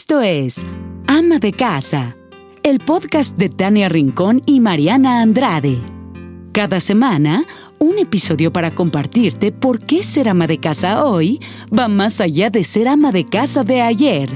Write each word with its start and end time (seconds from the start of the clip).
Esto 0.00 0.20
es 0.20 0.64
Ama 1.08 1.40
de 1.40 1.52
Casa, 1.52 2.16
el 2.62 2.78
podcast 2.78 3.36
de 3.36 3.48
Tania 3.48 3.88
Rincón 3.88 4.42
y 4.46 4.60
Mariana 4.60 5.20
Andrade. 5.20 5.76
Cada 6.52 6.78
semana, 6.78 7.44
un 7.80 7.98
episodio 7.98 8.52
para 8.52 8.72
compartirte 8.72 9.50
por 9.50 9.84
qué 9.84 10.04
ser 10.04 10.28
ama 10.28 10.46
de 10.46 10.60
casa 10.60 11.04
hoy 11.04 11.40
va 11.76 11.88
más 11.88 12.20
allá 12.20 12.48
de 12.48 12.62
ser 12.62 12.86
ama 12.86 13.10
de 13.10 13.26
casa 13.26 13.64
de 13.64 13.80
ayer. 13.80 14.30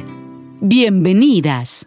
Bienvenidas. 0.60 1.86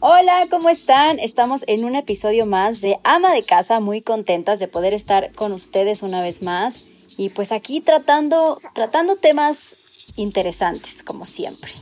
Hola, 0.00 0.46
¿cómo 0.50 0.70
están? 0.70 1.18
Estamos 1.18 1.64
en 1.66 1.84
un 1.84 1.94
episodio 1.94 2.46
más 2.46 2.80
de 2.80 2.96
Ama 3.04 3.34
de 3.34 3.42
Casa, 3.42 3.80
muy 3.80 4.00
contentas 4.00 4.58
de 4.58 4.66
poder 4.66 4.94
estar 4.94 5.34
con 5.34 5.52
ustedes 5.52 6.02
una 6.02 6.22
vez 6.22 6.42
más 6.42 6.86
y 7.18 7.28
pues 7.28 7.52
aquí 7.52 7.82
tratando, 7.82 8.58
tratando 8.74 9.16
temas 9.16 9.76
interesantes, 10.16 11.02
como 11.02 11.26
siempre. 11.26 11.72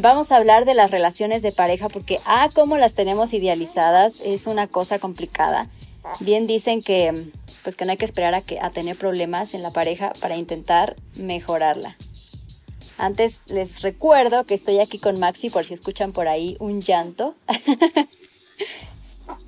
Vamos 0.00 0.30
a 0.30 0.36
hablar 0.36 0.64
de 0.64 0.74
las 0.74 0.92
relaciones 0.92 1.42
de 1.42 1.50
pareja 1.50 1.88
porque, 1.88 2.20
ah, 2.24 2.48
como 2.54 2.78
las 2.78 2.94
tenemos 2.94 3.32
idealizadas, 3.32 4.20
es 4.20 4.46
una 4.46 4.68
cosa 4.68 5.00
complicada. 5.00 5.66
Bien 6.20 6.46
dicen 6.46 6.82
que, 6.82 7.12
pues 7.64 7.74
que 7.74 7.84
no 7.84 7.90
hay 7.90 7.96
que 7.96 8.04
esperar 8.04 8.32
a, 8.32 8.42
que, 8.42 8.60
a 8.60 8.70
tener 8.70 8.96
problemas 8.96 9.54
en 9.54 9.62
la 9.64 9.72
pareja 9.72 10.12
para 10.20 10.36
intentar 10.36 10.94
mejorarla. 11.16 11.96
Antes 12.96 13.40
les 13.48 13.82
recuerdo 13.82 14.44
que 14.44 14.54
estoy 14.54 14.78
aquí 14.78 15.00
con 15.00 15.18
Maxi 15.18 15.50
por 15.50 15.64
si 15.64 15.74
escuchan 15.74 16.12
por 16.12 16.28
ahí 16.28 16.56
un 16.60 16.80
llanto. 16.80 17.34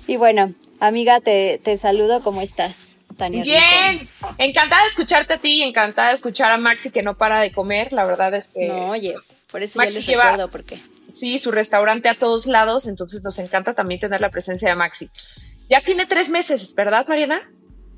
y 0.05 0.17
bueno, 0.17 0.53
amiga, 0.81 1.21
te, 1.21 1.61
te 1.63 1.77
saludo, 1.77 2.23
¿cómo 2.23 2.41
estás? 2.41 2.97
Tania 3.17 3.43
Bien, 3.43 4.01
encantada 4.37 4.83
de 4.83 4.89
escucharte 4.89 5.35
a 5.35 5.37
ti 5.37 5.59
y 5.59 5.63
encantada 5.63 6.09
de 6.09 6.15
escuchar 6.15 6.51
a 6.51 6.57
Maxi 6.57 6.91
que 6.91 7.03
no 7.03 7.17
para 7.17 7.39
de 7.39 7.53
comer. 7.53 7.93
La 7.93 8.05
verdad 8.05 8.33
es 8.33 8.49
que. 8.49 8.67
No, 8.67 8.89
oye, 8.89 9.15
por 9.51 9.63
eso 9.63 9.77
Maxi 9.77 9.95
yo 9.95 9.99
les 9.99 10.07
recuerdo 10.07 10.49
por 10.49 10.63
qué. 10.63 10.79
Sí, 11.13 11.37
su 11.39 11.51
restaurante 11.51 12.09
a 12.09 12.15
todos 12.15 12.45
lados, 12.45 12.87
entonces 12.87 13.21
nos 13.21 13.37
encanta 13.39 13.73
también 13.73 13.99
tener 13.99 14.21
la 14.21 14.29
presencia 14.29 14.69
de 14.69 14.75
Maxi. 14.75 15.09
Ya 15.69 15.81
tiene 15.81 16.05
tres 16.05 16.29
meses, 16.29 16.73
¿verdad, 16.73 17.05
Mariana? 17.07 17.41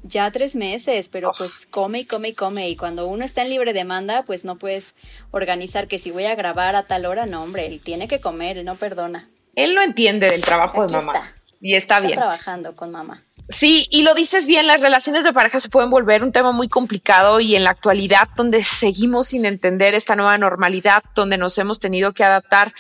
ya 0.04 0.30
tres 0.32 0.56
meses, 0.56 1.10
pero 1.10 1.32
pues 1.38 1.66
come 1.70 2.02
y 2.02 2.06
come 2.06 2.30
y 2.30 2.34
come. 2.34 2.70
Y 2.70 2.76
cuando 2.76 3.08
uno 3.08 3.24
está 3.24 3.42
en 3.42 3.50
libre 3.50 3.74
demanda, 3.74 4.24
pues 4.24 4.46
no 4.46 4.58
puedes 4.58 4.96
organizar 5.32 5.88
que 5.88 5.98
si 5.98 6.12
voy 6.12 6.26
a 6.26 6.36
grabar 6.36 6.76
a 6.76 6.84
tal 6.84 7.06
hora, 7.06 7.26
no, 7.26 7.42
hombre, 7.42 7.66
él 7.66 7.82
tiene 7.84 8.08
que 8.08 8.20
comer, 8.20 8.58
él 8.58 8.66
no 8.66 8.76
perdona. 8.76 9.30
Él 9.56 9.76
no 9.76 9.82
entiende 9.82 10.30
del 10.30 10.42
trabajo 10.42 10.86
de 10.86 10.94
mamá. 10.94 11.34
Y 11.64 11.76
está, 11.76 11.96
está 11.96 12.08
bien. 12.08 12.20
trabajando 12.20 12.76
con 12.76 12.92
mamá. 12.92 13.24
Sí, 13.50 13.88
y 13.90 14.04
lo 14.04 14.14
dices 14.14 14.48
bien, 14.48 14.68
las 14.68 14.80
relaciones 14.80 15.24
de 15.24 15.34
pareja 15.34 15.60
se 15.60 15.70
pueden 15.70 15.90
volver 15.90 16.24
un 16.24 16.32
tema 16.32 16.52
muy 16.52 16.70
complicado 16.70 17.40
y 17.40 17.56
en 17.56 17.64
la 17.64 17.72
actualidad 17.72 18.28
donde 18.36 18.64
seguimos 18.64 19.28
sin 19.28 19.46
entender 19.46 19.96
esta 19.96 20.16
nueva 20.16 20.38
normalidad, 20.38 21.04
donde 21.16 21.38
nos 21.38 21.58
hemos 21.58 21.80
tenido 21.80 22.14
que 22.14 22.24
adaptar 22.24 22.74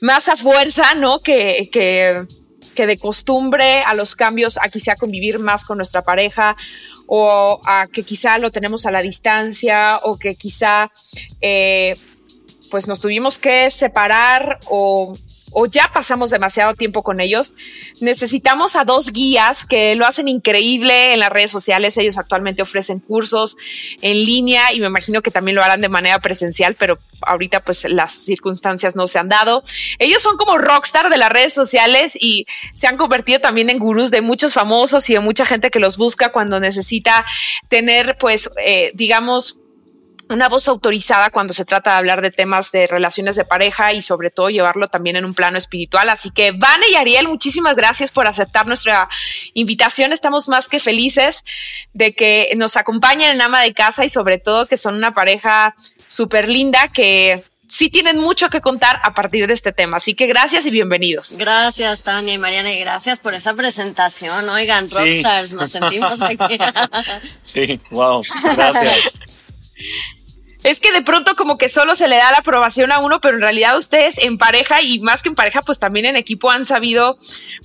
más 0.00 0.28
a 0.28 0.36
fuerza, 0.36 0.94
¿no? 0.94 1.20
Que, 1.20 1.68
que 1.72 2.26
que 2.74 2.86
de 2.86 2.96
costumbre 2.96 3.82
a 3.82 3.94
los 3.94 4.14
cambios, 4.14 4.58
a 4.58 4.68
quizá 4.68 4.96
convivir 4.96 5.38
más 5.38 5.64
con 5.64 5.76
nuestra 5.76 6.02
pareja 6.02 6.56
o 7.06 7.60
a 7.66 7.86
que 7.92 8.02
quizá 8.02 8.38
lo 8.38 8.50
tenemos 8.50 8.86
a 8.86 8.90
la 8.90 9.02
distancia 9.02 9.98
o 10.02 10.18
que 10.18 10.34
quizá 10.34 10.90
eh, 11.40 11.94
pues 12.70 12.86
nos 12.86 13.00
tuvimos 13.00 13.38
que 13.38 13.70
separar 13.70 14.58
o 14.70 15.12
o 15.52 15.66
ya 15.66 15.90
pasamos 15.92 16.30
demasiado 16.30 16.74
tiempo 16.74 17.02
con 17.02 17.20
ellos, 17.20 17.54
necesitamos 18.00 18.76
a 18.76 18.84
dos 18.84 19.12
guías 19.12 19.64
que 19.64 19.94
lo 19.94 20.06
hacen 20.06 20.28
increíble 20.28 21.12
en 21.12 21.20
las 21.20 21.30
redes 21.30 21.50
sociales. 21.50 21.96
Ellos 21.96 22.18
actualmente 22.18 22.62
ofrecen 22.62 23.00
cursos 23.00 23.56
en 24.00 24.24
línea 24.24 24.72
y 24.72 24.80
me 24.80 24.86
imagino 24.86 25.22
que 25.22 25.30
también 25.30 25.56
lo 25.56 25.62
harán 25.62 25.80
de 25.80 25.88
manera 25.88 26.18
presencial, 26.20 26.74
pero 26.74 26.98
ahorita 27.22 27.60
pues 27.60 27.84
las 27.84 28.12
circunstancias 28.12 28.96
no 28.96 29.06
se 29.06 29.18
han 29.18 29.28
dado. 29.28 29.62
Ellos 29.98 30.22
son 30.22 30.36
como 30.36 30.58
rockstar 30.58 31.10
de 31.10 31.16
las 31.16 31.30
redes 31.30 31.52
sociales 31.52 32.16
y 32.18 32.46
se 32.74 32.86
han 32.86 32.96
convertido 32.96 33.40
también 33.40 33.70
en 33.70 33.78
gurús 33.78 34.10
de 34.10 34.22
muchos 34.22 34.54
famosos 34.54 35.08
y 35.10 35.14
de 35.14 35.20
mucha 35.20 35.46
gente 35.46 35.70
que 35.70 35.80
los 35.80 35.96
busca 35.96 36.32
cuando 36.32 36.60
necesita 36.60 37.24
tener 37.68 38.16
pues 38.18 38.50
eh, 38.64 38.92
digamos 38.94 39.61
una 40.32 40.48
voz 40.48 40.68
autorizada 40.68 41.30
cuando 41.30 41.52
se 41.52 41.64
trata 41.64 41.92
de 41.92 41.96
hablar 41.98 42.22
de 42.22 42.30
temas 42.30 42.72
de 42.72 42.86
relaciones 42.86 43.36
de 43.36 43.44
pareja 43.44 43.92
y 43.92 44.02
sobre 44.02 44.30
todo 44.30 44.50
llevarlo 44.50 44.88
también 44.88 45.16
en 45.16 45.24
un 45.24 45.34
plano 45.34 45.58
espiritual. 45.58 46.08
Así 46.08 46.30
que 46.30 46.52
Vane 46.52 46.86
y 46.90 46.96
Ariel, 46.96 47.28
muchísimas 47.28 47.76
gracias 47.76 48.10
por 48.10 48.26
aceptar 48.26 48.66
nuestra 48.66 49.08
invitación. 49.54 50.12
Estamos 50.12 50.48
más 50.48 50.68
que 50.68 50.78
felices 50.78 51.44
de 51.92 52.14
que 52.14 52.52
nos 52.56 52.76
acompañen 52.76 53.30
en 53.30 53.42
ama 53.42 53.62
de 53.62 53.74
casa 53.74 54.04
y 54.04 54.08
sobre 54.08 54.38
todo 54.38 54.66
que 54.66 54.76
son 54.76 54.94
una 54.94 55.14
pareja 55.14 55.74
súper 56.08 56.48
linda 56.48 56.88
que 56.88 57.44
sí 57.72 57.88
tienen 57.88 58.18
mucho 58.18 58.50
que 58.50 58.60
contar 58.60 59.00
a 59.02 59.14
partir 59.14 59.46
de 59.46 59.54
este 59.54 59.72
tema. 59.72 59.96
Así 59.96 60.14
que 60.14 60.26
gracias 60.26 60.66
y 60.66 60.70
bienvenidos. 60.70 61.36
Gracias, 61.38 62.02
Tania 62.02 62.34
y 62.34 62.38
Mariana, 62.38 62.70
y 62.70 62.78
gracias 62.80 63.18
por 63.18 63.32
esa 63.32 63.54
presentación. 63.54 64.46
Oigan, 64.50 64.90
rockstars, 64.90 65.54
nos 65.54 65.70
sentimos 65.70 66.20
aquí. 66.20 66.58
sí, 67.42 67.80
wow, 67.90 68.22
gracias. 68.42 69.18
Es 70.62 70.78
que 70.78 70.92
de 70.92 71.02
pronto 71.02 71.34
como 71.34 71.58
que 71.58 71.68
solo 71.68 71.96
se 71.96 72.06
le 72.06 72.16
da 72.16 72.30
la 72.30 72.38
aprobación 72.38 72.92
a 72.92 73.00
uno, 73.00 73.20
pero 73.20 73.34
en 73.34 73.42
realidad 73.42 73.76
ustedes 73.76 74.16
en 74.18 74.38
pareja 74.38 74.80
y 74.80 75.00
más 75.00 75.22
que 75.22 75.28
en 75.28 75.34
pareja, 75.34 75.60
pues 75.62 75.78
también 75.80 76.06
en 76.06 76.16
equipo 76.16 76.50
han 76.50 76.66
sabido 76.66 77.18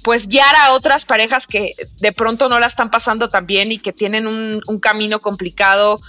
pues 0.04 0.28
guiar 0.28 0.56
a 0.56 0.74
otras 0.74 1.06
parejas 1.06 1.46
que 1.46 1.74
de 2.00 2.12
pronto 2.12 2.50
no 2.50 2.60
la 2.60 2.66
están 2.66 2.90
pasando 2.90 3.28
tan 3.28 3.46
bien 3.46 3.72
y 3.72 3.78
que 3.78 3.94
tienen 3.94 4.26
un, 4.26 4.62
un 4.68 4.80
camino 4.80 5.20
complicado, 5.20 6.00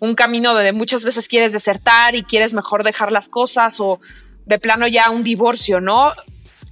un 0.00 0.16
camino 0.16 0.52
donde 0.52 0.72
muchas 0.72 1.04
veces 1.04 1.28
quieres 1.28 1.52
desertar 1.52 2.16
y 2.16 2.24
quieres 2.24 2.52
mejor 2.52 2.82
dejar 2.82 3.12
las 3.12 3.28
cosas 3.28 3.78
o 3.78 4.00
de 4.44 4.58
plano 4.58 4.88
ya 4.88 5.10
un 5.10 5.22
divorcio, 5.22 5.80
¿no? 5.80 6.12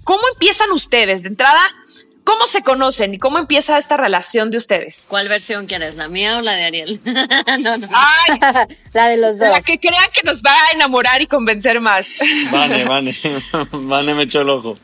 ¿Cómo 0.02 0.22
empiezan 0.32 0.72
ustedes? 0.72 1.22
De 1.22 1.28
entrada, 1.28 1.60
¿Cómo 2.24 2.46
se 2.46 2.62
conocen 2.62 3.14
y 3.14 3.18
cómo 3.18 3.38
empieza 3.38 3.78
esta 3.78 3.96
relación 3.96 4.50
de 4.50 4.58
ustedes? 4.58 5.06
¿Cuál 5.08 5.28
versión 5.28 5.66
quieres, 5.66 5.96
la 5.96 6.08
mía 6.08 6.38
o 6.38 6.42
la 6.42 6.52
de 6.52 6.64
Ariel? 6.64 7.00
no, 7.04 7.78
no. 7.78 7.88
la 8.92 9.08
de 9.08 9.16
los 9.16 9.38
dos. 9.38 9.48
La 9.48 9.60
que 9.62 9.78
crean 9.78 10.10
que 10.12 10.22
nos 10.22 10.42
va 10.42 10.52
a 10.52 10.72
enamorar 10.72 11.22
y 11.22 11.26
convencer 11.26 11.80
más. 11.80 12.06
Vane, 12.52 12.84
Vane. 12.84 13.16
Vane 13.72 14.14
me 14.14 14.24
echó 14.24 14.42
el 14.42 14.50
ojo. 14.50 14.76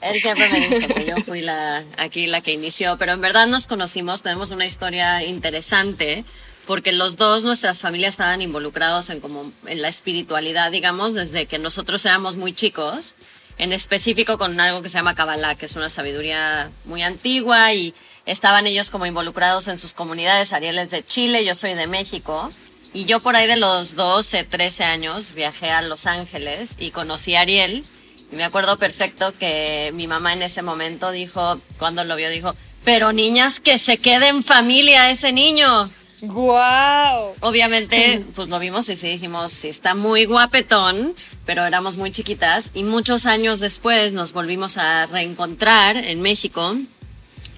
Él 0.00 0.20
siempre 0.20 0.48
me 0.50 0.68
dice 0.68 0.88
que 0.88 1.06
yo 1.06 1.16
fui 1.18 1.40
la, 1.40 1.84
aquí 1.98 2.26
la 2.26 2.40
que 2.40 2.52
inició, 2.52 2.96
pero 2.98 3.12
en 3.12 3.20
verdad 3.20 3.46
nos 3.46 3.66
conocimos, 3.66 4.22
tenemos 4.22 4.50
una 4.50 4.66
historia 4.66 5.22
interesante 5.24 6.24
porque 6.66 6.92
los 6.92 7.16
dos, 7.16 7.44
nuestras 7.44 7.80
familias 7.80 8.14
estaban 8.14 8.40
involucrados 8.40 9.10
en 9.10 9.20
como 9.20 9.52
en 9.66 9.82
la 9.82 9.88
espiritualidad, 9.88 10.70
digamos, 10.70 11.14
desde 11.14 11.46
que 11.46 11.58
nosotros 11.58 12.04
éramos 12.06 12.36
muy 12.36 12.52
chicos 12.52 13.14
en 13.58 13.72
específico 13.72 14.38
con 14.38 14.58
algo 14.60 14.82
que 14.82 14.88
se 14.88 14.98
llama 14.98 15.14
Kabbalah, 15.14 15.54
que 15.54 15.66
es 15.66 15.76
una 15.76 15.90
sabiduría 15.90 16.70
muy 16.84 17.02
antigua 17.02 17.72
y 17.72 17.94
estaban 18.26 18.66
ellos 18.66 18.90
como 18.90 19.06
involucrados 19.06 19.68
en 19.68 19.78
sus 19.78 19.92
comunidades. 19.92 20.52
Ariel 20.52 20.78
es 20.78 20.90
de 20.90 21.06
Chile, 21.06 21.44
yo 21.44 21.54
soy 21.54 21.74
de 21.74 21.86
México. 21.86 22.48
Y 22.92 23.06
yo 23.06 23.18
por 23.18 23.34
ahí 23.34 23.48
de 23.48 23.56
los 23.56 23.96
12, 23.96 24.44
13 24.44 24.84
años 24.84 25.34
viajé 25.34 25.70
a 25.70 25.82
Los 25.82 26.06
Ángeles 26.06 26.76
y 26.78 26.92
conocí 26.92 27.34
a 27.34 27.40
Ariel. 27.40 27.84
Y 28.30 28.36
me 28.36 28.44
acuerdo 28.44 28.76
perfecto 28.78 29.34
que 29.38 29.90
mi 29.94 30.06
mamá 30.06 30.32
en 30.32 30.42
ese 30.42 30.62
momento 30.62 31.10
dijo, 31.10 31.60
cuando 31.78 32.04
lo 32.04 32.14
vio, 32.14 32.30
dijo, 32.30 32.54
pero 32.84 33.12
niñas, 33.12 33.60
que 33.60 33.78
se 33.78 33.98
quede 33.98 34.28
en 34.28 34.42
familia 34.42 35.10
ese 35.10 35.32
niño. 35.32 35.90
¡Guau! 36.26 37.34
Obviamente, 37.40 38.24
pues 38.34 38.48
lo 38.48 38.58
vimos 38.58 38.88
y 38.88 38.96
sí 38.96 39.08
dijimos, 39.08 39.52
sí, 39.52 39.68
está 39.68 39.94
muy 39.94 40.24
guapetón, 40.24 41.14
pero 41.44 41.64
éramos 41.64 41.96
muy 41.96 42.10
chiquitas. 42.10 42.70
Y 42.74 42.84
muchos 42.84 43.26
años 43.26 43.60
después 43.60 44.12
nos 44.12 44.32
volvimos 44.32 44.76
a 44.76 45.06
reencontrar 45.06 45.96
en 45.96 46.20
México. 46.22 46.76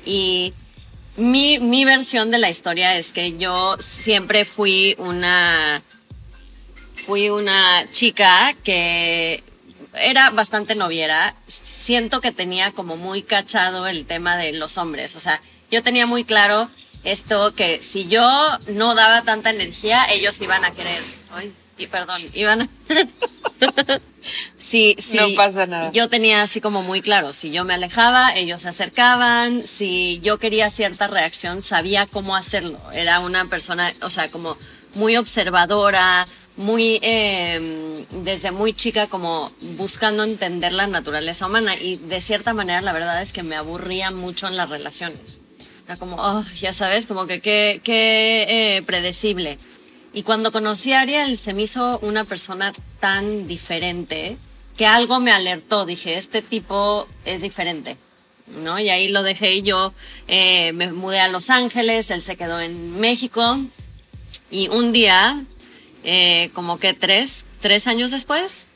Y 0.04 0.52
mi, 1.16 1.58
mi 1.58 1.84
versión 1.84 2.30
de 2.30 2.38
la 2.38 2.50
historia 2.50 2.96
es 2.96 3.12
que 3.12 3.36
yo 3.38 3.76
siempre 3.78 4.44
fui 4.44 4.94
una. 4.98 5.82
Fui 7.06 7.30
una 7.30 7.88
chica 7.92 8.54
que 8.64 9.44
era 9.94 10.30
bastante 10.30 10.74
noviera. 10.74 11.36
Siento 11.46 12.20
que 12.20 12.32
tenía 12.32 12.72
como 12.72 12.96
muy 12.96 13.22
cachado 13.22 13.86
el 13.86 14.06
tema 14.06 14.36
de 14.36 14.52
los 14.52 14.76
hombres. 14.76 15.14
O 15.14 15.20
sea, 15.20 15.40
yo 15.70 15.82
tenía 15.82 16.06
muy 16.06 16.24
claro 16.24 16.68
esto 17.06 17.54
que 17.54 17.82
si 17.82 18.06
yo 18.06 18.28
no 18.68 18.94
daba 18.94 19.22
tanta 19.22 19.50
energía, 19.50 20.04
ellos 20.10 20.40
iban 20.40 20.64
a 20.64 20.72
querer. 20.72 21.02
Ay, 21.30 21.54
y 21.78 21.86
perdón, 21.86 22.20
iban 22.34 22.62
a... 22.62 22.68
sí, 24.56 24.96
sí. 24.98 25.16
No 25.16 25.28
pasa 25.36 25.66
nada. 25.66 25.90
Yo 25.92 26.08
tenía 26.08 26.42
así 26.42 26.60
como 26.60 26.82
muy 26.82 27.00
claro, 27.00 27.32
si 27.32 27.50
yo 27.50 27.64
me 27.64 27.74
alejaba, 27.74 28.34
ellos 28.34 28.62
se 28.62 28.68
acercaban, 28.68 29.62
si 29.66 30.20
yo 30.22 30.38
quería 30.38 30.70
cierta 30.70 31.06
reacción, 31.06 31.62
sabía 31.62 32.06
cómo 32.06 32.34
hacerlo. 32.34 32.80
Era 32.92 33.20
una 33.20 33.46
persona, 33.46 33.92
o 34.02 34.10
sea, 34.10 34.28
como 34.28 34.56
muy 34.94 35.16
observadora, 35.16 36.26
muy, 36.56 36.98
eh, 37.02 38.04
desde 38.10 38.50
muy 38.50 38.72
chica, 38.72 39.06
como 39.06 39.52
buscando 39.76 40.24
entender 40.24 40.72
la 40.72 40.86
naturaleza 40.86 41.46
humana. 41.46 41.76
Y 41.76 41.96
de 41.96 42.20
cierta 42.20 42.54
manera, 42.54 42.80
la 42.80 42.92
verdad 42.92 43.22
es 43.22 43.32
que 43.32 43.42
me 43.42 43.56
aburría 43.56 44.10
mucho 44.10 44.46
en 44.48 44.56
las 44.56 44.70
relaciones. 44.70 45.40
Era 45.86 45.96
como, 45.96 46.16
oh, 46.18 46.42
ya 46.54 46.74
sabes, 46.74 47.06
como 47.06 47.26
que 47.26 47.40
qué, 47.40 47.80
qué 47.82 48.76
eh, 48.76 48.82
predecible. 48.82 49.56
Y 50.12 50.22
cuando 50.22 50.50
conocí 50.50 50.92
a 50.92 51.02
Ariel 51.02 51.36
se 51.36 51.54
me 51.54 51.62
hizo 51.62 51.98
una 52.00 52.24
persona 52.24 52.72
tan 53.00 53.46
diferente 53.46 54.36
que 54.76 54.86
algo 54.86 55.20
me 55.20 55.30
alertó. 55.30 55.86
Dije, 55.86 56.16
este 56.16 56.42
tipo 56.42 57.06
es 57.24 57.42
diferente. 57.42 57.96
¿No? 58.46 58.78
Y 58.78 58.90
ahí 58.90 59.08
lo 59.08 59.22
dejé 59.22 59.54
y 59.54 59.62
yo 59.62 59.92
eh, 60.28 60.72
me 60.72 60.92
mudé 60.92 61.18
a 61.18 61.26
Los 61.28 61.50
Ángeles, 61.50 62.10
él 62.10 62.22
se 62.22 62.36
quedó 62.36 62.60
en 62.60 62.98
México 63.00 63.58
y 64.50 64.68
un 64.68 64.92
día, 64.92 65.44
eh, 66.04 66.50
como 66.54 66.78
que 66.78 66.94
tres, 66.94 67.46
tres 67.58 67.88
años 67.88 68.12
después, 68.12 68.68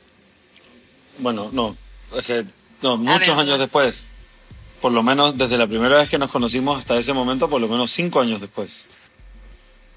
Bueno, 1.19 1.49
no, 1.53 1.77
es 2.17 2.25
que, 2.25 2.45
no, 2.81 2.97
muchos 2.97 3.37
ver, 3.37 3.39
años 3.39 3.59
después. 3.59 4.03
Por 4.81 4.91
lo 4.91 5.03
menos 5.03 5.37
desde 5.37 5.57
la 5.57 5.67
primera 5.67 5.97
vez 5.97 6.09
que 6.09 6.17
nos 6.17 6.31
conocimos 6.31 6.77
hasta 6.77 6.97
ese 6.97 7.13
momento, 7.13 7.47
por 7.47 7.61
lo 7.61 7.67
menos 7.67 7.91
cinco 7.91 8.19
años 8.19 8.41
después. 8.41 8.87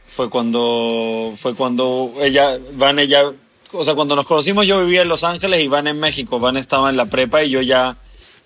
Fue 0.08 0.28
cuando, 0.30 1.32
fue 1.36 1.54
cuando 1.54 2.12
ella, 2.20 2.58
Van, 2.74 2.98
ella, 2.98 3.32
o 3.72 3.84
sea, 3.84 3.94
cuando 3.94 4.14
nos 4.14 4.26
conocimos 4.26 4.66
yo 4.66 4.84
vivía 4.84 5.02
en 5.02 5.08
Los 5.08 5.24
Ángeles 5.24 5.62
y 5.62 5.68
Van 5.68 5.86
en 5.86 5.98
México. 5.98 6.38
Van 6.38 6.56
estaba 6.56 6.90
en 6.90 6.96
la 6.96 7.06
prepa 7.06 7.42
y 7.42 7.50
yo 7.50 7.62
ya 7.62 7.96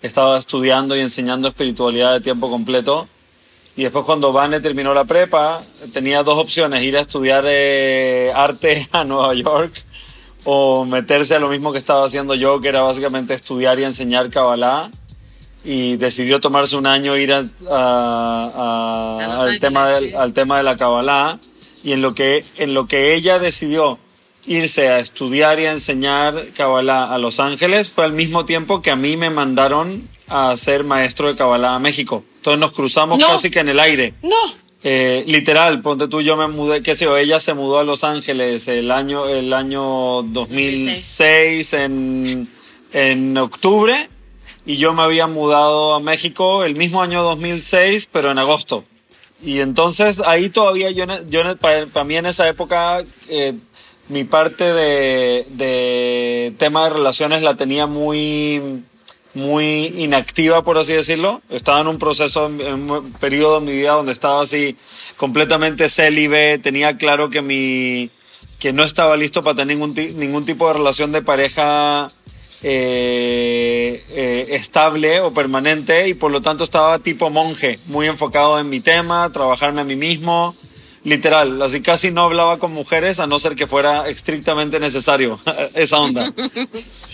estaba 0.00 0.38
estudiando 0.38 0.96
y 0.96 1.00
enseñando 1.00 1.48
espiritualidad 1.48 2.14
de 2.14 2.20
tiempo 2.20 2.48
completo. 2.48 3.08
Y 3.76 3.84
después 3.84 4.04
cuando 4.04 4.32
Vane 4.32 4.60
terminó 4.60 4.92
la 4.92 5.04
prepa, 5.04 5.60
tenía 5.92 6.24
dos 6.24 6.36
opciones, 6.36 6.82
ir 6.82 6.96
a 6.96 7.00
estudiar 7.00 7.44
eh, 7.46 8.32
arte 8.34 8.88
a 8.92 9.04
Nueva 9.04 9.34
York 9.34 9.72
o 10.44 10.84
meterse 10.84 11.36
a 11.36 11.38
lo 11.38 11.48
mismo 11.48 11.70
que 11.70 11.78
estaba 11.78 12.04
haciendo 12.04 12.34
yo, 12.34 12.60
que 12.60 12.68
era 12.68 12.82
básicamente 12.82 13.34
estudiar 13.34 13.78
y 13.78 13.84
enseñar 13.84 14.30
Kabbalah. 14.30 14.90
Y 15.64 15.96
decidió 15.96 16.40
tomarse 16.40 16.76
un 16.76 16.86
año 16.86 17.16
ir 17.16 17.32
a- 17.32 17.44
a- 17.70 18.52
a- 18.54 19.18
A 19.24 19.34
Los 19.34 19.44
al, 19.44 19.60
tema 19.60 19.88
del- 19.88 20.14
al 20.16 20.32
tema 20.32 20.56
de 20.58 20.62
la 20.62 20.76
Kabbalah. 20.76 21.38
Y 21.84 21.92
en 21.92 22.02
lo, 22.02 22.14
que, 22.14 22.44
en 22.56 22.74
lo 22.74 22.86
que 22.86 23.14
ella 23.14 23.38
decidió 23.38 23.98
irse 24.46 24.88
a 24.88 24.98
estudiar 24.98 25.60
y 25.60 25.66
a 25.66 25.72
enseñar 25.72 26.42
Kabbalah 26.56 27.12
a 27.12 27.18
Los 27.18 27.38
Ángeles, 27.40 27.90
fue 27.90 28.04
al 28.04 28.12
mismo 28.12 28.44
tiempo 28.44 28.80
que 28.82 28.90
a 28.90 28.96
mí 28.96 29.16
me 29.16 29.30
mandaron 29.30 30.08
a 30.28 30.56
ser 30.56 30.84
maestro 30.84 31.28
de 31.28 31.36
Kabbalah 31.36 31.74
a 31.74 31.78
México. 31.78 32.24
Entonces 32.36 32.58
nos 32.60 32.72
cruzamos 32.72 33.18
No. 33.18 33.26
casi 33.28 33.50
que 33.50 33.60
en 33.60 33.68
el 33.68 33.78
aire. 33.80 34.14
No. 34.22 34.36
Eh, 34.84 35.24
literal, 35.26 35.80
ponte 35.82 36.06
tú, 36.08 36.20
yo 36.22 36.36
me 36.36 36.46
mudé, 36.46 36.82
qué 36.82 36.94
sé 36.94 37.04
yo, 37.06 37.16
ella 37.16 37.40
se 37.40 37.52
mudó 37.52 37.80
a 37.80 37.84
Los 37.84 38.04
Ángeles 38.04 38.68
el 38.68 38.90
año, 38.92 39.26
el 39.26 39.52
año 39.52 40.22
2006 40.22 41.72
en, 41.74 42.48
en 42.92 43.36
octubre 43.38 44.08
y 44.68 44.76
yo 44.76 44.92
me 44.92 45.00
había 45.00 45.26
mudado 45.26 45.94
a 45.94 46.00
México 46.00 46.62
el 46.62 46.76
mismo 46.76 47.00
año 47.00 47.22
2006, 47.22 48.06
pero 48.12 48.30
en 48.30 48.38
agosto. 48.38 48.84
Y 49.42 49.60
entonces 49.60 50.20
ahí 50.20 50.50
todavía 50.50 50.90
yo, 50.90 51.06
yo 51.30 51.56
para 51.56 52.04
mí 52.04 52.16
en 52.16 52.26
esa 52.26 52.46
época 52.46 53.02
eh, 53.30 53.54
mi 54.10 54.24
parte 54.24 54.64
de, 54.74 55.46
de 55.48 56.52
tema 56.58 56.84
de 56.84 56.90
relaciones 56.90 57.42
la 57.42 57.54
tenía 57.54 57.86
muy 57.86 58.84
muy 59.32 59.86
inactiva, 59.96 60.62
por 60.62 60.76
así 60.76 60.92
decirlo. 60.92 61.40
Estaba 61.48 61.80
en 61.80 61.86
un 61.86 61.96
proceso, 61.96 62.50
periodo 63.20 63.60
de 63.60 63.66
mi 63.66 63.72
vida 63.72 63.92
donde 63.92 64.12
estaba 64.12 64.42
así 64.42 64.76
completamente 65.16 65.88
célibe, 65.88 66.58
tenía 66.58 66.98
claro 66.98 67.30
que 67.30 67.40
mi 67.40 68.10
que 68.58 68.74
no 68.74 68.84
estaba 68.84 69.16
listo 69.16 69.42
para 69.42 69.56
tener 69.56 69.78
ningún, 69.78 69.94
ningún 70.18 70.44
tipo 70.44 70.68
de 70.68 70.74
relación 70.74 71.10
de 71.12 71.22
pareja 71.22 72.08
eh, 72.62 74.04
eh, 74.10 74.46
estable 74.50 75.20
o 75.20 75.32
permanente 75.32 76.08
y 76.08 76.14
por 76.14 76.32
lo 76.32 76.40
tanto 76.40 76.64
estaba 76.64 76.98
tipo 76.98 77.30
monje, 77.30 77.78
muy 77.86 78.06
enfocado 78.06 78.58
en 78.58 78.68
mi 78.68 78.80
tema, 78.80 79.30
trabajarme 79.32 79.82
a 79.82 79.84
mí 79.84 79.94
mismo, 79.94 80.56
literal, 81.04 81.62
así 81.62 81.80
casi 81.80 82.10
no 82.10 82.22
hablaba 82.22 82.58
con 82.58 82.72
mujeres 82.72 83.20
a 83.20 83.26
no 83.26 83.38
ser 83.38 83.54
que 83.54 83.66
fuera 83.66 84.08
estrictamente 84.08 84.80
necesario 84.80 85.38
esa 85.74 86.00
onda. 86.00 86.32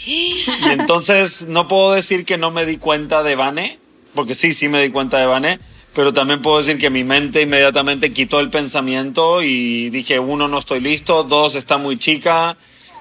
Y 0.07 0.45
entonces 0.71 1.47
no 1.47 1.69
puedo 1.69 1.93
decir 1.93 2.25
que 2.25 2.39
no 2.39 2.51
me 2.51 2.65
di 2.67 2.79
cuenta 2.79 3.23
de 3.23 3.35
Vane, 3.35 3.79
porque 4.15 4.35
sí, 4.35 4.55
sí 4.55 4.69
me 4.69 4.83
di 4.83 4.91
cuenta 4.91 5.19
de 5.19 5.27
Vane, 5.27 5.59
pero 5.95 6.13
también 6.13 6.43
puedo 6.43 6.59
decir 6.59 6.79
que 6.79 6.91
mi 6.91 7.05
mente 7.05 7.43
inmediatamente 7.43 8.13
quitó 8.13 8.41
el 8.41 8.51
pensamiento 8.51 9.43
y 9.43 9.91
dije, 9.91 10.19
uno, 10.19 10.49
no 10.49 10.59
estoy 10.59 10.81
listo, 10.81 11.23
dos, 11.23 11.55
está 11.55 11.79
muy 11.79 11.99
chica, 11.99 12.57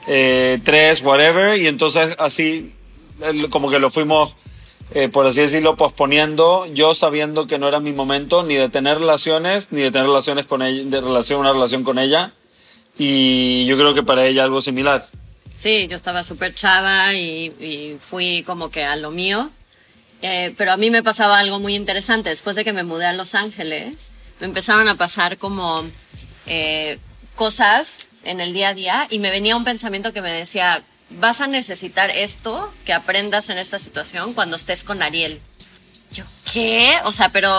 eh, 0.08 0.60
tres, 0.64 1.02
whatever, 1.02 1.58
y 1.58 1.68
entonces 1.68 2.16
así 2.20 2.74
como 3.50 3.70
que 3.70 3.80
lo 3.80 3.90
fuimos, 3.90 4.36
eh, 4.94 5.10
por 5.10 5.26
así 5.26 5.42
decirlo, 5.42 5.76
posponiendo, 5.76 6.66
yo 6.74 6.94
sabiendo 6.94 7.48
que 7.48 7.60
no 7.60 7.68
era 7.68 7.80
mi 7.80 7.94
momento 7.94 8.44
ni 8.44 8.56
de 8.56 8.70
tener 8.70 9.00
relaciones, 9.00 9.70
ni 9.72 9.82
de 9.82 9.92
tener 9.92 10.08
relaciones 10.08 10.46
con 10.46 10.62
ella, 10.62 10.84
de 10.86 11.02
relación, 11.02 11.40
una 11.40 11.54
relación 11.54 11.84
con 11.84 12.00
ella, 12.00 12.34
y 12.98 13.66
yo 13.66 13.78
creo 13.78 13.94
que 13.94 14.04
para 14.04 14.26
ella 14.26 14.44
algo 14.44 14.62
similar. 14.62 15.08
Sí, 15.56 15.88
yo 15.88 15.96
estaba 15.96 16.24
súper 16.24 16.54
chava 16.54 17.14
y, 17.14 17.54
y 17.60 17.98
fui 18.00 18.44
como 18.44 18.70
que 18.70 18.84
a 18.84 18.96
lo 18.96 19.12
mío. 19.12 19.50
Eh, 20.26 20.54
pero 20.58 20.72
a 20.72 20.78
mí 20.78 20.90
me 20.90 21.04
pasaba 21.04 21.38
algo 21.38 21.60
muy 21.60 21.76
interesante. 21.76 22.30
Después 22.30 22.56
de 22.56 22.64
que 22.64 22.72
me 22.72 22.84
mudé 22.84 23.06
a 23.06 23.14
Los 23.14 23.36
Ángeles, 23.36 24.12
me 24.40 24.46
empezaron 24.46 24.88
a 24.88 24.96
pasar 24.96 25.38
como 25.38 25.84
eh, 26.48 26.98
cosas 27.36 28.10
en 28.24 28.40
el 28.40 28.54
día 28.54 28.70
a 28.70 28.74
día 28.74 29.08
y 29.10 29.20
me 29.20 29.30
venía 29.32 29.56
un 29.56 29.64
pensamiento 29.64 30.14
que 30.14 30.22
me 30.22 30.32
decía, 30.32 30.84
vas 31.10 31.42
a 31.42 31.48
necesitar 31.48 32.10
esto 32.10 32.74
que 32.86 32.94
aprendas 32.94 33.50
en 33.50 33.58
esta 33.58 33.80
situación 33.80 34.34
cuando 34.34 34.56
estés 34.56 34.84
con 34.84 35.02
Ariel. 35.02 35.40
Yo, 36.12 36.24
¿qué? 36.54 36.92
O 37.06 37.12
sea, 37.12 37.30
pero 37.30 37.52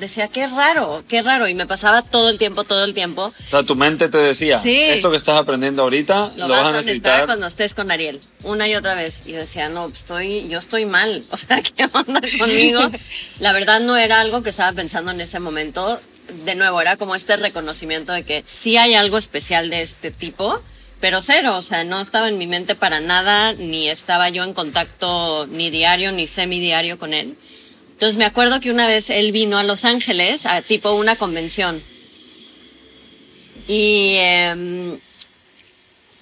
decía, 0.00 0.28
qué 0.28 0.46
raro, 0.46 1.04
qué 1.08 1.22
raro. 1.22 1.46
Y 1.48 1.54
me 1.54 1.66
pasaba 1.66 2.02
todo 2.02 2.30
el 2.30 2.38
tiempo, 2.38 2.64
todo 2.64 2.84
el 2.84 2.94
tiempo. 2.94 3.26
O 3.26 3.48
sea, 3.50 3.62
tu 3.62 3.74
mente 3.76 4.08
te 4.08 4.18
decía, 4.18 4.58
Sí. 4.58 4.74
esto 4.76 5.10
que 5.10 5.16
estás 5.16 5.36
aprendiendo 5.36 5.82
ahorita 5.82 6.32
Lo, 6.36 6.48
lo, 6.48 6.54
vas, 6.54 6.62
vas 6.62 6.68
a 6.72 6.76
necesitar 6.76 6.78
necesitar. 6.78 7.26
cuando 7.26 7.46
estés 7.46 7.74
con 7.74 7.90
Ariel, 7.90 8.20
una 8.44 8.66
y 8.68 8.74
otra 8.76 8.94
vez. 8.94 9.22
Y 9.26 9.32
yo 9.32 9.38
decía, 9.38 9.68
no, 9.68 9.82
pues 9.88 10.00
estoy, 10.00 10.48
yo 10.48 10.58
estoy 10.58 10.86
mal. 10.86 11.22
O 11.30 11.36
sea, 11.36 11.60
¿qué 11.62 11.86
onda 11.92 12.20
conmigo? 12.38 12.80
La 13.40 13.52
verdad 13.52 13.80
no 13.80 13.96
era 13.96 14.20
algo 14.20 14.42
que 14.42 14.50
estaba 14.50 14.72
pensando 14.72 15.10
en 15.10 15.20
ese 15.20 15.38
momento. 15.40 16.00
De 16.44 16.54
nuevo, 16.54 16.80
era 16.80 16.96
como 16.96 17.14
este 17.14 17.36
reconocimiento 17.36 18.12
de 18.12 18.24
que 18.24 18.42
sí 18.46 18.76
hay 18.76 18.94
algo 18.94 19.18
especial 19.18 19.70
de 19.70 19.82
este 19.82 20.10
tipo, 20.10 20.60
pero 21.00 21.20
cero. 21.20 21.56
O 21.56 21.62
sea, 21.62 21.84
no 21.84 22.00
estaba 22.00 22.28
en 22.28 22.38
mi 22.38 22.46
mente 22.46 22.74
para 22.74 23.00
nada, 23.00 23.52
ni 23.52 23.88
estaba 23.88 24.30
yo 24.30 24.44
en 24.44 24.54
contacto 24.54 25.46
ni 25.50 25.70
diario 25.70 26.12
ni 26.12 26.26
semidiario 26.26 26.98
con 26.98 27.12
él. 27.12 27.36
Entonces 27.92 28.16
me 28.16 28.24
acuerdo 28.24 28.60
que 28.60 28.70
una 28.70 28.86
vez 28.86 29.10
él 29.10 29.30
vino 29.30 29.56
a 29.56 29.62
Los 29.62 29.84
Ángeles 29.84 30.46
a 30.46 30.62
tipo 30.62 30.92
una 30.92 31.14
convención. 31.16 31.80
Y, 33.68 34.16
em, 34.18 34.98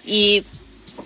y 0.05 0.45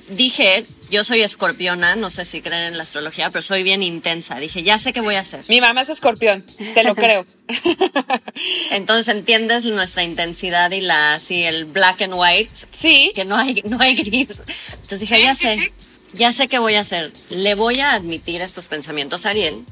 dije, 0.08 0.64
yo 0.90 1.04
soy 1.04 1.22
escorpiona, 1.22 1.96
no 1.96 2.10
sé 2.10 2.24
si 2.24 2.40
creen 2.40 2.62
en 2.62 2.76
la 2.76 2.84
astrología, 2.84 3.30
pero 3.30 3.42
soy 3.42 3.62
bien 3.62 3.82
intensa. 3.82 4.36
Dije, 4.38 4.62
ya 4.62 4.78
sé 4.78 4.92
qué 4.92 5.00
voy 5.00 5.16
a 5.16 5.20
hacer. 5.20 5.44
Mi 5.48 5.60
mamá 5.60 5.82
es 5.82 5.88
escorpión, 5.88 6.44
te 6.74 6.84
lo 6.84 6.94
creo. 6.94 7.26
Entonces 8.70 9.14
entiendes 9.14 9.64
nuestra 9.66 10.02
intensidad 10.04 10.70
y 10.70 10.80
la 10.80 11.14
así 11.14 11.42
el 11.44 11.64
black 11.64 12.02
and 12.02 12.14
white, 12.14 12.50
Sí. 12.72 13.12
que 13.14 13.24
no 13.24 13.36
hay 13.36 13.62
no 13.64 13.78
hay 13.80 13.94
gris. 13.96 14.42
Entonces 14.72 15.00
dije, 15.00 15.20
ya 15.22 15.34
sé, 15.34 15.72
ya 16.12 16.32
sé 16.32 16.48
qué 16.48 16.58
voy 16.58 16.74
a 16.74 16.80
hacer. 16.80 17.12
Le 17.30 17.54
voy 17.54 17.80
a 17.80 17.92
admitir 17.92 18.40
estos 18.40 18.66
pensamientos 18.66 19.26
a 19.26 19.30
Ariel. 19.30 19.64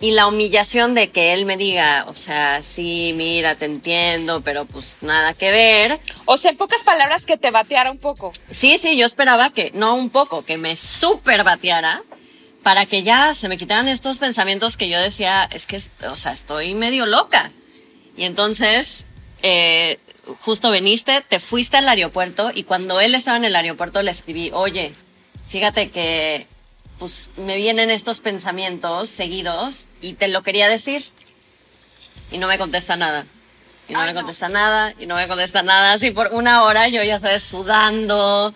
Y 0.00 0.10
la 0.10 0.26
humillación 0.26 0.94
de 0.94 1.10
que 1.10 1.32
él 1.32 1.46
me 1.46 1.56
diga, 1.56 2.04
o 2.08 2.14
sea, 2.14 2.62
sí, 2.62 3.12
mira, 3.16 3.54
te 3.54 3.64
entiendo, 3.64 4.42
pero 4.42 4.64
pues 4.64 4.96
nada 5.00 5.34
que 5.34 5.50
ver. 5.50 6.00
O 6.26 6.36
sea, 6.36 6.50
en 6.50 6.56
pocas 6.56 6.82
palabras 6.82 7.24
que 7.24 7.36
te 7.36 7.50
bateara 7.50 7.90
un 7.90 7.98
poco. 7.98 8.32
Sí, 8.50 8.76
sí, 8.76 8.96
yo 8.96 9.06
esperaba 9.06 9.50
que, 9.50 9.70
no 9.72 9.94
un 9.94 10.10
poco, 10.10 10.44
que 10.44 10.58
me 10.58 10.76
super 10.76 11.44
bateara 11.44 12.02
para 12.62 12.86
que 12.86 13.02
ya 13.02 13.34
se 13.34 13.48
me 13.48 13.56
quitaran 13.56 13.88
estos 13.88 14.18
pensamientos 14.18 14.76
que 14.76 14.88
yo 14.88 14.98
decía, 14.98 15.48
es 15.52 15.66
que, 15.66 15.80
o 16.08 16.16
sea, 16.16 16.32
estoy 16.32 16.74
medio 16.74 17.06
loca. 17.06 17.52
Y 18.16 18.24
entonces, 18.24 19.06
eh, 19.42 19.98
justo 20.40 20.70
veniste, 20.70 21.20
te 21.28 21.38
fuiste 21.38 21.76
al 21.76 21.88
aeropuerto 21.88 22.50
y 22.54 22.64
cuando 22.64 23.00
él 23.00 23.14
estaba 23.14 23.36
en 23.36 23.44
el 23.44 23.54
aeropuerto 23.54 24.02
le 24.02 24.10
escribí, 24.10 24.50
oye, 24.52 24.92
fíjate 25.46 25.90
que, 25.90 26.46
pues, 27.04 27.28
me 27.36 27.56
vienen 27.56 27.90
estos 27.90 28.20
pensamientos 28.20 29.10
seguidos 29.10 29.88
y 30.00 30.14
te 30.14 30.26
lo 30.28 30.42
quería 30.42 30.70
decir. 30.70 31.04
Y 32.32 32.38
no 32.38 32.48
me 32.48 32.56
contesta 32.56 32.96
nada. 32.96 33.26
Y 33.90 33.92
no 33.92 34.02
me 34.06 34.14
contesta 34.14 34.48
nada, 34.48 34.94
y 34.98 35.04
no 35.04 35.14
me 35.14 35.28
contesta 35.28 35.62
nada. 35.62 35.92
Así 35.92 36.12
por 36.12 36.32
una 36.32 36.62
hora 36.62 36.88
yo 36.88 37.02
ya 37.02 37.18
sabes, 37.18 37.42
sudando, 37.42 38.54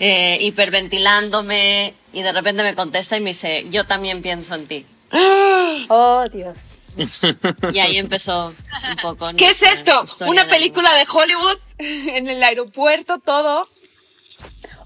eh, 0.00 0.38
hiperventilándome, 0.40 1.94
y 2.12 2.22
de 2.22 2.32
repente 2.32 2.64
me 2.64 2.74
contesta 2.74 3.16
y 3.16 3.20
me 3.20 3.30
dice, 3.30 3.66
yo 3.70 3.86
también 3.86 4.22
pienso 4.22 4.56
en 4.56 4.66
ti. 4.66 4.86
Oh, 5.88 6.24
Dios. 6.32 6.78
Y 7.72 7.78
ahí 7.78 7.98
empezó 7.98 8.46
un 8.90 8.96
poco. 9.02 9.30
¿Qué 9.36 9.50
es 9.50 9.62
esto? 9.62 10.04
¿Una 10.26 10.44
de 10.44 10.50
película 10.50 10.94
de 10.94 11.06
Hollywood? 11.08 11.58
En 11.78 12.28
el 12.28 12.42
aeropuerto, 12.42 13.18
todo. 13.18 13.68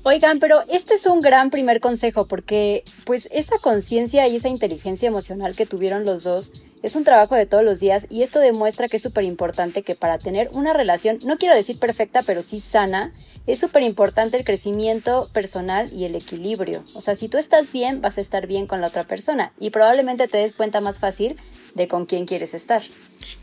Oigan, 0.02 0.38
pero 0.38 0.62
este 0.68 0.94
es 0.94 1.06
un 1.06 1.20
gran 1.20 1.50
primer 1.50 1.80
consejo 1.80 2.26
porque 2.26 2.84
pues 3.04 3.28
esa 3.32 3.58
conciencia 3.58 4.26
y 4.28 4.36
esa 4.36 4.48
inteligencia 4.48 5.08
emocional 5.08 5.54
que 5.54 5.66
tuvieron 5.66 6.04
los 6.04 6.22
dos 6.22 6.50
es 6.82 6.94
un 6.94 7.04
trabajo 7.04 7.34
de 7.34 7.46
todos 7.46 7.64
los 7.64 7.80
días 7.80 8.06
y 8.08 8.22
esto 8.22 8.38
demuestra 8.38 8.88
que 8.88 8.98
es 8.98 9.02
súper 9.02 9.24
importante 9.24 9.82
que 9.82 9.96
para 9.96 10.18
tener 10.18 10.48
una 10.52 10.72
relación, 10.72 11.18
no 11.24 11.36
quiero 11.36 11.54
decir 11.54 11.78
perfecta, 11.78 12.22
pero 12.24 12.42
sí 12.42 12.60
sana, 12.60 13.12
es 13.46 13.58
súper 13.58 13.82
importante 13.82 14.36
el 14.36 14.44
crecimiento 14.44 15.28
personal 15.32 15.92
y 15.92 16.04
el 16.04 16.14
equilibrio. 16.14 16.82
O 16.94 17.00
sea, 17.00 17.16
si 17.16 17.28
tú 17.28 17.36
estás 17.38 17.72
bien, 17.72 18.00
vas 18.00 18.18
a 18.18 18.20
estar 18.20 18.46
bien 18.46 18.66
con 18.66 18.80
la 18.80 18.88
otra 18.88 19.04
persona 19.04 19.52
y 19.58 19.70
probablemente 19.70 20.28
te 20.28 20.38
des 20.38 20.52
cuenta 20.52 20.80
más 20.80 21.00
fácil 21.00 21.36
de 21.74 21.88
con 21.88 22.06
quién 22.06 22.26
quieres 22.26 22.54
estar. 22.54 22.82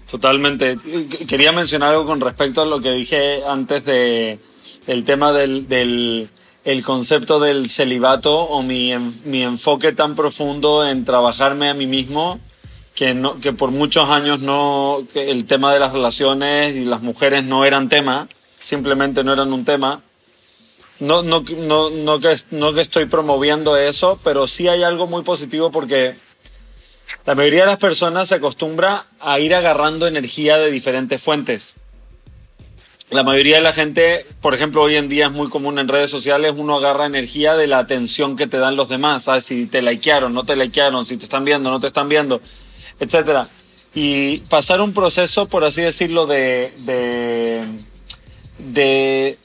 Totalmente. 0.09 0.77
Quería 1.27 1.51
mencionar 1.51 1.89
algo 1.89 2.05
con 2.05 2.21
respecto 2.21 2.61
a 2.61 2.65
lo 2.65 2.79
que 2.79 2.91
dije 2.91 3.43
antes 3.45 3.83
de 3.83 4.39
el 4.87 5.03
tema 5.03 5.31
del 5.33 6.29
el 6.65 6.83
concepto 6.83 7.39
del 7.39 7.69
celibato 7.69 8.35
o 8.35 8.63
mi, 8.63 8.91
mi 9.23 9.43
enfoque 9.43 9.91
tan 9.91 10.15
profundo 10.15 10.85
en 10.85 11.05
trabajarme 11.05 11.69
a 11.69 11.75
mí 11.75 11.85
mismo 11.85 12.39
que, 12.95 13.13
no, 13.13 13.39
que 13.39 13.53
por 13.53 13.69
muchos 13.69 14.09
años 14.09 14.39
no, 14.39 15.05
el 15.13 15.45
tema 15.45 15.71
de 15.71 15.79
las 15.79 15.93
relaciones 15.93 16.75
y 16.75 16.85
las 16.85 17.01
mujeres 17.01 17.43
no 17.43 17.65
eran 17.65 17.87
tema, 17.87 18.27
simplemente 18.59 19.23
no 19.23 19.33
eran 19.33 19.53
un 19.53 19.63
tema. 19.63 20.01
No, 20.99 21.21
no, 21.21 21.43
no, 21.57 21.89
no, 21.91 22.19
que, 22.19 22.35
no 22.51 22.73
que 22.73 22.81
estoy 22.81 23.05
promoviendo 23.05 23.77
eso, 23.77 24.19
pero 24.23 24.47
sí 24.47 24.67
hay 24.67 24.81
algo 24.81 25.07
muy 25.07 25.23
positivo 25.23 25.69
porque 25.69 26.15
la 27.25 27.35
mayoría 27.35 27.61
de 27.61 27.67
las 27.67 27.77
personas 27.77 28.29
se 28.29 28.35
acostumbra 28.35 29.05
a 29.19 29.39
ir 29.39 29.53
agarrando 29.53 30.07
energía 30.07 30.57
de 30.57 30.71
diferentes 30.71 31.21
fuentes 31.21 31.75
la 33.11 33.23
mayoría 33.23 33.57
de 33.57 33.61
la 33.61 33.71
gente, 33.71 34.25
por 34.41 34.55
ejemplo, 34.55 34.81
hoy 34.81 34.95
en 34.95 35.09
día 35.09 35.27
es 35.27 35.31
muy 35.31 35.49
común 35.49 35.77
en 35.77 35.87
redes 35.87 36.09
sociales, 36.09 36.53
uno 36.57 36.77
agarra 36.77 37.05
energía 37.05 37.55
de 37.55 37.67
la 37.67 37.77
atención 37.77 38.35
que 38.35 38.47
te 38.47 38.57
dan 38.57 38.75
los 38.75 38.89
demás, 38.89 39.25
¿sabes? 39.25 39.43
Si 39.43 39.67
te 39.67 39.81
likearon, 39.81 40.33
no 40.33 40.43
te 40.43 40.55
likearon, 40.55 41.05
si 41.05 41.17
te 41.17 41.25
están 41.25 41.45
viendo, 41.45 41.69
no 41.69 41.79
te 41.79 41.87
están 41.87 42.09
viendo, 42.09 42.41
etcétera. 42.99 43.47
Y 43.93 44.39
pasar 44.49 44.81
un 44.81 44.93
proceso, 44.93 45.45
por 45.45 45.63
así 45.63 45.81
decirlo, 45.81 46.25
de, 46.25 46.73
de, 46.79 47.67
de, 48.57 49.37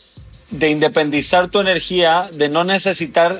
de 0.51 0.71
independizar 0.71 1.49
tu 1.49 1.61
energía, 1.61 2.31
de 2.33 2.49
no 2.49 2.65
necesitar, 2.65 3.39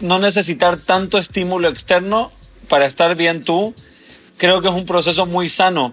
no 0.00 0.18
necesitar 0.18 0.78
tanto 0.78 1.18
estímulo 1.18 1.68
externo 1.68 2.32
para 2.68 2.86
estar 2.86 3.14
bien 3.16 3.44
tú, 3.44 3.74
creo 4.38 4.62
que 4.62 4.68
es 4.68 4.74
un 4.74 4.86
proceso 4.86 5.26
muy 5.26 5.50
sano 5.50 5.92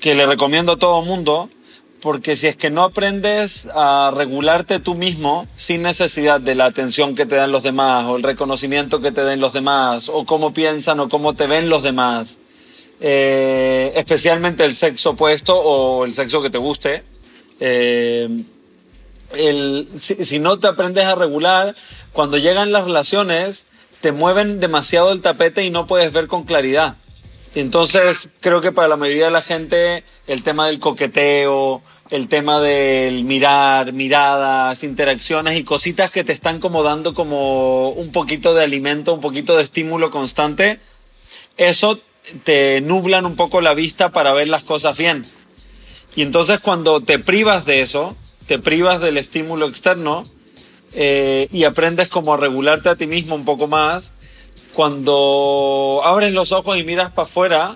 que 0.00 0.16
le 0.16 0.26
recomiendo 0.26 0.72
a 0.72 0.76
todo 0.76 1.00
mundo 1.02 1.48
porque 2.00 2.36
si 2.36 2.46
es 2.46 2.56
que 2.56 2.70
no 2.70 2.84
aprendes 2.84 3.68
a 3.74 4.12
regularte 4.14 4.78
tú 4.78 4.94
mismo 4.94 5.48
sin 5.56 5.82
necesidad 5.82 6.40
de 6.40 6.54
la 6.54 6.66
atención 6.66 7.14
que 7.14 7.26
te 7.26 7.36
dan 7.36 7.50
los 7.50 7.62
demás 7.62 8.04
o 8.06 8.16
el 8.16 8.22
reconocimiento 8.22 9.00
que 9.00 9.10
te 9.10 9.24
den 9.24 9.40
los 9.40 9.52
demás 9.52 10.08
o 10.08 10.24
cómo 10.24 10.52
piensan 10.52 11.00
o 11.00 11.08
cómo 11.08 11.34
te 11.34 11.46
ven 11.46 11.68
los 11.68 11.82
demás, 11.82 12.38
eh, 13.00 13.92
especialmente 13.96 14.64
el 14.64 14.76
sexo 14.76 15.10
opuesto 15.10 15.58
o 15.58 16.04
el 16.04 16.12
sexo 16.12 16.40
que 16.40 16.50
te 16.50 16.58
guste, 16.58 17.02
eh, 17.58 18.44
si, 19.98 20.24
si 20.24 20.38
no 20.38 20.58
te 20.58 20.68
aprendes 20.68 21.04
a 21.04 21.16
regular, 21.16 21.74
cuando 22.12 22.38
llegan 22.38 22.72
las 22.72 22.84
relaciones 22.84 23.66
te 24.00 24.12
mueven 24.12 24.60
demasiado 24.60 25.12
el 25.12 25.20
tapete 25.20 25.64
y 25.64 25.70
no 25.70 25.88
puedes 25.88 26.12
ver 26.12 26.28
con 26.28 26.44
claridad. 26.44 26.96
Entonces, 27.54 28.28
creo 28.40 28.60
que 28.60 28.72
para 28.72 28.88
la 28.88 28.96
mayoría 28.96 29.26
de 29.26 29.30
la 29.30 29.42
gente 29.42 30.04
el 30.26 30.42
tema 30.42 30.66
del 30.66 30.78
coqueteo, 30.78 31.82
el 32.10 32.28
tema 32.28 32.60
del 32.60 33.24
mirar, 33.24 33.92
miradas, 33.92 34.82
interacciones 34.82 35.58
y 35.58 35.64
cositas 35.64 36.10
que 36.10 36.24
te 36.24 36.32
están 36.32 36.60
como 36.60 36.82
dando 36.82 37.14
como 37.14 37.90
un 37.90 38.12
poquito 38.12 38.54
de 38.54 38.64
alimento, 38.64 39.14
un 39.14 39.20
poquito 39.20 39.56
de 39.56 39.62
estímulo 39.62 40.10
constante, 40.10 40.80
eso 41.56 41.98
te 42.44 42.80
nublan 42.80 43.26
un 43.26 43.36
poco 43.36 43.60
la 43.60 43.74
vista 43.74 44.10
para 44.10 44.32
ver 44.32 44.48
las 44.48 44.62
cosas 44.62 44.96
bien. 44.96 45.24
Y 46.14 46.22
entonces 46.22 46.60
cuando 46.60 47.00
te 47.00 47.18
privas 47.18 47.64
de 47.64 47.82
eso, 47.82 48.16
te 48.46 48.58
privas 48.58 49.00
del 49.00 49.16
estímulo 49.16 49.66
externo 49.66 50.22
eh, 50.94 51.48
y 51.52 51.64
aprendes 51.64 52.08
como 52.08 52.34
a 52.34 52.36
regularte 52.36 52.88
a 52.88 52.96
ti 52.96 53.06
mismo 53.06 53.34
un 53.34 53.44
poco 53.44 53.68
más, 53.68 54.12
cuando 54.78 56.02
abres 56.04 56.32
los 56.32 56.52
ojos 56.52 56.78
y 56.78 56.84
miras 56.84 57.10
para 57.10 57.26
afuera, 57.26 57.74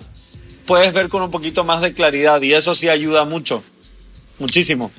puedes 0.65 0.93
ver 0.93 1.09
con 1.09 1.21
un 1.21 1.31
poquito 1.31 1.65
más 1.65 1.81
de 1.81 1.93
claridad 1.93 2.41
y 2.41 2.53
eso 2.53 2.75
sí 2.75 2.87
ayuda 2.87 3.25
mucho, 3.25 3.61
muchísimo. 4.39 4.89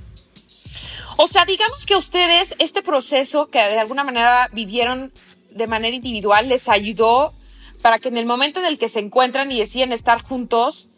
O 1.16 1.28
sea, 1.28 1.46
digamos 1.46 1.86
que 1.86 1.96
ustedes, 1.96 2.56
este 2.58 2.82
proceso 2.82 3.46
que 3.46 3.56
de 3.56 3.78
alguna 3.78 4.04
manera 4.04 4.50
vivieron 4.52 5.12
de 5.48 5.66
manera 5.66 5.96
individual, 5.96 6.50
les 6.50 6.68
ayudó 6.68 7.32
para 7.80 7.98
que 7.98 8.08
en 8.08 8.18
el 8.18 8.26
momento 8.26 8.60
en 8.60 8.66
el 8.66 8.78
que 8.78 8.90
se 8.90 8.98
encuentran 8.98 9.50
y 9.50 9.58
deciden 9.58 9.90
estar 9.90 10.20
juntos, 10.20 10.90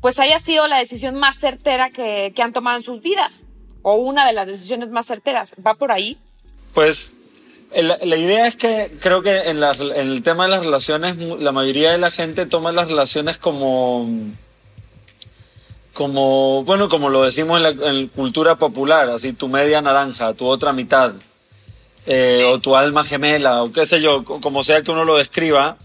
pues 0.00 0.18
haya 0.18 0.40
sido 0.40 0.66
la 0.66 0.78
decisión 0.78 1.14
más 1.14 1.36
certera 1.36 1.90
que, 1.90 2.32
que 2.34 2.42
han 2.42 2.54
tomado 2.54 2.78
en 2.78 2.84
sus 2.84 3.02
vidas, 3.02 3.44
o 3.82 3.96
una 3.96 4.26
de 4.26 4.32
las 4.32 4.46
decisiones 4.46 4.88
más 4.88 5.04
certeras. 5.04 5.54
¿Va 5.58 5.74
por 5.74 5.92
ahí? 5.92 6.16
Pues 6.72 7.14
la, 7.82 8.16
idea 8.16 8.46
es 8.46 8.56
que 8.56 8.92
creo 9.00 9.22
que 9.22 9.48
en, 9.48 9.62
el 9.62 10.22
tema 10.22 10.44
de 10.44 10.50
las 10.50 10.64
relaciones, 10.64 11.16
la 11.16 11.52
mayoría 11.52 11.90
de 11.92 11.98
la 11.98 12.10
gente 12.10 12.46
toma 12.46 12.70
las 12.72 12.88
relaciones 12.88 13.38
como, 13.38 14.08
como 15.92 16.62
bueno, 16.64 16.88
como 16.88 17.08
lo 17.08 17.24
decimos 17.24 17.60
en 17.60 18.02
la 18.02 18.08
cultura 18.14 18.54
popular, 18.56 19.10
así 19.10 19.32
tu 19.32 19.48
media 19.48 19.82
naranja, 19.82 20.34
tu 20.34 20.46
otra 20.46 20.72
mitad, 20.72 21.12
eh, 22.06 22.44
o 22.46 22.60
tu 22.60 22.76
alma 22.76 23.02
gemela, 23.02 23.62
o 23.62 23.72
qué 23.72 23.86
sé 23.86 24.00
yo, 24.00 24.24
como 24.24 24.62
sea 24.62 24.82
que 24.82 24.92
uno 24.92 25.04
lo 25.04 25.16
describa. 25.16 25.76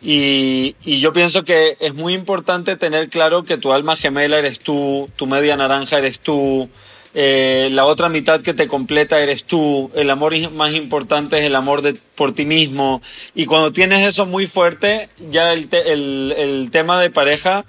Y, 0.00 0.76
y 0.84 1.00
yo 1.00 1.14
pienso 1.14 1.44
que 1.44 1.78
es 1.80 1.94
muy 1.94 2.12
importante 2.12 2.76
tener 2.76 3.08
claro 3.08 3.44
que 3.44 3.56
tu 3.56 3.72
alma 3.72 3.96
gemela 3.96 4.38
eres 4.38 4.58
tú, 4.58 5.08
tu 5.16 5.26
media 5.26 5.56
naranja 5.56 5.96
eres 5.96 6.20
tú, 6.20 6.68
eh, 7.14 7.68
la 7.70 7.84
otra 7.84 8.08
mitad 8.08 8.42
que 8.42 8.54
te 8.54 8.66
completa 8.66 9.20
eres 9.20 9.44
tú, 9.44 9.90
el 9.94 10.10
amor 10.10 10.34
más 10.50 10.74
importante 10.74 11.38
es 11.38 11.44
el 11.44 11.54
amor 11.54 11.82
por 12.16 12.32
ti 12.32 12.44
mismo. 12.44 13.00
Y 13.34 13.46
cuando 13.46 13.72
tienes 13.72 14.06
eso 14.06 14.26
muy 14.26 14.48
fuerte, 14.48 15.08
ya 15.30 15.52
el, 15.52 15.68
el, 15.70 16.34
el 16.36 16.70
tema 16.72 17.00
de 17.00 17.10
pareja 17.10 17.64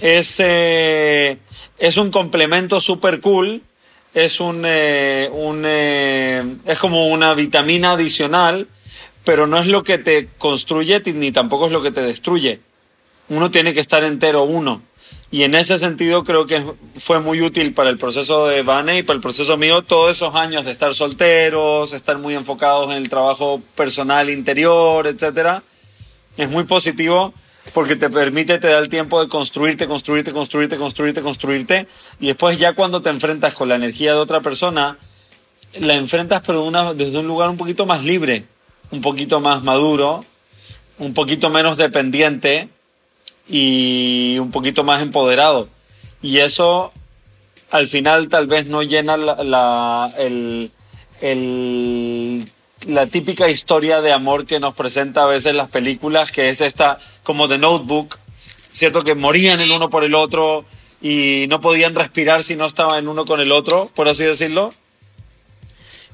es, 0.00 0.36
eh, 0.38 1.36
es 1.78 1.96
un 1.98 2.10
complemento 2.10 2.80
súper 2.80 3.20
cool, 3.20 3.60
es, 4.14 4.40
un, 4.40 4.62
eh, 4.64 5.28
un 5.32 5.64
es 5.66 6.78
como 6.78 7.08
una 7.08 7.34
vitamina 7.34 7.92
adicional, 7.92 8.68
pero 9.24 9.46
no 9.46 9.58
es 9.58 9.66
lo 9.66 9.84
que 9.84 9.98
te 9.98 10.28
construye 10.38 11.02
ni 11.12 11.30
tampoco 11.30 11.66
es 11.66 11.72
lo 11.72 11.82
que 11.82 11.90
te 11.90 12.00
destruye. 12.00 12.60
Uno 13.28 13.50
tiene 13.50 13.74
que 13.74 13.80
estar 13.80 14.02
entero 14.02 14.44
uno. 14.44 14.80
Y 15.30 15.42
en 15.42 15.54
ese 15.54 15.78
sentido 15.78 16.24
creo 16.24 16.46
que 16.46 16.64
fue 16.96 17.20
muy 17.20 17.42
útil 17.42 17.74
para 17.74 17.90
el 17.90 17.98
proceso 17.98 18.46
de 18.46 18.62
Vane 18.62 18.98
y 18.98 19.02
para 19.02 19.16
el 19.16 19.20
proceso 19.20 19.58
mío 19.58 19.82
todos 19.82 20.16
esos 20.16 20.34
años 20.34 20.64
de 20.64 20.72
estar 20.72 20.94
solteros, 20.94 21.92
estar 21.92 22.16
muy 22.18 22.34
enfocados 22.34 22.90
en 22.90 22.96
el 22.96 23.10
trabajo 23.10 23.60
personal 23.74 24.30
interior, 24.30 25.06
etcétera. 25.06 25.62
Es 26.38 26.48
muy 26.48 26.64
positivo 26.64 27.34
porque 27.74 27.94
te 27.94 28.08
permite, 28.08 28.58
te 28.58 28.68
da 28.68 28.78
el 28.78 28.88
tiempo 28.88 29.22
de 29.22 29.28
construirte, 29.28 29.86
construirte, 29.86 30.32
construirte, 30.32 30.78
construirte, 30.78 31.20
construirte. 31.20 31.86
Y 32.20 32.28
después 32.28 32.58
ya 32.58 32.72
cuando 32.72 33.02
te 33.02 33.10
enfrentas 33.10 33.52
con 33.52 33.68
la 33.68 33.74
energía 33.74 34.12
de 34.12 34.18
otra 34.18 34.40
persona, 34.40 34.96
la 35.78 35.94
enfrentas 35.94 36.42
pero 36.46 36.70
desde 36.94 37.18
un 37.18 37.26
lugar 37.26 37.50
un 37.50 37.58
poquito 37.58 37.84
más 37.84 38.02
libre, 38.02 38.44
un 38.90 39.02
poquito 39.02 39.40
más 39.40 39.62
maduro, 39.62 40.24
un 40.98 41.12
poquito 41.12 41.50
menos 41.50 41.76
dependiente 41.76 42.70
y 43.48 44.38
un 44.38 44.50
poquito 44.50 44.84
más 44.84 45.02
empoderado. 45.02 45.68
Y 46.22 46.38
eso 46.38 46.92
al 47.70 47.86
final 47.86 48.28
tal 48.28 48.46
vez 48.46 48.66
no 48.66 48.82
llena 48.82 49.16
la, 49.16 49.42
la, 49.42 50.12
el, 50.18 50.70
el, 51.20 52.44
la 52.86 53.06
típica 53.06 53.48
historia 53.48 54.00
de 54.00 54.12
amor 54.12 54.46
que 54.46 54.60
nos 54.60 54.74
presenta 54.74 55.24
a 55.24 55.26
veces 55.26 55.54
las 55.54 55.70
películas, 55.70 56.32
que 56.32 56.48
es 56.48 56.60
esta 56.60 56.98
como 57.22 57.48
de 57.48 57.58
Notebook, 57.58 58.18
¿cierto? 58.72 59.02
Que 59.02 59.14
morían 59.14 59.60
el 59.60 59.70
uno 59.70 59.90
por 59.90 60.04
el 60.04 60.14
otro 60.14 60.64
y 61.00 61.46
no 61.48 61.60
podían 61.60 61.94
respirar 61.94 62.42
si 62.42 62.56
no 62.56 62.66
estaban 62.66 62.98
en 62.98 63.08
uno 63.08 63.24
con 63.24 63.40
el 63.40 63.52
otro, 63.52 63.90
por 63.94 64.08
así 64.08 64.24
decirlo. 64.24 64.70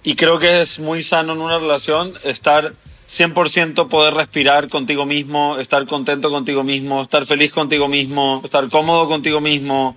Y 0.02 0.16
creo 0.16 0.38
que 0.38 0.60
es 0.60 0.78
muy 0.78 1.02
sano 1.02 1.32
en 1.32 1.40
una 1.40 1.58
relación 1.58 2.12
estar 2.24 2.74
100% 3.14 3.88
poder 3.88 4.14
respirar 4.14 4.68
contigo 4.68 5.06
mismo, 5.06 5.58
estar 5.58 5.86
contento 5.86 6.30
contigo 6.30 6.64
mismo, 6.64 7.00
estar 7.00 7.24
feliz 7.24 7.52
contigo 7.52 7.86
mismo, 7.86 8.40
estar 8.44 8.68
cómodo 8.68 9.08
contigo 9.08 9.40
mismo, 9.40 9.96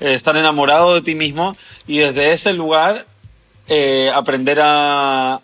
eh, 0.00 0.14
estar 0.14 0.36
enamorado 0.36 0.94
de 0.94 1.02
ti 1.02 1.14
mismo 1.14 1.54
y 1.86 1.98
desde 1.98 2.32
ese 2.32 2.54
lugar 2.54 3.06
eh, 3.68 4.10
aprender 4.14 4.60
a, 4.62 5.40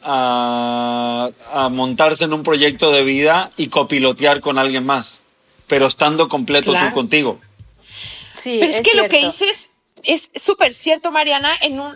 a, 1.53 1.69
montarse 1.71 2.25
en 2.25 2.33
un 2.33 2.43
proyecto 2.43 2.91
de 2.91 3.03
vida 3.03 3.51
y 3.57 3.69
copilotear 3.69 4.41
con 4.41 4.59
alguien 4.59 4.85
más, 4.85 5.23
pero 5.67 5.87
estando 5.87 6.29
completo 6.29 6.73
tú 6.73 6.95
contigo. 6.95 7.41
Sí, 8.35 8.59
pero 8.61 8.73
es, 8.73 8.81
que 8.81 8.95
lo 8.95 9.09
que 9.09 9.25
dices 9.25 9.69
es 10.03 10.31
súper 10.35 10.75
cierto, 10.75 11.11
Mariana, 11.11 11.55
en 11.61 11.81
un, 11.81 11.95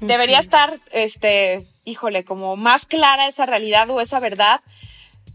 debería 0.00 0.40
estar, 0.40 0.78
este, 0.92 1.64
híjole, 1.84 2.24
como 2.24 2.56
más 2.56 2.86
clara 2.86 3.28
esa 3.28 3.46
realidad 3.46 3.88
o 3.90 4.00
esa 4.00 4.20
verdad 4.20 4.60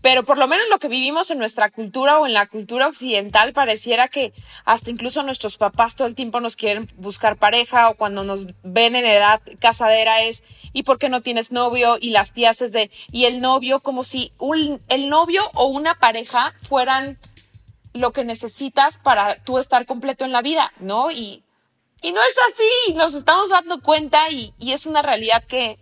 pero 0.01 0.24
por 0.24 0.38
lo 0.38 0.48
menos 0.48 0.68
lo 0.70 0.79
que 0.79 0.88
vivimos 0.88 1.29
en 1.29 1.39
nuestra 1.39 1.70
cultura 1.70 2.20
o 2.20 2.25
en 2.25 2.34
la 2.34 2.48
cultura 2.48 2.88
occidental 2.88 3.53
pareciera 3.53 4.08
que 4.08 4.34
hasta 4.63 4.89
incluso 4.89 5.24
nuestros 5.24 5.58
papás 5.58 5.96
todo 5.96 6.08
el 6.08 6.15
tiempo 6.15 6.39
nos 6.39 6.56
quieren 6.56 6.88
buscar 6.96 7.36
pareja 7.36 7.89
o 7.89 7.96
cuando 7.96 8.24
nos 8.24 8.46
ven 8.63 8.96
en 8.96 9.06
edad 9.06 9.41
casadera 9.60 10.22
es 10.24 10.44
¿y 10.72 10.84
por 10.84 11.00
qué 11.00 11.10
no 11.10 11.22
tienes 11.22 11.51
novio? 11.51 11.98
y 12.00 12.12
las 12.12 12.34
tías 12.34 12.62
es 12.62 12.72
de 12.72 12.91
y 13.12 13.25
el 13.25 13.41
novio 13.41 13.82
como 13.82 14.03
si 14.03 14.32
el 14.88 15.10
novio 15.10 15.50
o 15.53 15.65
una 15.65 15.96
pareja 15.96 16.53
fueran 16.62 17.20
lo 17.94 18.12
que 18.12 18.24
necesitas 18.24 18.98
para 19.00 19.36
tú 19.36 19.58
estar 19.58 19.86
completo 19.86 20.24
en 20.24 20.32
la 20.32 20.44
vida, 20.44 20.72
¿no? 20.79 21.10
Y, 21.10 21.44
y 22.03 22.12
no 22.12 22.22
es 22.22 22.36
así, 22.53 22.94
nos 22.94 23.15
estamos 23.15 23.50
dando 23.50 23.82
cuenta 23.82 24.29
y 24.29 24.53
es 24.60 24.86
una 24.86 25.01
realidad 25.01 25.44
que, 25.44 25.79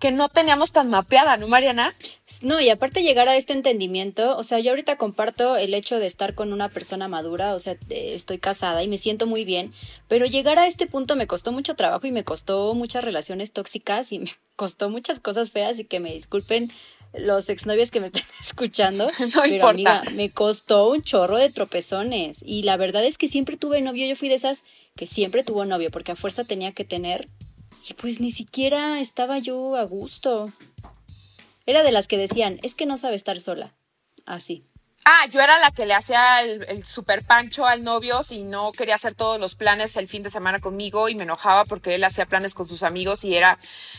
que 0.00 0.10
no 0.10 0.30
teníamos 0.30 0.72
tan 0.72 0.88
mapeada, 0.88 1.36
¿no, 1.36 1.46
Mariana? 1.46 1.94
No, 2.40 2.58
y 2.58 2.70
aparte 2.70 3.02
llegar 3.02 3.28
a 3.28 3.36
este 3.36 3.52
entendimiento, 3.52 4.36
o 4.36 4.42
sea, 4.44 4.58
yo 4.58 4.70
ahorita 4.70 4.96
comparto 4.96 5.56
el 5.56 5.74
hecho 5.74 5.98
de 5.98 6.06
estar 6.06 6.34
con 6.34 6.54
una 6.54 6.70
persona 6.70 7.06
madura, 7.06 7.54
o 7.54 7.58
sea, 7.58 7.76
estoy 7.90 8.38
casada 8.38 8.82
y 8.82 8.88
me 8.88 8.96
siento 8.96 9.26
muy 9.26 9.44
bien, 9.44 9.74
pero 10.08 10.24
llegar 10.24 10.58
a 10.58 10.66
este 10.66 10.86
punto 10.86 11.16
me 11.16 11.26
costó 11.26 11.52
mucho 11.52 11.76
trabajo 11.76 12.06
y 12.06 12.12
me 12.12 12.24
costó 12.24 12.74
muchas 12.74 13.04
relaciones 13.04 13.52
tóxicas 13.52 14.10
y 14.10 14.20
me 14.20 14.32
costó 14.56 14.88
muchas 14.88 15.20
cosas 15.20 15.50
feas 15.50 15.78
y 15.78 15.84
que 15.84 16.00
me 16.00 16.14
disculpen 16.14 16.70
los 17.12 17.50
exnovios 17.50 17.90
que 17.90 18.00
me 18.00 18.06
están 18.08 18.24
escuchando, 18.40 19.06
no 19.34 19.42
pero 19.42 19.68
amiga, 19.68 20.02
me 20.14 20.30
costó 20.30 20.88
un 20.88 21.02
chorro 21.02 21.36
de 21.36 21.50
tropezones 21.50 22.38
y 22.42 22.62
la 22.62 22.78
verdad 22.78 23.04
es 23.04 23.18
que 23.18 23.28
siempre 23.28 23.58
tuve 23.58 23.82
novio, 23.82 24.06
yo 24.06 24.16
fui 24.16 24.30
de 24.30 24.36
esas 24.36 24.62
que 24.96 25.06
siempre 25.06 25.44
tuvo 25.44 25.66
novio 25.66 25.90
porque 25.90 26.12
a 26.12 26.16
fuerza 26.16 26.44
tenía 26.44 26.72
que 26.72 26.86
tener 26.86 27.26
y 27.88 27.94
pues 27.94 28.20
ni 28.20 28.30
siquiera 28.30 29.00
estaba 29.00 29.38
yo 29.38 29.76
a 29.76 29.84
gusto. 29.84 30.50
Era 31.66 31.82
de 31.82 31.92
las 31.92 32.08
que 32.08 32.18
decían, 32.18 32.58
es 32.62 32.74
que 32.74 32.86
no 32.86 32.96
sabe 32.96 33.16
estar 33.16 33.38
sola. 33.40 33.74
Así. 34.26 34.64
Ah, 35.04 35.26
yo 35.30 35.40
era 35.40 35.58
la 35.58 35.70
que 35.70 35.86
le 35.86 35.94
hacía 35.94 36.42
el, 36.42 36.84
super 36.84 37.24
pancho 37.24 37.66
al 37.66 37.82
novio 37.82 38.22
si 38.22 38.42
no 38.42 38.70
quería 38.70 38.96
hacer 38.96 39.14
todos 39.14 39.40
los 39.40 39.54
planes 39.54 39.96
el 39.96 40.08
fin 40.08 40.22
de 40.22 40.28
semana 40.28 40.58
conmigo 40.58 41.08
y 41.08 41.14
me 41.14 41.22
enojaba 41.22 41.64
porque 41.64 41.94
él 41.94 42.04
hacía 42.04 42.26
planes 42.26 42.54
con 42.54 42.68
sus 42.68 42.82
amigos 42.82 43.24
y 43.24 43.34
era 43.34 43.58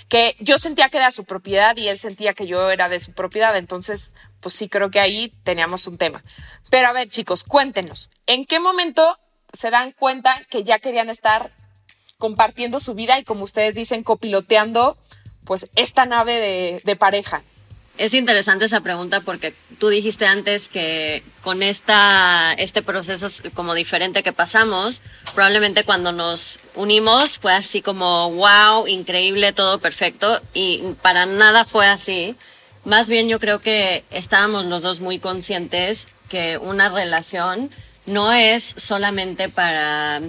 que 0.09 0.35
yo 0.39 0.59
sentía 0.59 0.89
que 0.89 0.97
era 0.97 1.09
su 1.09 1.25
propiedad 1.25 1.75
y 1.75 1.88
él 1.88 1.97
sentía 1.97 2.33
que 2.33 2.45
yo 2.45 2.69
era 2.69 2.88
de 2.88 3.00
su 3.00 3.13
propiedad. 3.13 3.57
Entonces, 3.57 4.13
pues 4.41 4.53
sí 4.53 4.69
creo 4.69 4.91
que 4.91 5.00
ahí 5.00 5.31
teníamos 5.43 5.88
un 5.88 5.97
tema. 5.97 6.21
Pero 6.69 6.88
a 6.88 6.93
ver, 6.93 7.09
chicos, 7.09 7.43
cuéntenos, 7.43 8.11
¿en 8.27 8.45
qué 8.45 8.59
momento 8.59 9.17
se 9.53 9.71
dan 9.71 9.91
cuenta 9.93 10.45
que 10.50 10.63
ya 10.63 10.79
querían 10.79 11.09
estar 11.09 11.51
compartiendo 12.22 12.80
su 12.80 12.94
vida 12.94 13.20
y 13.20 13.25
como 13.25 13.44
ustedes 13.44 13.75
dicen, 13.75 14.04
copiloteando 14.04 14.96
pues 15.44 15.68
esta 15.75 16.06
nave 16.06 16.80
de, 16.86 16.96
pareja. 16.96 17.42
Es 17.98 18.13
interesante 18.13 18.66
esa 18.66 18.80
pregunta 18.80 19.20
porque 19.22 19.54
tú 19.80 19.90
dijiste 19.90 20.25
antes 20.25 20.70
que 20.70 21.24
con 21.42 21.62
esta, 21.63 22.54
este 22.54 22.82
proceso 22.82 23.28
como 23.54 23.74
diferente 23.74 24.24
que 24.24 24.32
pasamos, 24.32 25.01
probablemente 25.34 25.84
cuando 25.84 26.12
nos 26.13 26.60
unimos 26.75 27.38
fue 27.40 27.54
así 27.54 27.82
como, 27.82 28.32
wow, 28.32 28.88
increíble, 28.88 29.51
todo 29.51 29.80
perfecto 29.80 30.40
y 30.54 30.94
para 31.01 31.25
nada 31.25 31.66
fue 31.66 31.88
así. 31.88 32.38
Más 32.86 33.10
bien 33.10 33.28
yo 33.28 33.40
creo 33.40 33.60
que 33.60 34.06
estábamos 34.12 34.66
los 34.66 34.84
dos 34.84 35.01
muy 35.01 35.20
conscientes 35.20 36.08
que 36.30 36.58
una 36.58 36.90
relación 36.90 37.72
no 38.06 38.32
es 38.32 38.74
solamente 38.78 39.50
para 39.50 40.22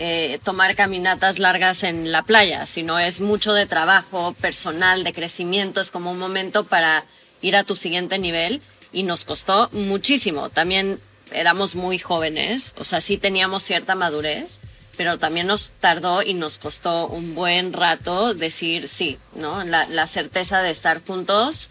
eh, 0.00 0.38
tomar 0.44 0.76
caminatas 0.76 1.40
largas 1.40 1.82
en 1.82 2.12
la 2.12 2.22
playa, 2.22 2.66
sino 2.66 3.00
es 3.00 3.20
mucho 3.20 3.52
de 3.52 3.66
trabajo 3.66 4.32
personal, 4.40 5.02
de 5.02 5.12
crecimiento, 5.12 5.80
es 5.80 5.90
como 5.90 6.12
un 6.12 6.18
momento 6.18 6.62
para 6.64 7.04
ir 7.40 7.56
a 7.56 7.64
tu 7.64 7.74
siguiente 7.74 8.16
nivel 8.18 8.62
y 8.92 9.02
nos 9.02 9.24
costó 9.24 9.68
muchísimo. 9.72 10.50
También 10.50 11.00
éramos 11.32 11.74
muy 11.74 11.98
jóvenes, 11.98 12.76
o 12.78 12.84
sea, 12.84 13.00
sí 13.00 13.16
teníamos 13.16 13.64
cierta 13.64 13.96
madurez, 13.96 14.60
pero 14.96 15.18
también 15.18 15.48
nos 15.48 15.70
tardó 15.70 16.22
y 16.22 16.34
nos 16.34 16.58
costó 16.58 17.08
un 17.08 17.34
buen 17.34 17.72
rato 17.72 18.34
decir 18.34 18.88
sí, 18.88 19.18
¿no? 19.34 19.64
La, 19.64 20.06
certeza 20.06 20.62
de 20.62 20.70
estar 20.70 21.02
juntos, 21.04 21.70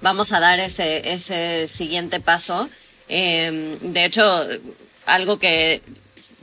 vamos 0.00 0.32
a 0.32 0.38
dar 0.38 0.60
ese, 0.60 1.12
ese 1.12 1.66
siguiente 1.66 2.20
paso. 2.20 2.68
Eh, 3.08 3.78
de 3.80 4.04
hecho, 4.04 4.46
algo 5.06 5.40
que 5.40 5.82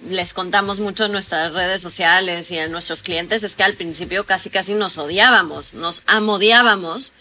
les 0.10 0.34
contamos 0.34 0.80
mucho 0.80 1.06
en 1.06 1.12
nuestras 1.12 1.54
redes 1.54 1.82
sociales 1.82 2.50
y 2.52 2.60
a 2.60 2.68
nuestros 2.68 3.04
clientes 3.04 3.44
es 3.44 3.56
que 3.56 3.64
al 3.64 3.76
principio 3.76 4.26
casi 4.26 4.50
casi 4.50 4.74
nos 4.74 4.98
odiábamos, 4.98 5.74
nos 5.74 6.02
amodiábamos, 6.08 7.14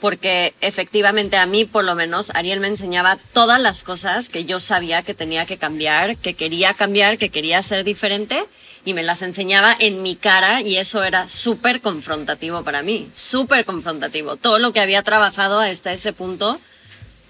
porque 0.00 0.54
efectivamente 0.60 1.36
a 1.36 1.46
mí 1.46 1.64
por 1.64 1.84
lo 1.84 1.94
menos 1.94 2.30
Ariel 2.34 2.60
me 2.60 2.66
enseñaba 2.68 3.18
todas 3.32 3.60
las 3.60 3.84
cosas 3.84 4.28
que 4.28 4.44
yo 4.44 4.60
sabía 4.60 5.02
que 5.02 5.14
tenía 5.14 5.46
que 5.46 5.58
cambiar, 5.58 6.16
que 6.16 6.34
quería 6.34 6.74
cambiar, 6.74 7.18
que 7.18 7.28
quería 7.28 7.62
ser 7.62 7.84
diferente 7.84 8.44
y 8.84 8.94
me 8.94 9.04
las 9.04 9.22
enseñaba 9.22 9.76
en 9.78 10.02
mi 10.02 10.16
cara 10.16 10.60
y 10.60 10.76
eso 10.76 11.04
era 11.04 11.28
súper 11.28 11.80
confrontativo 11.80 12.64
para 12.64 12.82
mí, 12.82 13.10
súper 13.12 13.64
confrontativo. 13.64 14.36
Todo 14.36 14.58
lo 14.58 14.72
que 14.72 14.80
había 14.80 15.02
trabajado 15.02 15.60
hasta 15.60 15.92
ese 15.92 16.12
punto 16.12 16.58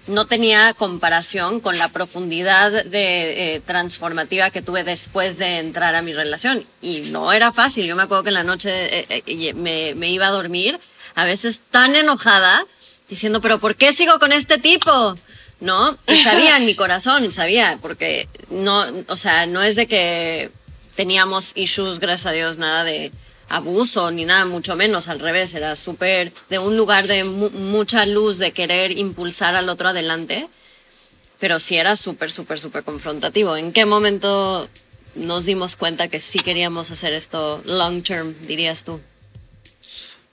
no 0.07 0.25
tenía 0.25 0.73
comparación 0.73 1.59
con 1.59 1.77
la 1.77 1.89
profundidad 1.89 2.83
de 2.85 3.55
eh, 3.55 3.61
transformativa 3.61 4.49
que 4.49 4.61
tuve 4.61 4.83
después 4.83 5.37
de 5.37 5.59
entrar 5.59 5.95
a 5.95 6.01
mi 6.01 6.13
relación 6.13 6.63
y 6.81 7.01
no 7.01 7.31
era 7.31 7.51
fácil. 7.51 7.85
Yo 7.85 7.95
me 7.95 8.03
acuerdo 8.03 8.23
que 8.23 8.29
en 8.29 8.35
la 8.35 8.43
noche 8.43 8.99
eh, 8.99 9.23
eh, 9.25 9.53
me, 9.53 9.95
me, 9.95 10.09
iba 10.09 10.27
a 10.27 10.31
dormir, 10.31 10.79
a 11.15 11.23
veces 11.23 11.61
tan 11.71 11.95
enojada, 11.95 12.65
diciendo, 13.07 13.39
pero 13.39 13.59
¿por 13.59 13.75
qué 13.75 13.93
sigo 13.93 14.19
con 14.19 14.31
este 14.33 14.57
tipo? 14.57 15.15
¿No? 15.59 15.97
Y 16.07 16.17
sabía 16.17 16.57
en 16.57 16.65
mi 16.65 16.75
corazón, 16.75 17.31
sabía, 17.31 17.77
porque 17.81 18.27
no, 18.49 18.83
o 19.07 19.15
sea, 19.15 19.45
no 19.45 19.61
es 19.61 19.77
de 19.77 19.87
que 19.87 20.51
teníamos 20.95 21.53
issues, 21.55 21.99
gracias 21.99 22.25
a 22.25 22.31
Dios, 22.31 22.57
nada 22.57 22.83
de 22.83 23.11
abuso 23.53 24.09
ni 24.09 24.25
nada, 24.25 24.45
mucho 24.45 24.75
menos, 24.75 25.07
al 25.07 25.19
revés, 25.19 25.53
era 25.53 25.75
súper 25.75 26.33
de 26.49 26.57
un 26.59 26.75
lugar 26.75 27.07
de 27.07 27.23
mucha 27.23 28.05
luz, 28.05 28.39
de 28.39 28.51
querer 28.51 28.97
impulsar 28.97 29.55
al 29.55 29.69
otro 29.69 29.89
adelante, 29.89 30.49
pero 31.39 31.59
sí 31.59 31.77
era 31.77 31.95
súper, 31.95 32.31
súper, 32.31 32.59
súper 32.59 32.83
confrontativo. 32.83 33.55
¿En 33.55 33.71
qué 33.71 33.85
momento 33.85 34.67
nos 35.15 35.45
dimos 35.45 35.75
cuenta 35.75 36.07
que 36.07 36.19
sí 36.19 36.39
queríamos 36.39 36.89
hacer 36.89 37.13
esto 37.13 37.61
long 37.65 38.01
term, 38.01 38.33
dirías 38.41 38.83
tú? 38.83 38.99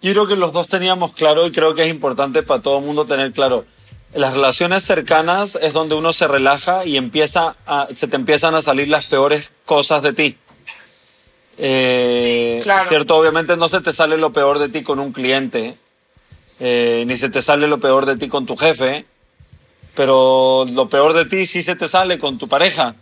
Yo 0.01 0.13
creo 0.13 0.27
que 0.27 0.37
los 0.37 0.55
dos 0.55 0.69
teníamos 0.69 1.13
claro 1.13 1.47
y 1.47 1.53
creo 1.53 1.75
que 1.75 1.85
es 1.85 1.91
importante 1.91 2.43
para 2.43 2.63
todo 2.63 2.79
el 2.79 2.85
mundo 2.87 3.05
tener 3.05 3.33
claro. 3.33 3.67
las 4.15 4.33
relaciones 4.33 4.83
cercanas 4.83 5.59
es 5.61 5.75
donde 5.75 5.95
uno 5.95 6.15
se 6.15 6.27
relaja 6.27 6.87
y 6.87 6.97
empieza 6.97 7.55
se 7.95 8.09
te 8.09 8.17
empiezan 8.17 8.55
a 8.55 8.63
salir 8.63 8.89
las 8.89 9.07
peores 9.07 9.53
cosas 9.67 10.03
de 10.03 10.15
ti. 10.15 10.39
Eh, 11.63 12.65
¿Cierto? 12.89 13.17
Obviamente 13.17 13.57
no 13.59 13.69
se 13.69 13.83
te 13.83 13.93
sale 13.93 14.17
lo 14.17 14.33
peor 14.33 14.59
de 14.59 14.71
ti 14.71 14.83
con 14.83 14.99
un 14.99 15.13
cliente, 15.13 15.75
eh, 16.59 17.05
ni 17.07 17.19
se 17.19 17.29
te 17.29 17.43
sale 17.43 17.69
lo 17.69 17.79
peor 17.79 18.07
de 18.07 18.17
ti 18.17 18.29
con 18.29 18.47
tu 18.47 18.57
jefe, 18.57 19.05
pero 19.95 20.65
lo 20.73 20.89
peor 20.89 21.13
de 21.13 21.27
ti 21.27 21.45
sí 21.45 21.63
se 21.63 21.77
te 21.77 21.87
sale 21.87 22.19
con 22.19 22.39
tu 22.39 22.49
pareja. 22.49 22.95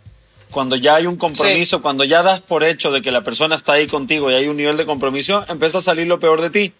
Cuando 0.51 0.75
ya 0.75 0.95
hay 0.95 1.05
un 1.05 1.15
compromiso, 1.15 1.81
cuando 1.81 2.03
ya 2.03 2.21
das 2.21 2.41
por 2.41 2.65
hecho 2.65 2.91
de 2.91 3.01
que 3.01 3.11
la 3.11 3.21
persona 3.21 3.55
está 3.55 3.73
ahí 3.73 3.87
contigo 3.87 4.29
y 4.29 4.33
hay 4.33 4.47
un 4.47 4.57
nivel 4.57 4.75
de 4.75 4.85
compromiso, 4.85 5.45
empieza 5.47 5.77
a 5.77 5.81
salir 5.81 6.07
lo 6.07 6.19
peor 6.19 6.41
de 6.41 6.49
ti. 6.49 6.73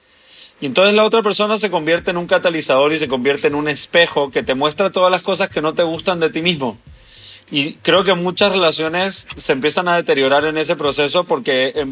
Y 0.59 0.65
entonces 0.65 0.93
la 0.93 1.05
otra 1.05 1.21
persona 1.21 1.57
se 1.57 1.71
convierte 1.71 2.11
en 2.11 2.17
un 2.17 2.27
catalizador 2.27 2.91
y 2.91 2.97
se 2.97 3.07
convierte 3.07 3.47
en 3.47 3.55
un 3.55 3.69
espejo 3.69 4.31
que 4.31 4.43
te 4.43 4.55
muestra 4.55 4.89
todas 4.89 5.11
las 5.11 5.21
cosas 5.21 5.49
que 5.49 5.61
no 5.61 5.73
te 5.75 5.83
gustan 5.83 6.19
de 6.19 6.29
ti 6.29 6.41
mismo. 6.41 6.77
Y 7.51 7.73
creo 7.75 8.03
que 8.03 8.13
muchas 8.13 8.51
relaciones 8.51 9.27
se 9.35 9.53
empiezan 9.53 9.87
a 9.87 9.95
deteriorar 9.95 10.45
en 10.45 10.57
ese 10.57 10.75
proceso 10.75 11.23
porque, 11.23 11.87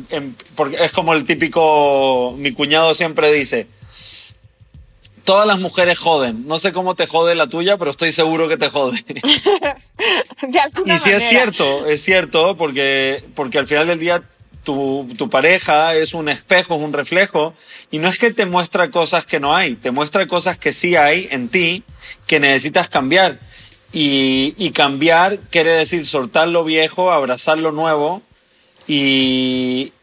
porque 0.56 0.78
es 0.84 0.92
como 0.92 1.14
el 1.14 1.26
típico, 1.26 2.36
mi 2.38 2.52
cuñado 2.52 2.94
siempre 2.94 3.32
dice, 3.32 3.68
todas 5.28 5.46
las 5.46 5.60
mujeres 5.60 6.00
joden. 6.00 6.48
No 6.48 6.58
sé 6.58 6.72
cómo 6.72 6.96
te 6.96 7.06
jode 7.06 7.36
la 7.36 7.48
tuya, 7.48 7.76
pero 7.76 7.92
estoy 7.92 8.14
seguro 8.14 8.48
que 8.48 8.56
te 8.56 8.70
jode. 8.70 9.04
y 10.86 11.00
sí 11.00 11.10
es 11.10 11.28
cierto, 11.28 11.86
es 11.86 12.02
cierto, 12.02 12.56
porque, 12.56 13.22
porque 13.36 13.58
al 13.58 13.68
final 13.68 13.88
del 13.88 14.00
día 14.00 14.22
tu, 14.64 15.06
tu, 15.18 15.30
pareja 15.30 15.96
es 15.96 16.14
un 16.14 16.30
espejo, 16.30 16.76
es 16.76 16.82
un 16.82 16.94
reflejo, 16.94 17.54
y 17.92 18.00
no 18.00 18.08
es 18.08 18.18
que 18.18 18.32
te 18.32 18.46
muestra 18.46 18.90
cosas 18.90 19.26
que 19.26 19.42
no 19.42 19.54
hay, 19.54 19.76
te 19.76 19.92
muestra 19.92 20.28
cosas 20.28 20.58
que 20.58 20.72
sí 20.72 20.96
hay 20.96 21.28
en 21.30 21.50
ti 21.50 21.84
que 22.26 22.40
necesitas 22.40 22.88
cambiar. 22.88 23.38
Y, 23.94 24.72
cambiar 24.72 25.40
quiere 25.40 25.72
decir 25.72 26.06
soltar 26.06 26.48
lo 26.50 26.64
viejo, 26.64 27.12
abrazar 27.12 27.58
lo 27.58 27.72
nuevo 27.72 28.22
y, 28.88 29.94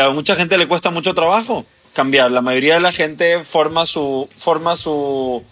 a 0.00 0.08
mucha 0.10 0.34
gente 0.34 0.58
le 0.58 0.66
cuesta 0.66 0.90
mucho 0.90 1.14
trabajo 1.14 1.64
cambiar. 1.92 2.30
La 2.30 2.40
mayoría 2.40 2.74
de 2.74 2.80
la 2.80 2.90
gente 2.90 3.44
forma 3.44 3.86
su, 3.86 4.28
forma 4.36 4.76
su, 4.76 5.44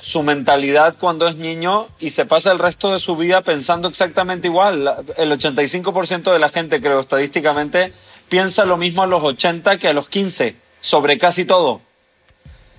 su 0.00 0.22
mentalidad 0.22 0.96
cuando 0.98 1.28
es 1.28 1.36
niño 1.36 1.88
y 1.98 2.10
se 2.10 2.24
pasa 2.24 2.52
el 2.52 2.58
resto 2.58 2.92
de 2.92 2.98
su 2.98 3.16
vida 3.16 3.42
pensando 3.42 3.88
exactamente 3.88 4.48
igual. 4.48 5.04
El 5.16 5.30
85% 5.32 6.32
de 6.32 6.38
la 6.38 6.48
gente, 6.48 6.80
creo, 6.80 7.00
estadísticamente, 7.00 7.92
piensa 8.28 8.64
lo 8.64 8.76
mismo 8.76 9.02
a 9.02 9.06
los 9.06 9.22
80 9.22 9.78
que 9.78 9.88
a 9.88 9.92
los 9.92 10.08
15. 10.08 10.56
sobre 10.80 11.18
casi 11.18 11.44
todo. 11.44 11.82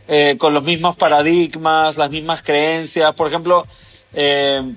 Eh, 0.07 0.35
con 0.39 0.53
los 0.53 0.63
mismos 0.63 0.95
paradigmas, 0.95 1.97
las 1.97 2.09
mismas 2.09 2.41
creencias. 2.41 3.13
Por 3.13 3.27
ejemplo, 3.27 3.65
eh, 4.13 4.73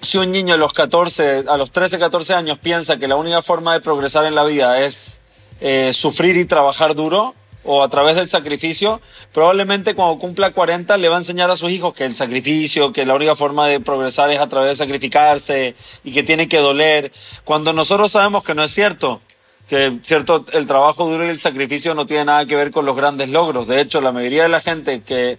si 0.00 0.18
un 0.18 0.30
niño 0.30 0.54
a 0.54 0.56
los 0.56 0.72
14, 0.72 1.44
a 1.48 1.56
los 1.56 1.70
13, 1.70 1.98
14 1.98 2.34
años 2.34 2.58
piensa 2.58 2.98
que 2.98 3.08
la 3.08 3.16
única 3.16 3.42
forma 3.42 3.72
de 3.72 3.80
progresar 3.80 4.26
en 4.26 4.34
la 4.34 4.44
vida 4.44 4.80
es 4.80 5.20
eh, 5.60 5.92
sufrir 5.92 6.36
y 6.36 6.44
trabajar 6.44 6.94
duro 6.94 7.34
o 7.64 7.82
a 7.82 7.88
través 7.88 8.16
del 8.16 8.28
sacrificio, 8.28 9.00
probablemente 9.32 9.94
cuando 9.94 10.18
cumpla 10.18 10.50
40 10.50 10.98
le 10.98 11.08
va 11.08 11.16
a 11.16 11.18
enseñar 11.18 11.50
a 11.50 11.56
sus 11.56 11.70
hijos 11.70 11.94
que 11.94 12.04
el 12.04 12.14
sacrificio, 12.14 12.92
que 12.92 13.06
la 13.06 13.14
única 13.14 13.34
forma 13.34 13.66
de 13.66 13.80
progresar 13.80 14.30
es 14.30 14.40
a 14.40 14.48
través 14.48 14.70
de 14.70 14.76
sacrificarse 14.76 15.74
y 16.04 16.12
que 16.12 16.22
tiene 16.22 16.46
que 16.46 16.58
doler, 16.58 17.10
cuando 17.44 17.72
nosotros 17.72 18.12
sabemos 18.12 18.44
que 18.44 18.54
no 18.54 18.62
es 18.62 18.70
cierto, 18.70 19.22
que 19.68 19.98
cierto 20.02 20.44
el 20.52 20.66
trabajo 20.66 21.08
duro 21.08 21.24
y 21.24 21.28
el 21.28 21.40
sacrificio 21.40 21.94
no 21.94 22.04
tiene 22.04 22.26
nada 22.26 22.44
que 22.44 22.54
ver 22.54 22.70
con 22.70 22.84
los 22.84 22.96
grandes 22.96 23.30
logros. 23.30 23.66
De 23.66 23.80
hecho, 23.80 24.02
la 24.02 24.12
mayoría 24.12 24.42
de 24.42 24.50
la 24.50 24.60
gente 24.60 25.02
que, 25.02 25.38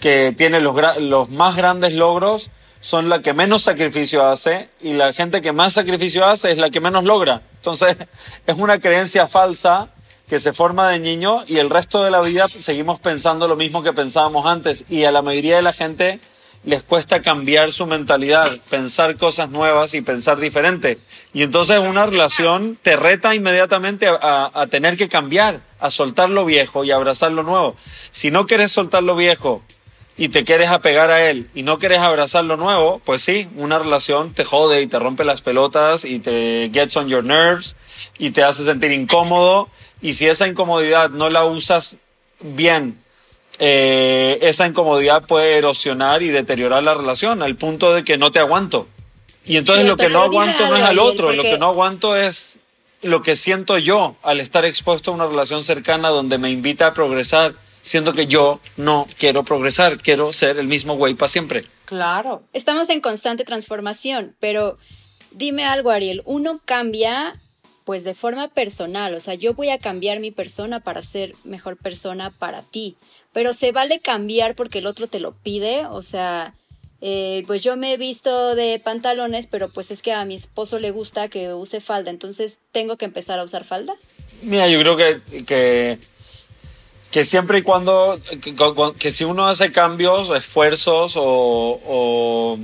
que 0.00 0.34
tiene 0.36 0.60
los, 0.60 0.74
los 1.00 1.30
más 1.30 1.56
grandes 1.56 1.92
logros 1.92 2.50
son 2.80 3.08
la 3.08 3.22
que 3.22 3.32
menos 3.32 3.62
sacrificio 3.62 4.26
hace 4.26 4.68
y 4.80 4.94
la 4.94 5.12
gente 5.12 5.40
que 5.40 5.52
más 5.52 5.72
sacrificio 5.72 6.26
hace 6.26 6.50
es 6.50 6.58
la 6.58 6.70
que 6.70 6.80
menos 6.80 7.04
logra. 7.04 7.42
Entonces, 7.56 7.96
es 8.46 8.56
una 8.56 8.78
creencia 8.80 9.28
falsa 9.28 9.88
que 10.28 10.40
se 10.40 10.52
forma 10.52 10.88
de 10.88 10.98
niño 10.98 11.44
y 11.46 11.58
el 11.58 11.70
resto 11.70 12.02
de 12.02 12.10
la 12.10 12.20
vida 12.20 12.46
seguimos 12.48 12.98
pensando 13.00 13.46
lo 13.46 13.54
mismo 13.54 13.82
que 13.82 13.92
pensábamos 13.92 14.46
antes 14.46 14.84
y 14.88 15.04
a 15.04 15.12
la 15.12 15.22
mayoría 15.22 15.56
de 15.56 15.62
la 15.62 15.72
gente 15.72 16.18
les 16.64 16.82
cuesta 16.82 17.22
cambiar 17.22 17.72
su 17.72 17.86
mentalidad, 17.86 18.56
pensar 18.70 19.16
cosas 19.16 19.50
nuevas 19.50 19.94
y 19.94 20.02
pensar 20.02 20.38
diferente. 20.38 20.98
Y 21.34 21.42
entonces 21.42 21.78
una 21.78 22.06
relación 22.06 22.78
te 22.80 22.96
reta 22.96 23.34
inmediatamente 23.34 24.06
a, 24.06 24.50
a, 24.52 24.66
tener 24.68 24.96
que 24.96 25.08
cambiar, 25.08 25.60
a 25.80 25.90
soltar 25.90 26.30
lo 26.30 26.44
viejo 26.44 26.84
y 26.84 26.90
abrazar 26.90 27.32
lo 27.32 27.42
nuevo. 27.42 27.74
Si 28.10 28.30
no 28.30 28.46
quieres 28.46 28.70
soltar 28.70 29.02
lo 29.02 29.16
viejo 29.16 29.62
y 30.16 30.28
te 30.28 30.44
quieres 30.44 30.68
apegar 30.68 31.10
a 31.10 31.28
él 31.28 31.48
y 31.54 31.62
no 31.62 31.78
quieres 31.78 31.98
abrazar 31.98 32.44
lo 32.44 32.56
nuevo, 32.56 33.00
pues 33.04 33.22
sí, 33.22 33.48
una 33.56 33.78
relación 33.78 34.34
te 34.34 34.44
jode 34.44 34.82
y 34.82 34.86
te 34.86 34.98
rompe 34.98 35.24
las 35.24 35.40
pelotas 35.40 36.04
y 36.04 36.20
te 36.20 36.70
gets 36.72 36.96
on 36.96 37.08
your 37.08 37.24
nerves 37.24 37.76
y 38.18 38.30
te 38.30 38.44
hace 38.44 38.64
sentir 38.64 38.92
incómodo 38.92 39.68
y 40.00 40.14
si 40.14 40.26
esa 40.26 40.46
incomodidad 40.46 41.10
no 41.10 41.30
la 41.30 41.44
usas 41.44 41.96
bien, 42.40 42.98
eh, 43.58 44.38
esa 44.42 44.66
incomodidad 44.66 45.24
puede 45.24 45.56
erosionar 45.56 46.22
y 46.22 46.28
deteriorar 46.28 46.82
la 46.82 46.94
relación 46.94 47.42
al 47.42 47.56
punto 47.56 47.94
de 47.94 48.04
que 48.04 48.18
no 48.18 48.32
te 48.32 48.38
aguanto. 48.38 48.88
Y 49.44 49.56
entonces 49.56 49.86
lo 49.86 49.96
que 49.96 50.08
no 50.08 50.22
aguanto 50.22 50.68
no 50.68 50.76
es 50.76 50.84
al 50.84 50.98
otro, 50.98 51.32
lo 51.32 51.42
que 51.42 51.58
no 51.58 51.66
aguanto 51.66 52.16
es 52.16 52.60
lo 53.02 53.22
que 53.22 53.34
siento 53.34 53.78
yo 53.78 54.16
al 54.22 54.40
estar 54.40 54.64
expuesto 54.64 55.10
a 55.10 55.14
una 55.14 55.26
relación 55.26 55.64
cercana 55.64 56.10
donde 56.10 56.38
me 56.38 56.50
invita 56.50 56.88
a 56.88 56.94
progresar 56.94 57.54
siendo 57.82 58.14
que 58.14 58.26
yo 58.26 58.60
no 58.76 59.06
quiero 59.18 59.42
progresar, 59.42 59.98
quiero 59.98 60.32
ser 60.32 60.58
el 60.58 60.66
mismo 60.66 60.94
güey 60.94 61.14
para 61.14 61.28
siempre. 61.28 61.64
Claro. 61.84 62.42
Estamos 62.52 62.88
en 62.88 63.00
constante 63.00 63.44
transformación, 63.44 64.34
pero 64.40 64.76
dime 65.32 65.64
algo, 65.64 65.90
Ariel, 65.90 66.22
uno 66.24 66.60
cambia 66.64 67.34
pues 67.84 68.04
de 68.04 68.14
forma 68.14 68.48
personal, 68.48 69.14
o 69.14 69.20
sea, 69.20 69.34
yo 69.34 69.54
voy 69.54 69.70
a 69.70 69.78
cambiar 69.78 70.20
mi 70.20 70.30
persona 70.30 70.80
para 70.80 71.02
ser 71.02 71.34
mejor 71.44 71.76
persona 71.76 72.30
para 72.30 72.62
ti, 72.62 72.96
pero 73.32 73.54
se 73.54 73.72
vale 73.72 74.00
cambiar 74.00 74.54
porque 74.54 74.78
el 74.78 74.86
otro 74.86 75.06
te 75.06 75.20
lo 75.20 75.32
pide, 75.32 75.86
o 75.86 76.02
sea, 76.02 76.54
eh, 77.00 77.42
pues 77.46 77.62
yo 77.62 77.76
me 77.76 77.94
he 77.94 77.96
visto 77.96 78.54
de 78.54 78.80
pantalones, 78.82 79.46
pero 79.46 79.68
pues 79.68 79.90
es 79.90 80.02
que 80.02 80.12
a 80.12 80.24
mi 80.24 80.34
esposo 80.34 80.78
le 80.78 80.90
gusta 80.90 81.28
que 81.28 81.52
use 81.52 81.80
falda, 81.80 82.10
entonces 82.10 82.58
tengo 82.70 82.96
que 82.96 83.04
empezar 83.04 83.38
a 83.38 83.44
usar 83.44 83.64
falda. 83.64 83.94
Mira, 84.42 84.68
yo 84.68 84.78
creo 84.80 84.96
que, 84.96 85.98
que 87.12 87.24
siempre 87.24 87.58
y 87.58 87.62
cuando, 87.62 88.18
que, 88.98 89.12
si 89.12 89.24
uno 89.24 89.46
hace 89.46 89.70
cambios, 89.70 90.30
esfuerzos 90.30 91.12
o, 91.16 92.58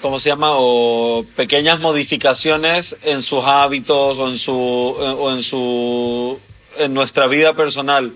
¿cómo 0.00 0.20
se 0.20 0.30
llama? 0.30 0.50
O 0.52 1.24
pequeñas 1.36 1.80
modificaciones 1.80 2.96
en 3.02 3.22
sus 3.22 3.44
hábitos 3.44 4.18
o 4.18 4.28
en 4.28 4.38
su, 4.38 4.54
o 4.54 5.30
en 5.30 5.42
su, 5.42 6.38
en 6.78 6.94
nuestra 6.94 7.26
vida 7.26 7.54
personal, 7.54 8.14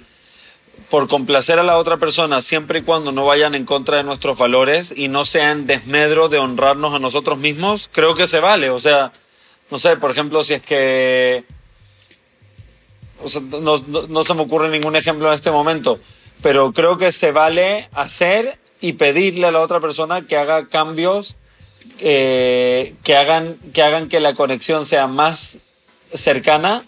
por 0.90 1.08
complacer 1.08 1.58
a 1.58 1.62
la 1.62 1.78
otra 1.78 1.96
persona, 1.96 2.42
siempre 2.42 2.80
y 2.80 2.82
cuando 2.82 3.12
no 3.12 3.26
vayan 3.26 3.54
en 3.54 3.64
contra 3.64 3.96
de 3.98 4.04
nuestros 4.04 4.38
valores 4.38 4.92
y 4.96 5.08
no 5.08 5.24
sean 5.24 5.66
desmedro 5.66 6.28
de 6.28 6.38
honrarnos 6.38 6.94
a 6.94 6.98
nosotros 6.98 7.38
mismos, 7.38 7.88
creo 7.92 8.14
que 8.14 8.26
se 8.26 8.40
vale. 8.40 8.70
O 8.70 8.80
sea, 8.80 9.12
no 9.70 9.78
sé, 9.78 9.96
por 9.96 10.10
ejemplo, 10.10 10.44
si 10.44 10.54
es 10.54 10.62
que 10.62 11.44
no, 13.60 14.24
se 14.24 14.34
me 14.34 14.42
ocurre 14.42 14.68
ningún 14.68 14.96
ejemplo 14.96 15.28
en 15.28 15.34
este 15.34 15.50
momento, 15.50 15.98
pero 16.42 16.72
creo 16.72 16.98
que 16.98 17.12
se 17.12 17.32
vale 17.32 17.88
hacer 17.92 18.58
y 18.80 18.94
pedirle 18.94 19.46
a 19.46 19.50
la 19.50 19.60
otra 19.60 19.80
persona 19.80 20.26
que 20.26 20.36
haga 20.36 20.68
cambios 20.68 21.36
eh, 22.00 22.94
que, 23.02 23.16
hagan, 23.16 23.58
que 23.72 23.82
hagan 23.82 24.08
que 24.08 24.20
la 24.20 24.34
conexión 24.34 24.86
sea 24.86 25.06
más 25.06 25.58
cercana, 26.12 26.82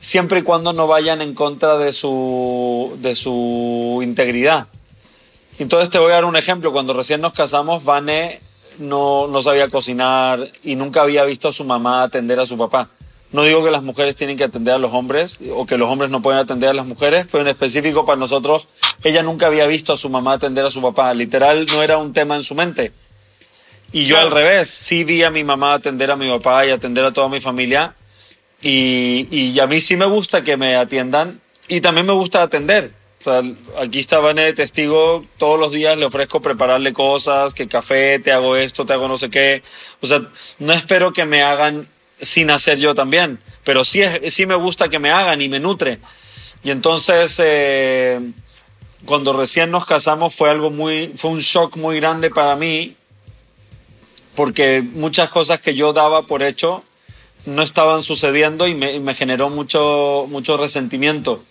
siempre 0.00 0.40
y 0.40 0.42
cuando 0.42 0.72
no 0.72 0.86
vayan 0.86 1.22
en 1.22 1.34
contra 1.34 1.76
de 1.78 1.92
su, 1.92 2.96
de 3.00 3.14
su 3.16 4.00
integridad. 4.02 4.68
Entonces 5.58 5.90
te 5.90 5.98
voy 5.98 6.10
a 6.10 6.14
dar 6.14 6.24
un 6.24 6.36
ejemplo. 6.36 6.72
Cuando 6.72 6.92
recién 6.92 7.20
nos 7.20 7.32
casamos, 7.32 7.84
Vane 7.84 8.40
no, 8.78 9.26
no 9.26 9.42
sabía 9.42 9.68
cocinar 9.68 10.52
y 10.62 10.76
nunca 10.76 11.02
había 11.02 11.24
visto 11.24 11.48
a 11.48 11.52
su 11.52 11.64
mamá 11.64 12.02
atender 12.02 12.38
a 12.40 12.46
su 12.46 12.58
papá. 12.58 12.90
No 13.32 13.42
digo 13.42 13.64
que 13.64 13.70
las 13.70 13.82
mujeres 13.82 14.14
tienen 14.14 14.36
que 14.36 14.44
atender 14.44 14.74
a 14.74 14.78
los 14.78 14.92
hombres 14.92 15.40
o 15.52 15.66
que 15.66 15.78
los 15.78 15.88
hombres 15.88 16.10
no 16.10 16.22
pueden 16.22 16.40
atender 16.40 16.70
a 16.70 16.74
las 16.74 16.86
mujeres, 16.86 17.26
pero 17.30 17.42
en 17.42 17.48
específico 17.48 18.06
para 18.06 18.18
nosotros, 18.18 18.68
ella 19.02 19.22
nunca 19.22 19.46
había 19.46 19.66
visto 19.66 19.92
a 19.92 19.96
su 19.96 20.08
mamá 20.08 20.34
atender 20.34 20.64
a 20.64 20.70
su 20.70 20.80
papá. 20.80 21.12
Literal, 21.12 21.66
no 21.66 21.82
era 21.82 21.98
un 21.98 22.12
tema 22.12 22.36
en 22.36 22.42
su 22.42 22.54
mente. 22.54 22.92
Y 23.92 24.06
yo 24.06 24.18
al 24.18 24.30
revés, 24.30 24.68
sí 24.68 25.04
vi 25.04 25.22
a 25.22 25.30
mi 25.30 25.44
mamá 25.44 25.74
atender 25.74 26.10
a 26.10 26.16
mi 26.16 26.28
papá 26.30 26.66
y 26.66 26.70
atender 26.70 27.04
a 27.04 27.12
toda 27.12 27.28
mi 27.28 27.40
familia. 27.40 27.94
Y, 28.62 29.28
y 29.30 29.58
a 29.60 29.66
mí 29.66 29.80
sí 29.80 29.96
me 29.96 30.06
gusta 30.06 30.42
que 30.42 30.56
me 30.56 30.76
atiendan 30.76 31.40
y 31.68 31.80
también 31.80 32.06
me 32.06 32.12
gusta 32.12 32.42
atender. 32.42 32.92
O 33.20 33.24
sea, 33.24 33.42
aquí 33.82 33.98
está 33.98 34.18
Vane 34.20 34.44
de 34.44 34.52
testigo, 34.52 35.24
todos 35.36 35.58
los 35.58 35.72
días 35.72 35.96
le 35.96 36.04
ofrezco 36.04 36.40
prepararle 36.40 36.92
cosas, 36.92 37.54
que 37.54 37.66
café, 37.66 38.20
te 38.20 38.30
hago 38.30 38.56
esto, 38.56 38.86
te 38.86 38.92
hago 38.92 39.08
no 39.08 39.16
sé 39.16 39.30
qué. 39.30 39.62
O 40.00 40.06
sea, 40.06 40.22
no 40.58 40.72
espero 40.72 41.12
que 41.12 41.24
me 41.24 41.42
hagan 41.42 41.88
sin 42.20 42.50
hacer 42.50 42.78
yo 42.78 42.94
también, 42.94 43.40
pero 43.64 43.84
sí, 43.84 44.02
sí 44.28 44.46
me 44.46 44.54
gusta 44.54 44.88
que 44.88 44.98
me 44.98 45.10
hagan 45.10 45.42
y 45.42 45.48
me 45.48 45.60
nutre. 45.60 45.98
Y 46.62 46.70
entonces, 46.70 47.40
eh, 47.42 48.20
cuando 49.04 49.32
recién 49.32 49.70
nos 49.70 49.86
casamos 49.86 50.34
fue 50.34 50.50
algo 50.50 50.70
muy, 50.70 51.12
fue 51.16 51.30
un 51.30 51.40
shock 51.40 51.76
muy 51.76 52.00
grande 52.00 52.30
para 52.30 52.56
mí, 52.56 52.94
porque 54.36 54.82
muchas 54.82 55.30
cosas 55.30 55.60
que 55.60 55.74
yo 55.74 55.92
daba 55.92 56.22
por 56.22 56.42
hecho 56.42 56.84
no 57.46 57.62
estaban 57.62 58.02
sucediendo 58.02 58.68
y 58.68 58.74
me, 58.74 59.14
generó 59.14 59.50
mucho, 59.50 60.26
mucho 60.28 60.56
resentimiento. 60.56 61.42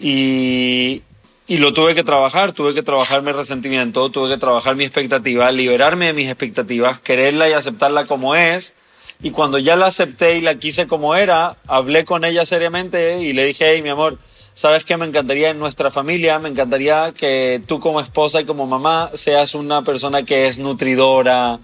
Y, 0.00 1.02
y 1.46 1.56
lo 1.58 1.72
tuve 1.72 1.94
que 1.94 2.04
trabajar, 2.04 2.52
tuve 2.52 2.74
que 2.74 2.82
trabajar 2.82 3.22
mi 3.22 3.32
resentimiento, 3.32 4.10
tuve 4.10 4.30
que 4.30 4.38
trabajar 4.38 4.76
mi 4.76 4.84
expectativa, 4.84 5.50
liberarme 5.50 6.06
de 6.06 6.12
mis 6.12 6.28
expectativas, 6.28 7.00
quererla 7.00 7.48
y 7.48 7.52
aceptarla 7.52 8.06
como 8.06 8.34
es 8.34 8.74
y 9.22 9.30
cuando 9.30 9.58
ya 9.58 9.76
la 9.76 9.86
acepté 9.86 10.36
y 10.36 10.40
la 10.40 10.54
quise 10.56 10.86
como 10.86 11.16
era, 11.16 11.56
hablé 11.66 12.04
con 12.04 12.24
ella 12.24 12.46
seriamente 12.46 13.20
y 13.22 13.32
le 13.32 13.44
dije, 13.44 13.72
hey, 13.72 13.82
mi 13.82 13.88
amor, 13.88 14.18
¿sabes 14.58 14.84
qué? 14.84 14.96
Me 14.96 15.06
encantaría 15.06 15.50
en 15.50 15.60
nuestra 15.60 15.92
familia, 15.92 16.40
me 16.40 16.48
encantaría 16.48 17.14
que 17.16 17.62
tú 17.68 17.78
como 17.78 18.00
esposa 18.00 18.40
y 18.40 18.44
como 18.44 18.66
mamá 18.66 19.08
seas 19.14 19.54
una 19.54 19.82
persona 19.82 20.24
que 20.24 20.48
es 20.48 20.58
nutridora, 20.58 21.60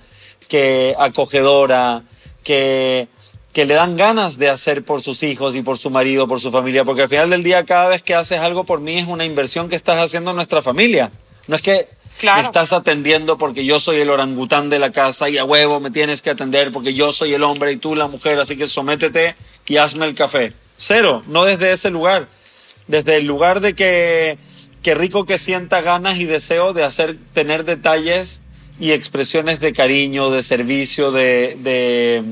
que 0.49 0.95
acogedora, 0.97 2.05
que, 2.45 3.09
que 3.53 3.65
le 3.65 3.75
dan 3.75 3.97
ganas 3.97 4.39
de 4.39 4.49
hacer 4.49 4.85
por 4.85 5.03
sus 5.03 5.25
hijos 5.25 5.57
y 5.57 5.63
por 5.63 5.77
su 5.77 5.91
marido, 5.91 6.29
por 6.29 6.41
su 6.41 6.53
familia, 6.53 6.85
porque 6.85 7.03
al 7.03 7.09
final 7.09 7.31
del 7.31 7.43
día 7.43 7.65
cada 7.65 7.89
vez 7.89 8.05
que 8.05 8.15
haces 8.15 8.39
algo 8.39 8.63
por 8.63 8.79
mí 8.79 8.99
es 8.99 9.09
una 9.09 9.25
inversión 9.25 9.69
que 9.69 9.75
estás 9.75 10.01
haciendo 10.01 10.31
en 10.31 10.37
nuestra 10.37 10.63
familia. 10.63 11.11
No 11.49 11.57
es 11.57 11.63
que 11.63 11.89
me 12.23 12.41
estás 12.43 12.73
atendiendo 12.73 13.39
porque 13.39 13.65
yo 13.65 13.81
soy 13.81 13.97
el 13.97 14.09
orangután 14.09 14.71
de 14.71 14.79
la 14.79 14.93
casa 14.93 15.29
y 15.29 15.37
a 15.37 15.45
huevo 15.45 15.81
me 15.81 15.91
tienes 15.91 16.23
que 16.23 16.31
atender 16.31 16.71
porque 16.71 16.95
yo 16.95 17.11
soy 17.11 17.35
el 17.35 17.43
hombre 17.43 17.73
y 17.73 17.77
tú 17.77 17.97
la 17.97 18.07
mujer, 18.07 18.39
así 18.39 18.57
que 18.57 18.69
sométete 18.69 19.35
y 19.67 19.79
hazme 19.79 20.07
el 20.07 20.15
café. 20.15 20.53
Cero, 20.77 21.23
no 21.27 21.45
desde 21.45 21.73
ese 21.73 21.91
lugar. 21.91 22.29
Desde 22.87 23.17
el 23.17 23.27
lugar 23.27 23.61
de 23.61 23.75
que, 23.75 24.39
que 24.83 24.95
rico 24.95 25.25
que 25.25 25.39
sienta 25.39 25.81
ganas 25.81 26.19
y 26.19 26.25
deseo 26.25 26.73
de 26.73 26.85
hacer, 26.85 27.17
tener 27.33 27.65
detalles 27.65 28.43
y 28.79 28.93
expresiones 28.93 29.61
de 29.61 29.73
cariño, 29.73 30.31
de 30.31 30.43
servicio, 30.43 31.13
de, 31.13 31.57
de, 31.61 32.25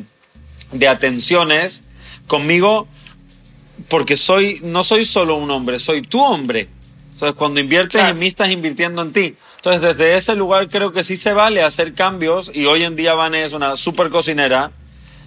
de 0.72 0.88
atenciones 0.88 1.82
conmigo, 2.26 2.88
porque 3.88 4.16
soy, 4.16 4.60
no 4.62 4.84
soy 4.84 5.04
solo 5.04 5.36
un 5.36 5.50
hombre, 5.50 5.78
soy 5.78 6.02
tu 6.02 6.20
hombre. 6.20 6.68
Entonces, 7.12 7.36
cuando 7.36 7.60
inviertes 7.60 8.02
en 8.02 8.18
mí, 8.18 8.26
estás 8.26 8.50
invirtiendo 8.50 9.02
en 9.02 9.12
ti. 9.12 9.34
Entonces, 9.56 9.80
desde 9.80 10.16
ese 10.16 10.34
lugar 10.34 10.68
creo 10.68 10.92
que 10.92 11.04
sí 11.04 11.16
se 11.16 11.32
vale 11.32 11.62
hacer 11.62 11.94
cambios 11.94 12.50
y 12.52 12.64
hoy 12.66 12.82
en 12.82 12.96
día 12.96 13.14
Vane 13.14 13.44
es 13.44 13.52
una 13.52 13.76
super 13.76 14.08
cocinera, 14.10 14.72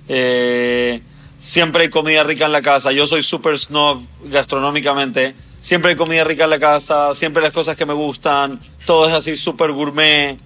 eh, 0.09 0.99
siempre 1.45 1.83
hay 1.83 1.89
comida 1.89 2.23
rica 2.23 2.45
en 2.45 2.51
la 2.51 2.61
casa. 2.61 2.91
Yo 2.91 3.07
soy 3.07 3.23
súper 3.23 3.57
snob 3.57 4.01
gastronómicamente. 4.25 5.35
Siempre 5.61 5.91
hay 5.91 5.95
comida 5.95 6.23
rica 6.23 6.43
en 6.43 6.49
la 6.51 6.59
casa, 6.59 7.15
siempre 7.15 7.41
las 7.41 7.51
cosas 7.51 7.75
que 7.75 7.85
me 7.85 7.93
gustan, 7.93 8.59
todo 8.85 9.07
es 9.07 9.13
así 9.13 9.35
súper 9.35 9.71
gourmet. 9.71 10.37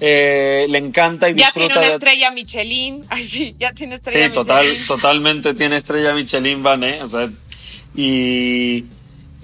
Eh, 0.00 0.66
le 0.68 0.78
encanta 0.78 1.28
y 1.28 1.32
disfruta. 1.32 1.60
Ya 1.60 1.66
tiene 1.66 1.86
una 1.86 1.94
estrella 1.94 2.30
Michelin. 2.30 3.04
Ay, 3.08 3.26
sí, 3.26 3.56
ya 3.58 3.72
tiene 3.72 3.96
estrella 3.96 4.26
sí, 4.26 4.32
total, 4.32 4.66
totalmente 4.86 5.54
tiene 5.54 5.76
estrella 5.76 6.14
Michelin, 6.14 6.62
Van, 6.62 6.84
¿eh? 6.84 7.02
O 7.02 7.08
sea, 7.08 7.28
y 7.96 8.84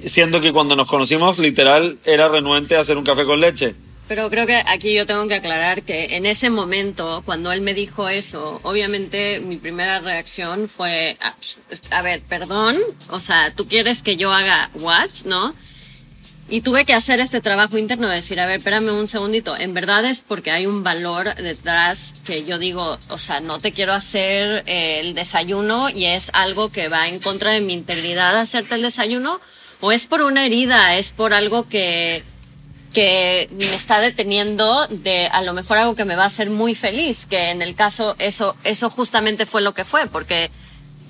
siendo 0.05 0.41
que 0.41 0.53
cuando 0.53 0.77
nos 0.77 0.87
conocimos, 0.87 1.41
literal, 1.41 1.99
era 2.05 2.29
renuente 2.29 2.77
a 2.77 2.81
hacer 2.81 2.97
un 2.97 3.05
café 3.05 3.25
con 3.25 3.41
leche. 3.41 3.75
Pero 4.07 4.29
creo 4.29 4.47
que 4.47 4.57
aquí 4.67 4.95
yo 4.95 5.07
tengo 5.07 5.27
que 5.29 5.37
aclarar 5.37 5.83
que 5.83 6.17
en 6.17 6.27
ese 6.27 6.51
momento, 6.51 7.23
cuando 7.25 7.53
él 7.53 7.63
me 7.63 7.73
dijo 7.73 8.09
eso, 8.09 8.61
obviamente 8.63 9.41
mi 9.41 9.57
primera 9.57 10.01
reacción 10.01 10.69
fue, 10.69 11.17
a, 11.21 11.35
a 11.91 12.03
ver, 12.03 12.21
perdón, 12.21 12.77
o 13.09 13.21
sea, 13.21 13.51
tú 13.57 13.67
quieres 13.67 14.03
que 14.03 14.17
yo 14.17 14.33
haga 14.33 14.71
what, 14.75 15.09
¿no? 15.25 15.55
Y 16.51 16.61
tuve 16.61 16.85
que 16.85 16.93
hacer 16.93 17.21
este 17.21 17.41
trabajo 17.41 17.79
interno 17.79 18.07
de 18.07 18.17
decir, 18.17 18.39
a 18.39 18.45
ver, 18.45 18.59
espérame 18.59 18.91
un 18.91 19.09
segundito. 19.09 19.57
En 19.57 19.73
verdad 19.73 20.05
es 20.05 20.21
porque 20.21 20.51
hay 20.51 20.67
un 20.67 20.83
valor 20.83 21.35
detrás 21.37 22.15
que 22.27 22.45
yo 22.45 22.59
digo, 22.59 22.99
o 23.09 23.19
sea, 23.19 23.41
no 23.41 23.59
te 23.59 23.73
quiero 23.73 23.95
hacer 23.95 24.63
el 24.67 25.15
desayuno 25.15 25.89
y 25.89 26.05
es 26.05 26.31
algo 26.35 26.71
que 26.71 26.89
va 26.89 27.09
en 27.09 27.19
contra 27.19 27.53
de 27.53 27.63
mi 27.63 27.73
integridad 27.73 28.39
hacerte 28.39 28.75
el 28.75 28.83
desayuno. 28.83 29.41
O 29.81 29.91
es 29.91 30.05
por 30.05 30.21
una 30.23 30.45
herida, 30.45 30.97
es 30.97 31.13
por 31.13 31.33
algo 31.33 31.67
que, 31.69 32.23
que 32.95 33.51
me 33.53 33.75
está 33.75 34.01
deteniendo 34.01 34.87
de 34.89 35.27
a 35.27 35.43
lo 35.43 35.53
mejor 35.53 35.77
algo 35.77 35.95
que 35.95 36.07
me 36.07 36.17
va 36.17 36.23
a 36.23 36.29
hacer 36.29 36.49
muy 36.49 36.75
feliz. 36.75 37.27
Que 37.27 37.51
en 37.51 37.61
el 37.61 37.75
caso, 37.75 38.17
eso, 38.19 38.57
eso 38.65 38.89
justamente 38.89 39.45
fue 39.45 39.61
lo 39.61 39.75
que 39.75 39.85
fue, 39.85 40.07
porque 40.07 40.51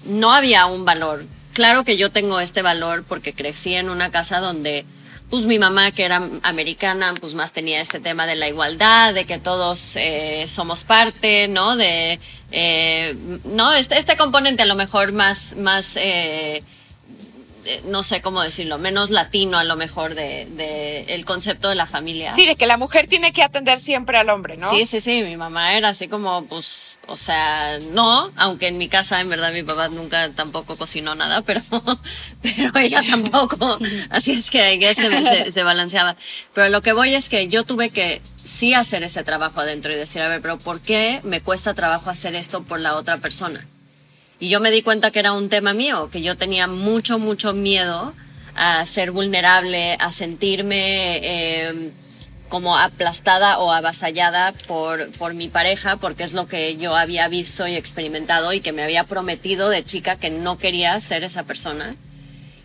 no 0.05 0.33
había 0.33 0.67
un 0.67 0.85
valor. 0.85 1.27
Claro 1.53 1.85
que 1.85 1.97
yo 1.97 2.11
tengo 2.11 2.41
este 2.41 2.63
valor 2.63 3.05
porque 3.07 3.33
crecí 3.33 3.75
en 3.75 3.89
una 3.89 4.11
casa 4.11 4.41
donde 4.41 4.85
pues 5.31 5.47
mi 5.47 5.59
mamá 5.59 5.91
que 5.91 6.05
era 6.05 6.29
americana, 6.43 7.15
pues 7.19 7.35
más 7.35 7.53
tenía 7.53 7.81
este 7.81 7.99
tema 7.99 8.27
de 8.27 8.35
la 8.35 8.49
igualdad, 8.49 9.15
de 9.15 9.25
que 9.25 9.39
todos 9.39 9.97
eh, 9.97 10.45
somos 10.49 10.85
parte, 10.85 11.49
¿no? 11.49 11.77
De, 11.77 12.21
eh, 12.53 13.17
no, 13.45 13.73
este, 13.73 13.99
este 13.99 14.17
componente 14.17 14.63
a 14.63 14.67
lo 14.67 14.77
mejor 14.77 15.13
más, 15.13 15.57
más 15.57 15.97
eh, 15.97 16.63
no 17.85 18.03
sé 18.03 18.21
cómo 18.21 18.43
decirlo, 18.43 18.79
menos 18.79 19.11
latino 19.11 19.59
a 19.59 19.65
lo 19.65 19.77
mejor 19.77 20.15
de, 20.15 20.47
de, 20.51 21.03
el 21.15 21.25
concepto 21.25 21.69
de 21.69 21.75
la 21.75 21.87
familia. 21.87 22.35
Sí, 22.35 22.47
de 22.47 22.57
que 22.57 22.67
la 22.67 22.77
mujer 22.77 23.07
tiene 23.07 23.33
que 23.33 23.43
atender 23.43 23.79
siempre 23.79 24.19
al 24.19 24.31
hombre, 24.31 24.57
¿no? 24.57 24.69
Sí, 24.71 24.87
sí, 24.87 25.01
sí, 25.01 25.23
mi 25.23 25.37
mamá 25.37 25.77
era 25.77 25.89
así 25.91 26.09
como, 26.09 26.45
pues, 26.47 26.99
o 27.07 27.17
sea, 27.17 27.79
no, 27.93 28.31
aunque 28.37 28.69
en 28.69 28.79
mi 28.79 28.89
casa 28.89 29.21
en 29.21 29.29
verdad 29.29 29.53
mi 29.53 29.63
papá 29.63 29.89
nunca 29.89 30.31
tampoco 30.33 30.77
cocinó 30.77 31.15
nada, 31.15 31.43
pero, 31.43 31.61
pero 32.43 32.79
ella 32.79 33.03
tampoco, 33.09 33.79
así 34.11 34.33
es 34.33 34.51
que 34.51 34.95
se, 34.95 35.25
se, 35.25 35.53
se 35.53 35.63
balanceaba. 35.63 36.17
Pero 36.53 36.69
lo 36.69 36.83
que 36.83 36.93
voy 36.93 37.15
es 37.15 37.29
que 37.29 37.49
yo 37.49 37.65
tuve 37.65 37.91
que 37.91 38.21
sí 38.45 38.75
hacer 38.75 39.03
ese 39.03 39.25
trabajo 39.25 39.61
adentro 39.61 39.93
y 39.93 39.97
decir, 39.97 40.23
a 40.23 40.29
ver, 40.29 40.41
pero 40.41 40.59
¿por 40.59 40.81
qué 40.81 41.21
me 41.25 41.41
cuesta 41.41 41.75
trabajo 41.75 42.11
hacer 42.11 42.35
esto 42.35 42.63
por 42.63 42.81
la 42.81 42.95
otra 42.95 43.19
persona? 43.19 43.67
Y 44.41 44.49
yo 44.49 44.61
me 44.61 44.71
di 44.71 44.83
cuenta 44.83 45.11
que 45.11 45.21
era 45.21 45.33
un 45.33 45.49
tema 45.49 45.75
mío, 45.75 46.11
que 46.11 46.23
yo 46.23 46.37
tenía 46.37 46.67
mucho, 46.67 47.19
mucho 47.19 47.53
miedo 47.53 48.15
a 48.55 48.85
ser 48.87 49.11
vulnerable, 49.11 49.97
a 50.01 50.13
sentirme 50.13 51.19
eh, 51.23 51.91
como 52.49 52.77
aplastada 52.77 53.59
o 53.59 53.73
avasallada 53.73 54.53
por, 54.67 55.11
por 55.13 55.35
mi 55.35 55.49
pareja, 55.49 55.97
porque 55.97 56.25
es 56.25 56.33
lo 56.33 56.47
que 56.47 56.77
yo 56.77 56.97
había 56.97 57.29
visto 57.29 57.67
y 57.67 57.75
experimentado 57.75 58.53
y 58.53 58.61
que 58.61 58.73
me 58.73 58.83
había 58.83 59.05
prometido 59.05 59.71
de 59.71 59.85
chica 59.85 60.17
que 60.17 60.31
no 60.31 60.59
quería 60.59 61.01
ser 61.01 61.25
esa 61.25 61.45
persona. 61.45 61.97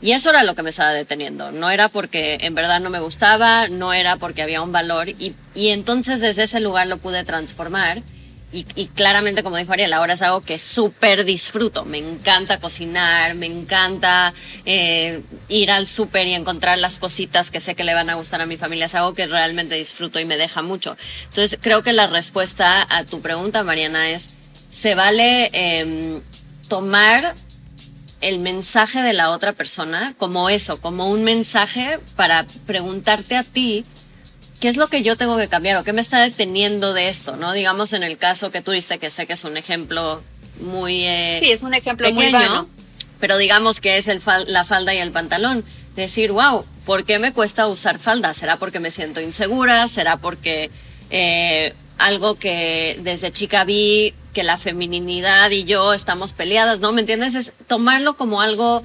Y 0.02 0.12
eso 0.12 0.30
era 0.30 0.44
lo 0.44 0.56
que 0.56 0.64
me 0.64 0.70
estaba 0.70 0.94
deteniendo. 0.94 1.52
No 1.52 1.70
era 1.70 1.90
porque 1.90 2.38
en 2.42 2.56
verdad 2.56 2.80
no 2.80 2.90
me 2.90 3.00
gustaba, 3.00 3.68
no 3.68 3.92
era 3.92 4.16
porque 4.16 4.42
había 4.42 4.62
un 4.62 4.72
valor. 4.72 5.10
Y, 5.10 5.36
y 5.54 5.70
entonces 5.70 6.22
desde 6.22 6.44
ese 6.44 6.62
lugar 6.62 6.88
lo 6.88 6.98
pude 6.98 7.24
transformar 7.26 8.02
y, 8.52 8.88
claramente, 8.88 9.44
como 9.44 9.58
dijo 9.58 9.74
Ariel, 9.74 9.94
ahora 9.94 10.14
es 10.14 10.24
algo 10.24 10.42
que 10.42 10.58
súper 10.58 11.24
disfruto. 11.24 11.86
Me 11.86 12.00
encanta 12.00 12.60
cocinar, 12.60 13.36
me 13.36 13.46
encanta 13.46 14.34
eh, 14.66 15.22
ir 15.50 15.70
al 15.70 15.86
súper 15.86 16.26
y 16.26 16.34
encontrar 16.34 16.80
las 16.80 16.98
cositas 16.98 17.52
que 17.52 17.60
sé 17.60 17.76
que 17.76 17.84
le 17.84 17.94
van 17.94 18.10
a 18.10 18.16
gustar 18.16 18.42
a 18.42 18.48
mi 18.48 18.58
familia. 18.58 18.88
Es 18.88 18.96
algo 18.96 19.14
que 19.14 19.28
realmente 19.28 19.76
disfruto 19.76 20.20
y 20.20 20.26
me 20.26 20.38
deja 20.38 20.64
mucho. 20.64 20.98
Entonces, 21.26 21.60
creo 21.62 21.84
que 21.84 21.94
la 21.94 22.08
respuesta 22.08 22.88
a 22.90 23.04
tu 23.04 23.22
pregunta, 23.22 23.64
Mariana, 23.64 24.10
es, 24.10 24.32
se 24.72 24.96
vale 24.96 25.52
eh, 25.54 26.20
tomar 26.68 27.36
el 28.22 28.40
mensaje 28.40 29.04
de 29.04 29.14
la 29.14 29.30
otra 29.30 29.54
persona 29.54 30.16
como 30.18 30.50
eso, 30.50 30.82
como 30.82 31.10
un 31.10 31.24
mensaje 31.24 32.00
para 32.16 32.48
preguntarte 32.66 33.38
a 33.38 33.44
ti 33.44 33.86
¿qué 34.60 34.68
es 34.68 34.78
lo 34.78 34.88
que 34.88 35.02
yo 35.02 35.16
tengo 35.16 35.38
que 35.38 35.48
cambiar 35.48 35.78
o 35.78 35.84
qué 35.84 35.94
me 35.94 36.02
está 36.02 36.22
deteniendo 36.22 36.94
de 36.94 37.10
esto? 37.10 37.36
¿no? 37.36 37.54
Digamos 37.54 37.94
en 37.94 38.04
el 38.04 38.18
caso 38.18 38.52
que 38.52 38.62
tú 38.62 38.72
diste, 38.72 39.00
que 39.00 39.10
sé 39.10 39.26
que 39.28 39.34
es 39.34 39.44
un 39.44 39.58
ejemplo 39.58 40.22
muy... 40.60 41.06
Eh, 41.06 41.40
sí, 41.42 41.52
es 41.52 41.62
un 41.62 41.74
ejemplo 41.74 42.08
pequeño, 42.08 42.22
muy 42.22 42.32
vano. 42.32 42.70
Pero 43.20 43.38
digamos 43.38 43.80
que 43.80 43.98
es 43.98 44.08
el 44.08 44.22
fal 44.22 44.46
la 44.48 44.64
falda 44.64 44.94
y 44.94 44.98
el 44.98 45.12
pantalón. 45.12 45.64
Decir, 45.96 46.32
wow, 46.32 46.66
¿por 46.86 47.04
qué 47.04 47.20
me 47.20 47.34
cuesta 47.34 47.68
usar 47.68 48.00
falda? 48.00 48.34
¿Será 48.34 48.58
porque 48.58 48.80
me 48.80 48.92
siento 48.92 49.20
insegura? 49.20 49.88
¿Será 49.88 50.18
porque 50.18 50.70
eh, 51.10 51.74
algo 51.98 52.36
que 52.36 53.00
desde 53.04 53.32
chica 53.32 53.66
vi 53.66 54.14
que 54.34 54.44
la 54.44 54.58
feminidad 54.58 55.52
y 55.52 55.66
yo 55.66 55.94
estamos 55.94 56.32
peleadas? 56.34 56.80
¿No? 56.80 56.94
¿Me 56.94 57.02
entiendes? 57.02 57.36
Es 57.36 57.52
tomarlo 57.68 58.16
como 58.16 58.42
algo 58.42 58.84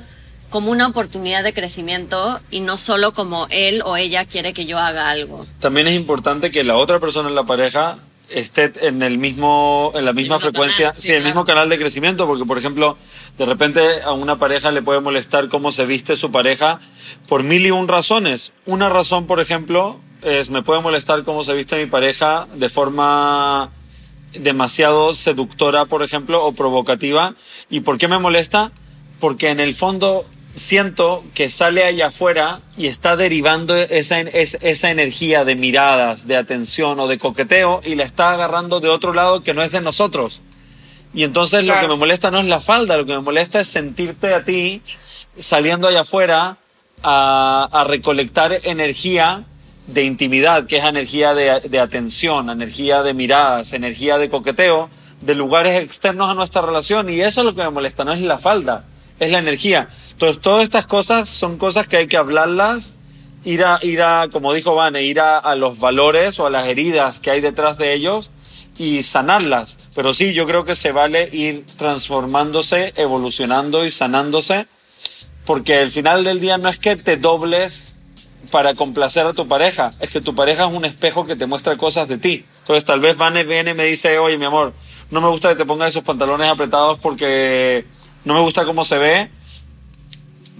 como 0.54 0.70
una 0.70 0.86
oportunidad 0.86 1.42
de 1.42 1.52
crecimiento 1.52 2.38
y 2.48 2.60
no 2.60 2.78
solo 2.78 3.12
como 3.12 3.48
él 3.50 3.82
o 3.84 3.96
ella 3.96 4.24
quiere 4.24 4.52
que 4.52 4.66
yo 4.66 4.78
haga 4.78 5.10
algo. 5.10 5.44
También 5.58 5.88
es 5.88 5.96
importante 5.96 6.52
que 6.52 6.62
la 6.62 6.76
otra 6.76 7.00
persona 7.00 7.28
en 7.28 7.34
la 7.34 7.42
pareja 7.42 7.98
esté 8.28 8.70
en 8.86 9.02
el 9.02 9.18
mismo 9.18 9.90
en 9.96 10.04
la 10.04 10.12
misma 10.12 10.38
frecuencia, 10.38 10.90
canal, 10.90 10.94
sí, 10.94 11.02
sí, 11.02 11.12
el 11.12 11.22
claro. 11.22 11.34
mismo 11.34 11.44
canal 11.44 11.68
de 11.70 11.76
crecimiento, 11.76 12.28
porque 12.28 12.44
por 12.44 12.56
ejemplo, 12.56 12.96
de 13.36 13.46
repente 13.46 14.02
a 14.04 14.12
una 14.12 14.36
pareja 14.36 14.70
le 14.70 14.80
puede 14.80 15.00
molestar 15.00 15.48
cómo 15.48 15.72
se 15.72 15.86
viste 15.86 16.14
su 16.14 16.30
pareja 16.30 16.78
por 17.26 17.42
mil 17.42 17.66
y 17.66 17.72
un 17.72 17.88
razones. 17.88 18.52
Una 18.64 18.88
razón, 18.88 19.26
por 19.26 19.40
ejemplo, 19.40 19.98
es 20.22 20.50
me 20.50 20.62
puede 20.62 20.80
molestar 20.80 21.24
cómo 21.24 21.42
se 21.42 21.52
viste 21.54 21.84
mi 21.84 21.90
pareja 21.90 22.46
de 22.54 22.68
forma 22.68 23.70
demasiado 24.38 25.14
seductora, 25.14 25.86
por 25.86 26.04
ejemplo, 26.04 26.44
o 26.44 26.52
provocativa. 26.52 27.34
¿Y 27.70 27.80
por 27.80 27.98
qué 27.98 28.06
me 28.06 28.20
molesta? 28.20 28.70
Porque 29.18 29.48
en 29.48 29.58
el 29.58 29.74
fondo 29.74 30.24
siento 30.54 31.24
que 31.34 31.50
sale 31.50 31.84
allá 31.84 32.06
afuera 32.08 32.60
y 32.76 32.86
está 32.86 33.16
derivando 33.16 33.76
esa, 33.76 34.20
esa 34.20 34.90
energía 34.90 35.44
de 35.44 35.56
miradas, 35.56 36.26
de 36.26 36.36
atención 36.36 36.98
o 37.00 37.08
de 37.08 37.18
coqueteo 37.18 37.80
y 37.84 37.96
la 37.96 38.04
está 38.04 38.32
agarrando 38.32 38.80
de 38.80 38.88
otro 38.88 39.12
lado 39.12 39.42
que 39.42 39.54
no 39.54 39.62
es 39.62 39.72
de 39.72 39.80
nosotros. 39.80 40.42
Y 41.12 41.24
entonces 41.24 41.64
claro. 41.64 41.80
lo 41.80 41.86
que 41.86 41.92
me 41.94 41.98
molesta 41.98 42.30
no 42.30 42.38
es 42.38 42.46
la 42.46 42.60
falda, 42.60 42.96
lo 42.96 43.06
que 43.06 43.14
me 43.14 43.20
molesta 43.20 43.60
es 43.60 43.68
sentirte 43.68 44.34
a 44.34 44.44
ti 44.44 44.82
saliendo 45.38 45.88
allá 45.88 46.00
afuera 46.00 46.58
a, 47.02 47.68
a 47.70 47.84
recolectar 47.84 48.58
energía 48.64 49.44
de 49.86 50.04
intimidad, 50.04 50.66
que 50.66 50.78
es 50.78 50.84
energía 50.84 51.34
de, 51.34 51.60
de 51.60 51.80
atención, 51.80 52.48
energía 52.48 53.02
de 53.02 53.12
miradas, 53.12 53.72
energía 53.72 54.18
de 54.18 54.30
coqueteo, 54.30 54.88
de 55.20 55.34
lugares 55.34 55.82
externos 55.82 56.30
a 56.30 56.34
nuestra 56.34 56.62
relación. 56.62 57.10
Y 57.10 57.20
eso 57.20 57.42
es 57.42 57.44
lo 57.44 57.54
que 57.54 57.62
me 57.62 57.70
molesta, 57.70 58.04
no 58.04 58.12
es 58.12 58.20
la 58.20 58.38
falda 58.38 58.84
es 59.20 59.30
la 59.30 59.38
energía. 59.38 59.88
Entonces, 60.12 60.40
todas 60.40 60.62
estas 60.62 60.86
cosas 60.86 61.28
son 61.28 61.58
cosas 61.58 61.86
que 61.86 61.96
hay 61.96 62.06
que 62.06 62.16
hablarlas, 62.16 62.94
ir 63.44 63.62
a, 63.62 64.28
como 64.32 64.52
dijo 64.52 64.74
Vane, 64.74 65.02
ir 65.02 65.20
a, 65.20 65.38
a 65.38 65.54
los 65.54 65.78
valores 65.78 66.38
o 66.40 66.46
a 66.46 66.50
las 66.50 66.66
heridas 66.66 67.20
que 67.20 67.30
hay 67.30 67.40
detrás 67.40 67.78
de 67.78 67.92
ellos 67.92 68.30
y 68.78 69.02
sanarlas. 69.02 69.78
Pero 69.94 70.14
sí, 70.14 70.32
yo 70.32 70.46
creo 70.46 70.64
que 70.64 70.74
se 70.74 70.92
vale 70.92 71.28
ir 71.32 71.64
transformándose, 71.76 72.92
evolucionando 72.96 73.84
y 73.84 73.90
sanándose, 73.90 74.66
porque 75.44 75.78
al 75.78 75.90
final 75.90 76.24
del 76.24 76.40
día 76.40 76.58
no 76.58 76.68
es 76.68 76.78
que 76.78 76.96
te 76.96 77.16
dobles 77.16 77.94
para 78.50 78.74
complacer 78.74 79.26
a 79.26 79.32
tu 79.32 79.48
pareja, 79.48 79.90
es 80.00 80.10
que 80.10 80.20
tu 80.20 80.34
pareja 80.34 80.66
es 80.66 80.72
un 80.72 80.84
espejo 80.84 81.26
que 81.26 81.36
te 81.36 81.46
muestra 81.46 81.76
cosas 81.76 82.08
de 82.08 82.18
ti. 82.18 82.44
Entonces 82.60 82.84
tal 82.84 83.00
vez 83.00 83.16
Vane 83.16 83.44
viene 83.44 83.72
y 83.72 83.74
me 83.74 83.86
dice, 83.86 84.18
oye 84.18 84.38
mi 84.38 84.44
amor, 84.44 84.72
no 85.10 85.20
me 85.20 85.28
gusta 85.28 85.50
que 85.50 85.56
te 85.56 85.64
pongas 85.64 85.90
esos 85.90 86.04
pantalones 86.04 86.48
apretados 86.48 86.98
porque 86.98 87.84
no 88.24 88.34
me 88.34 88.40
gusta 88.40 88.64
cómo 88.64 88.84
se 88.84 88.98
ve, 88.98 89.30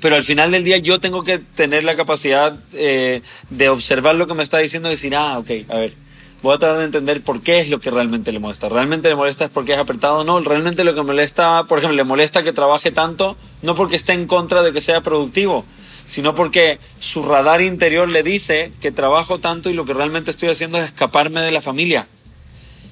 pero 0.01 0.17
al 0.17 0.23
final 0.23 0.51
del 0.51 0.65
día 0.65 0.79
yo 0.79 1.01
tengo 1.01 1.23
que 1.25 1.39
tener 1.39 1.83
la 1.83 1.97
capacidad 1.97 2.59
eh, 2.75 3.23
de 3.51 3.69
observar 3.71 4.15
lo 4.17 4.27
que 4.27 4.35
me 4.35 4.43
está 4.43 4.59
diciendo 4.59 4.89
y 4.89 4.93
decir, 4.93 5.17
ah, 5.17 5.39
ok, 5.39 5.51
a 5.69 5.77
ver, 5.77 5.95
voy 6.43 6.55
a 6.55 6.59
tratar 6.59 6.79
de 6.79 6.85
entender 6.85 7.23
por 7.23 7.41
qué 7.41 7.61
es 7.61 7.71
lo 7.71 7.81
que 7.81 7.91
realmente 7.91 8.31
le 8.31 8.39
molesta. 8.39 8.69
¿Realmente 8.69 9.09
le 9.09 9.15
molesta 9.15 9.47
es 9.47 9.51
porque 9.51 9.73
es 9.73 9.79
apretado? 9.79 10.23
No, 10.23 10.39
realmente 10.41 10.85
lo 10.85 10.95
que 10.95 11.03
molesta, 11.03 11.65
por 11.65 11.79
ejemplo, 11.79 11.97
le 11.97 12.05
molesta 12.05 12.43
que 12.43 12.53
trabaje 12.53 12.91
tanto, 12.91 13.39
no 13.63 13.75
porque 13.75 13.97
esté 13.97 14.13
en 14.13 14.27
contra 14.27 14.63
de 14.63 14.75
que 14.75 14.83
sea 14.83 15.01
productivo, 15.01 15.65
sino 16.05 16.35
porque 16.35 16.79
su 16.99 17.23
radar 17.23 17.63
interior 17.63 18.07
le 18.07 18.23
dice 18.23 18.73
que 18.83 18.93
trabajo 18.93 19.39
tanto 19.39 19.71
y 19.71 19.73
lo 19.73 19.87
que 19.87 19.95
realmente 19.95 20.31
estoy 20.31 20.51
haciendo 20.51 20.77
es 20.77 20.85
escaparme 20.85 21.41
de 21.41 21.51
la 21.51 21.63
familia. 21.63 22.09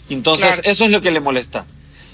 Entonces, 0.08 0.56
claro. 0.56 0.70
eso 0.70 0.84
es 0.86 0.90
lo 0.90 1.02
que 1.02 1.10
le 1.10 1.20
molesta. 1.20 1.66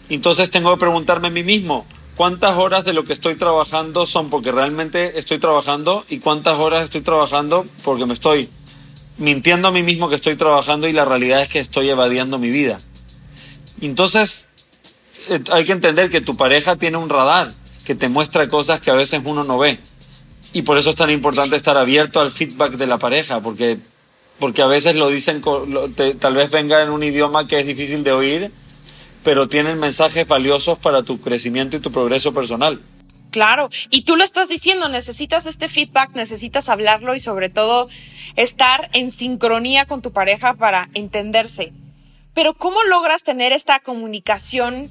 Entonces 0.09 0.51
tengo 0.51 0.73
que 0.75 0.81
preguntarme 0.81 1.29
a 1.29 1.31
mí 1.31 1.45
mismo, 1.45 1.87
cuántas 2.19 2.57
horas 2.57 2.85
de 2.85 2.93
lo 2.93 3.05
que 3.05 3.13
estoy 3.13 3.37
trabajando 3.37 4.05
son 4.05 4.29
porque 4.29 4.51
realmente 4.51 5.21
estoy 5.21 5.39
trabajando 5.39 6.05
y 6.09 6.19
cuántas 6.19 6.59
horas 6.59 6.83
estoy 6.83 7.01
trabajando 7.01 7.65
porque 7.85 8.07
me 8.07 8.15
estoy 8.15 8.49
mintiendo 9.19 9.69
a 9.69 9.71
mí 9.71 9.85
mismo 9.85 10.09
que 10.09 10.17
estoy 10.17 10.35
trabajando 10.35 10.89
y 10.89 10.93
la 10.93 11.05
realidad 11.05 11.41
es 11.43 11.49
que 11.49 11.61
estoy 11.61 11.89
evadiendo 11.89 12.41
mi 12.41 12.51
vida. 12.51 12.81
Entonces, 13.81 14.49
eh, 15.29 15.39
hay 15.53 15.65
que 15.65 15.71
entender 15.71 16.11
que 16.11 16.21
tu 16.21 16.37
pareja 16.37 16.75
tiene 16.75 16.97
un 16.97 17.09
radar 17.09 17.53
que 17.85 17.95
te 17.95 18.09
muestra 18.09 18.49
cosas 18.49 18.81
que 18.81 18.91
a 18.91 18.95
veces 18.95 19.23
uno 19.25 19.45
no 19.45 19.57
ve. 19.57 19.79
Y 20.53 20.63
por 20.63 20.77
eso 20.77 20.91
es 20.91 20.97
tan 20.97 21.11
importante 21.11 21.55
estar 21.55 21.77
abierto 21.77 22.21
al 22.21 22.33
feedback 22.33 22.73
de 22.73 22.89
la 22.89 22.99
pareja, 22.99 23.41
porque, 23.41 23.79
porque 24.41 24.63
a 24.63 24.67
veces 24.67 24.97
lo 24.97 25.09
dicen, 25.09 25.41
tal 26.19 26.35
vez 26.35 26.51
venga 26.51 26.83
en 26.83 26.91
un 26.91 27.05
idioma 27.05 27.47
que 27.47 27.61
es 27.61 27.67
difícil 27.67 28.03
de 28.03 28.11
oír, 28.11 28.51
pero 29.29 29.47
tienen 29.47 29.79
mensajes 29.79 30.27
valiosos 30.27 30.79
para 30.79 31.03
tu 31.03 31.21
crecimiento 31.21 31.77
y 31.77 31.81
tu 31.81 31.93
progreso 31.93 32.33
personal. 32.33 32.81
Claro, 33.31 33.69
y 33.91 34.05
tú 34.05 34.17
lo 34.17 34.25
estás 34.25 34.49
diciendo, 34.49 34.89
necesitas 34.89 35.45
este 35.45 35.69
feedback, 35.69 36.13
necesitas 36.15 36.71
hablarlo 36.71 37.15
y 37.15 37.21
sobre 37.21 37.51
todo 37.51 37.91
estar 38.37 38.89
en 38.95 39.11
sincronía 39.11 39.85
con 39.85 40.01
tu 40.01 40.13
pareja 40.13 40.55
para 40.55 40.89
entenderse. 40.95 41.75
Pero 42.33 42.55
¿cómo 42.55 42.83
logras 42.85 43.23
tener 43.23 43.53
esta 43.53 43.81
comunicación 43.81 44.91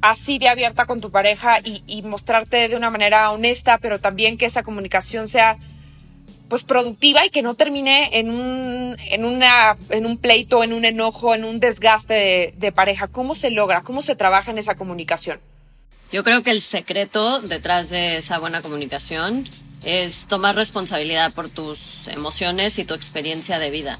así 0.00 0.38
de 0.38 0.48
abierta 0.48 0.86
con 0.86 1.00
tu 1.00 1.10
pareja 1.10 1.58
y, 1.64 2.02
mostrarte 2.02 2.68
de 2.68 2.76
una 2.76 2.90
manera 2.90 3.32
honesta, 3.32 3.78
pero 3.78 3.98
también 3.98 4.38
que 4.38 4.46
esa 4.46 4.62
comunicación 4.62 5.26
sea 5.26 5.56
pues 6.48 6.64
productiva 6.64 7.26
y 7.26 7.30
que 7.30 7.42
no 7.42 7.54
termine 7.54 8.18
en 8.18 8.30
un, 8.30 8.96
en 8.98 9.24
una, 9.24 9.76
en 9.90 10.06
un 10.06 10.18
pleito, 10.18 10.62
en 10.62 10.72
un 10.72 10.84
enojo, 10.84 11.34
en 11.34 11.44
un 11.44 11.58
desgaste 11.58 12.14
de, 12.14 12.54
de 12.56 12.72
pareja. 12.72 13.08
¿Cómo 13.08 13.34
se 13.34 13.50
logra? 13.50 13.82
¿Cómo 13.82 14.02
se 14.02 14.16
trabaja 14.16 14.50
en 14.50 14.58
esa 14.58 14.76
comunicación? 14.76 15.40
Yo 16.12 16.22
creo 16.22 16.42
que 16.42 16.52
el 16.52 16.60
secreto 16.60 17.40
detrás 17.40 17.90
de 17.90 18.18
esa 18.18 18.38
buena 18.38 18.62
comunicación 18.62 19.48
es 19.84 20.26
tomar 20.26 20.54
responsabilidad 20.54 21.32
por 21.32 21.48
tus 21.50 22.06
emociones 22.08 22.78
y 22.78 22.84
tu 22.84 22.94
experiencia 22.94 23.58
de 23.58 23.70
vida 23.70 23.98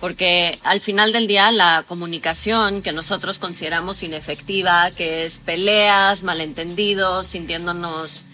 porque 0.00 0.58
al 0.62 0.80
final 0.80 1.12
del 1.12 1.26
día 1.26 1.50
la 1.52 1.84
comunicación 1.86 2.82
que 2.82 2.92
nosotros 2.92 3.38
consideramos 3.38 4.02
inefectiva, 4.02 4.90
que 4.90 5.24
es 5.24 5.38
peleas, 5.38 6.22
malentendidos, 6.22 7.28
sintiéndonos 7.28 8.24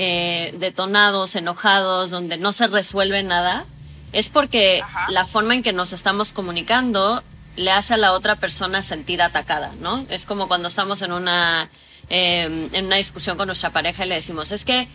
eh, 0.00 0.54
detonados, 0.60 1.34
enojados, 1.34 2.10
donde 2.10 2.38
no 2.38 2.52
se 2.52 2.68
resuelve 2.68 3.24
nada, 3.24 3.64
es 4.12 4.28
porque 4.28 4.80
la 5.08 5.26
forma 5.26 5.54
en 5.54 5.64
que 5.64 5.72
nos 5.72 5.92
estamos 5.92 6.32
comunicando 6.32 7.24
le 7.56 7.72
hace 7.72 7.94
a 7.94 7.96
la 7.96 8.12
otra 8.12 8.36
persona 8.36 8.84
sentir 8.84 9.20
atacada, 9.20 9.72
¿no? 9.80 10.06
Es 10.08 10.24
como 10.24 10.46
cuando 10.46 10.68
estamos 10.68 11.02
en 11.02 11.10
una, 11.10 11.68
eh, 12.10 12.68
en 12.72 12.86
una 12.86 12.94
discusión 12.94 13.36
con 13.36 13.48
nuestra 13.48 13.70
pareja 13.70 14.06
y 14.06 14.08
le 14.08 14.14
decimos, 14.14 14.52
es 14.52 14.64
que 14.64 14.86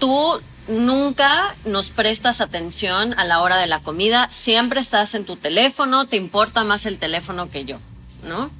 tú 0.00 0.40
nunca 0.66 1.54
nos 1.64 1.90
prestas 1.90 2.40
atención 2.40 3.16
a 3.16 3.24
la 3.24 3.42
hora 3.42 3.58
de 3.58 3.68
la 3.68 3.78
comida, 3.78 4.28
siempre 4.28 4.80
estás 4.80 5.14
en 5.14 5.24
tu 5.24 5.36
teléfono, 5.36 6.08
te 6.08 6.16
importa 6.16 6.64
más 6.64 6.84
el 6.84 6.98
teléfono 6.98 7.48
que 7.48 7.64
yo, 7.64 7.78
¿no? 8.24 8.50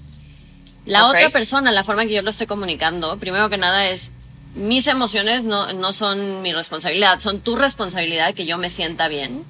La 0.87 1.09
otra 1.09 1.29
persona, 1.31 1.73
la 1.73 1.83
forma 1.83 2.03
en 2.03 2.09
que 2.09 2.15
yo 2.15 2.23
lo 2.23 2.31
estoy 2.31 2.47
comunicando, 2.47 3.19
primero 3.19 3.51
que 3.51 3.59
nada 3.59 3.89
es, 3.89 4.13
mis 4.59 4.87
emociones 4.87 5.45
no, 5.45 5.73
no 5.73 5.93
son 5.93 6.43
mi 6.43 6.53
responsabilidad, 6.53 7.21
son 7.21 7.41
tu 7.41 7.57
responsabilidad 7.57 8.35
que 8.35 8.45
yo 8.45 8.59
me 8.59 8.71
sienta 8.71 9.09
bien. 9.09 9.45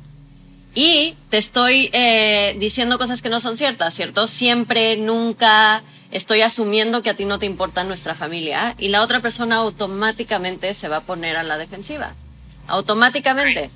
Y 0.74 1.16
te 1.30 1.38
estoy 1.38 1.90
eh, 1.92 2.54
diciendo 2.60 2.98
cosas 2.98 3.22
que 3.22 3.30
no 3.30 3.40
son 3.40 3.56
ciertas, 3.56 3.94
¿cierto? 3.94 4.26
Siempre, 4.26 4.96
nunca, 4.96 5.82
estoy 6.10 6.42
asumiendo 6.42 7.02
que 7.02 7.10
a 7.10 7.14
ti 7.14 7.24
no 7.24 7.38
te 7.38 7.46
importa 7.46 7.84
nuestra 7.84 8.14
familia 8.14 8.74
y 8.78 8.88
la 8.88 9.02
otra 9.02 9.20
persona 9.20 9.56
automáticamente 9.56 10.72
se 10.74 10.88
va 10.88 10.98
a 10.98 11.02
poner 11.02 11.36
a 11.36 11.42
la 11.42 11.58
defensiva 11.58 12.14
automáticamente. 12.68 13.70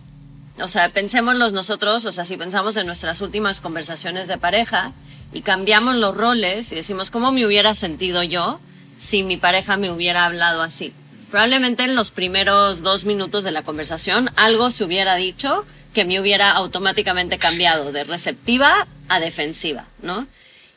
O 0.60 0.68
sea, 0.68 0.90
pensémoslos 0.90 1.52
nosotros, 1.52 2.04
o 2.04 2.12
sea, 2.12 2.24
si 2.24 2.36
pensamos 2.36 2.76
en 2.76 2.86
nuestras 2.86 3.22
últimas 3.22 3.60
conversaciones 3.60 4.28
de 4.28 4.36
pareja 4.36 4.92
y 5.32 5.40
cambiamos 5.40 5.96
los 5.96 6.14
roles 6.14 6.70
y 6.72 6.74
decimos, 6.74 7.10
¿cómo 7.10 7.32
me 7.32 7.46
hubiera 7.46 7.74
sentido 7.74 8.22
yo 8.22 8.60
si 8.98 9.22
mi 9.22 9.38
pareja 9.38 9.78
me 9.78 9.90
hubiera 9.90 10.26
hablado 10.26 10.62
así? 10.62 10.92
Probablemente 11.32 11.84
en 11.84 11.94
los 11.94 12.10
primeros 12.10 12.82
dos 12.82 13.06
minutos 13.06 13.42
de 13.42 13.52
la 13.52 13.62
conversación 13.62 14.28
algo 14.36 14.70
se 14.70 14.84
hubiera 14.84 15.16
dicho 15.16 15.64
que 15.94 16.04
me 16.04 16.20
hubiera 16.20 16.50
automáticamente 16.50 17.38
cambiado 17.38 17.90
de 17.90 18.04
receptiva 18.04 18.86
a 19.08 19.18
defensiva, 19.18 19.86
¿no? 20.02 20.26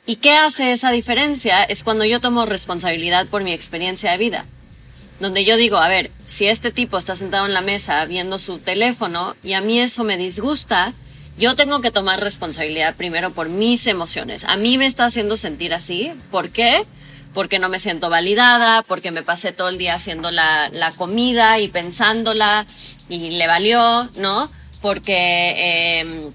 ¿Y 0.06 0.16
qué 0.16 0.32
hace 0.32 0.72
esa 0.72 0.92
diferencia? 0.92 1.62
Es 1.66 1.84
cuando 1.84 2.06
yo 2.06 2.22
tomo 2.22 2.46
responsabilidad 2.46 3.28
por 3.28 3.44
mi 3.44 3.52
experiencia 3.52 4.12
de 4.12 4.18
vida 4.18 4.46
donde 5.20 5.44
yo 5.44 5.58
digo, 5.58 5.76
a 5.76 5.90
ver, 5.90 6.10
si 6.26 6.48
este 6.48 6.72
tipo 6.72 6.98
está 6.98 7.18
sentado 7.18 7.46
en 7.46 7.54
la 7.54 7.60
mesa 7.60 8.06
viendo 8.06 8.40
su 8.40 8.60
teléfono 8.60 9.36
y 9.44 9.54
a 9.54 9.62
mí 9.62 9.80
eso 9.80 10.06
me 10.06 10.16
disgusta, 10.16 10.94
yo 11.38 11.56
tengo 11.56 11.82
que 11.82 11.92
tomar 11.92 12.22
responsabilidad 12.22 12.96
primero 12.96 13.34
por 13.34 13.50
mis 13.50 13.88
emociones. 13.88 14.46
A 14.46 14.56
mí 14.56 14.78
me 14.78 14.86
está 14.86 15.04
haciendo 15.04 15.36
sentir 15.36 15.74
así. 15.74 16.14
¿Por 16.32 16.50
qué? 16.50 16.86
No 17.60 17.70
me 17.70 17.80
siento 17.80 18.10
validada, 18.10 18.82
porque 18.82 19.12
me 19.12 19.22
pasé 19.22 19.52
todo 19.52 19.70
el 19.70 19.78
día 19.78 19.94
haciendo 19.94 20.32
la, 20.32 20.70
la 20.72 20.92
comida 20.92 21.60
y 21.60 21.68
pensándola 21.68 22.66
y 23.10 23.32
le 23.32 23.46
valió, 23.46 24.10
¿no? 24.16 24.50
Porque 24.82 25.54
eh, 25.58 26.32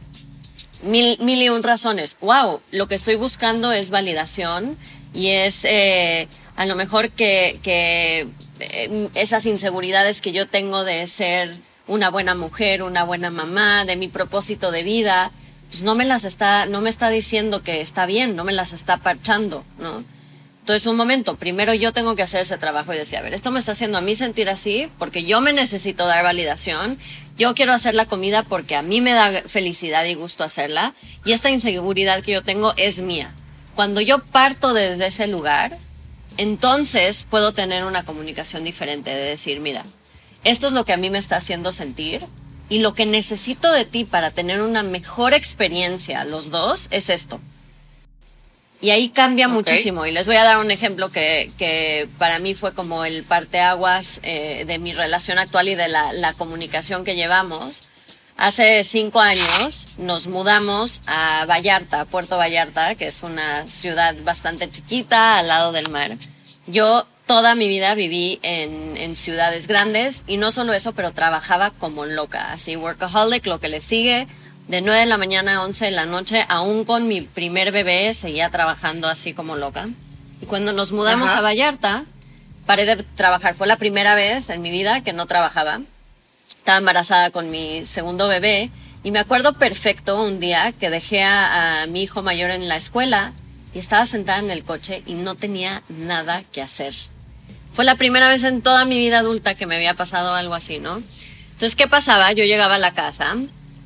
mil, 0.83 1.19
mil 1.21 1.43
y 1.43 1.49
un 1.49 1.63
razones. 1.63 2.17
Wow, 2.21 2.61
lo 2.71 2.87
que 2.87 2.95
estoy 2.95 3.17
buscando 3.17 3.73
es 3.73 3.91
validación 3.91 4.77
y 5.15 5.29
es 5.29 5.65
eh, 5.65 6.29
a 6.55 6.67
lo 6.67 6.77
mejor 6.77 7.11
que, 7.11 7.59
que 7.63 8.29
eh, 8.61 9.09
esas 9.15 9.47
inseguridades 9.47 10.21
que 10.21 10.33
yo 10.33 10.47
tengo 10.47 10.85
de 10.85 11.07
ser 11.07 11.57
una 11.87 12.11
buena 12.11 12.35
mujer, 12.35 12.83
una 12.83 13.03
buena 13.05 13.31
mamá, 13.31 13.85
de 13.85 13.97
mi 13.97 14.07
propósito 14.07 14.71
de 14.71 14.83
vida, 14.83 15.33
pues 15.71 15.83
no 15.83 15.95
me 15.95 16.05
las 16.05 16.25
está, 16.25 16.67
no 16.67 16.81
me 16.81 16.91
está 16.91 17.09
diciendo 17.09 17.63
que 17.63 17.81
está 17.81 18.07
bien, 18.07 18.37
no 18.37 18.45
me 18.45 18.53
las 18.53 18.73
está 18.73 18.99
parchando, 18.99 19.65
¿no? 19.79 20.05
Entonces, 20.71 20.87
un 20.87 20.97
momento, 20.97 21.35
primero 21.35 21.75
yo 21.75 21.93
tengo 21.93 22.15
que 22.15 22.23
hacer 22.23 22.43
ese 22.43 22.57
trabajo 22.57 22.95
y 22.95 22.97
decir, 22.97 23.19
a 23.19 23.23
ver, 23.23 23.35
esto 23.35 23.51
me 23.51 23.59
está 23.59 23.73
haciendo 23.73 23.99
a 23.99 24.03
mí 24.03 24.15
sentir 24.15 24.49
así 24.49 24.89
porque 25.01 25.25
yo 25.25 25.41
me 25.41 25.53
necesito 25.53 26.07
dar 26.07 26.23
validación, 26.23 26.97
yo 27.37 27.57
quiero 27.57 27.73
hacer 27.73 27.97
la 27.97 28.07
comida 28.07 28.45
porque 28.45 28.77
a 28.77 28.83
mí 28.83 29.01
me 29.01 29.13
da 29.13 29.43
felicidad 29.49 30.05
y 30.05 30.15
gusto 30.15 30.45
hacerla 30.45 30.95
y 31.25 31.33
esta 31.33 31.51
inseguridad 31.51 32.23
que 32.23 32.31
yo 32.31 32.45
tengo 32.45 32.73
es 32.77 33.01
mía. 33.01 33.35
Cuando 33.75 34.01
yo 34.01 34.21
parto 34.23 34.73
desde 34.73 35.09
ese 35.09 35.27
lugar, 35.27 35.77
entonces 36.37 37.27
puedo 37.29 37.51
tener 37.51 37.83
una 37.83 38.05
comunicación 38.05 38.63
diferente 38.63 39.11
de 39.11 39.25
decir, 39.25 39.59
mira, 39.59 39.83
esto 40.45 40.69
es 40.69 40.73
lo 40.73 40.85
que 40.85 40.93
a 40.93 40.99
mí 40.99 41.11
me 41.11 41.19
está 41.19 41.35
haciendo 41.35 41.73
sentir 41.73 42.25
y 42.69 42.79
lo 42.79 42.95
que 42.95 43.07
necesito 43.07 43.73
de 43.73 43.87
ti 43.87 44.05
para 44.05 44.31
tener 44.31 44.63
una 44.63 44.85
mejor 44.85 45.35
experiencia 45.35 46.25
los 46.25 46.51
dos 46.53 46.87
es 46.93 47.11
esto. 47.11 47.41
Y 48.83 48.91
ahí 48.91 49.11
cambia 49.11 49.47
muchísimo. 49.47 50.07
Y 50.07 50.13
les 50.13 50.27
voy 50.27 50.37
a 50.37 50.45
dar 50.45 50.59
un 50.59 50.71
ejemplo 50.71 51.11
que, 51.11 51.51
que 51.59 52.09
para 52.19 52.39
mí 52.39 52.55
fue 52.55 52.73
como 52.73 53.05
el 53.05 53.25
parteaguas 53.25 54.21
eh, 54.23 54.65
de 54.67 54.79
mi 54.79 54.93
relación 54.93 55.39
actual 55.39 55.69
y 55.69 55.75
de 55.75 55.89
la, 55.89 56.13
la 56.13 56.33
comunicación 56.33 57.05
que 57.05 57.15
llevamos. 57.15 57.83
Hace 58.39 58.83
cinco 58.85 59.21
años 59.21 59.87
nos 59.99 60.27
mudamos 60.27 61.03
a 61.07 61.45
Vallarta, 61.45 62.07
Puerto 62.07 62.39
Vallarta, 62.39 62.95
que 62.95 63.09
es 63.09 63.23
una 63.23 63.67
ciudad 63.67 64.17
bastante 64.25 64.71
chiquita 64.71 65.37
al 65.37 65.49
lado 65.49 65.73
del 65.73 65.91
mar. 65.91 66.17
Yo 66.67 67.07
toda 67.27 67.55
mi 67.55 67.69
vida 67.69 67.95
viví 67.95 68.41
en, 68.43 68.97
en 68.97 69.15
ciudades 69.15 69.67
grandes 69.67 70.25
y 70.27 70.39
no 70.39 70.51
solo 70.53 70.73
eso, 70.73 70.93
pero 70.93 71.13
trabajaba 71.13 71.71
como 71.71 72.07
loca, 72.07 72.51
así 72.53 72.77
workaholic, 72.77 73.45
lo 73.45 73.61
que 73.61 73.69
le 73.69 73.83
sigue, 73.83 74.27
de 74.71 74.83
9 74.83 75.01
de 75.01 75.07
la 75.07 75.19
mañana 75.19 75.57
a 75.57 75.65
11 75.65 75.87
de 75.87 75.91
la 75.91 76.07
noche, 76.07 76.47
aún 76.49 76.85
con 76.85 77.09
mi 77.09 77.23
primer 77.23 77.73
bebé, 77.73 78.15
seguía 78.15 78.51
trabajando 78.51 79.09
así 79.09 79.35
como 79.35 79.57
loca. 79.57 79.89
Y 80.41 80.47
cuando 80.47 80.73
nos 80.73 80.93
mudamos 80.93 81.31
a 81.33 81.41
Vallarta, 81.41 82.05
paré 82.67 82.87
de 82.87 83.03
trabajar. 83.03 83.57
Fue 83.57 83.67
la 83.67 83.77
primera 83.77 84.15
vez 84.15 84.49
en 84.49 84.63
mi 84.63 84.71
vida 84.71 85.01
que 85.01 85.13
no 85.13 85.27
trabajaba 85.27 85.81
estaba 86.57 86.79
embarazada 86.79 87.31
con 87.31 87.51
mi 87.51 87.85
segundo 87.87 88.29
bebé 88.29 88.71
y 89.03 89.11
me 89.11 89.19
acuerdo 89.19 89.55
perfecto 89.55 90.23
un 90.23 90.41
día 90.41 90.73
que 90.73 90.91
dejé 90.91 91.23
a, 91.25 91.87
mi 91.89 92.03
hijo 92.03 92.23
mayor 92.23 92.51
en 92.51 92.69
la 92.69 92.77
escuela 92.77 93.33
y 93.75 93.79
estaba 93.79 94.07
sentada 94.07 94.39
en 94.39 94.51
el 94.51 94.63
coche 94.63 95.03
y 95.07 95.15
no 95.15 95.35
tenía 95.35 95.83
nada 95.89 96.45
que 96.53 96.63
hacer. 96.63 96.95
Fue 97.73 97.85
la 97.85 97.97
primera 97.97 98.29
vez 98.29 98.45
en 98.45 98.63
toda 98.63 98.85
mi 98.85 98.99
vida 98.99 99.19
adulta 99.19 99.55
que 99.55 99.67
me 99.67 99.77
había 99.77 99.95
pasado 99.95 100.35
algo 100.35 100.55
así, 100.55 100.79
¿no? 100.79 101.03
Entonces, 101.53 101.75
¿qué 101.77 101.89
pasaba? 101.89 102.31
Yo 102.33 102.45
llegaba 102.45 102.77
a 102.77 102.79
la 102.79 102.95
casa 102.95 103.37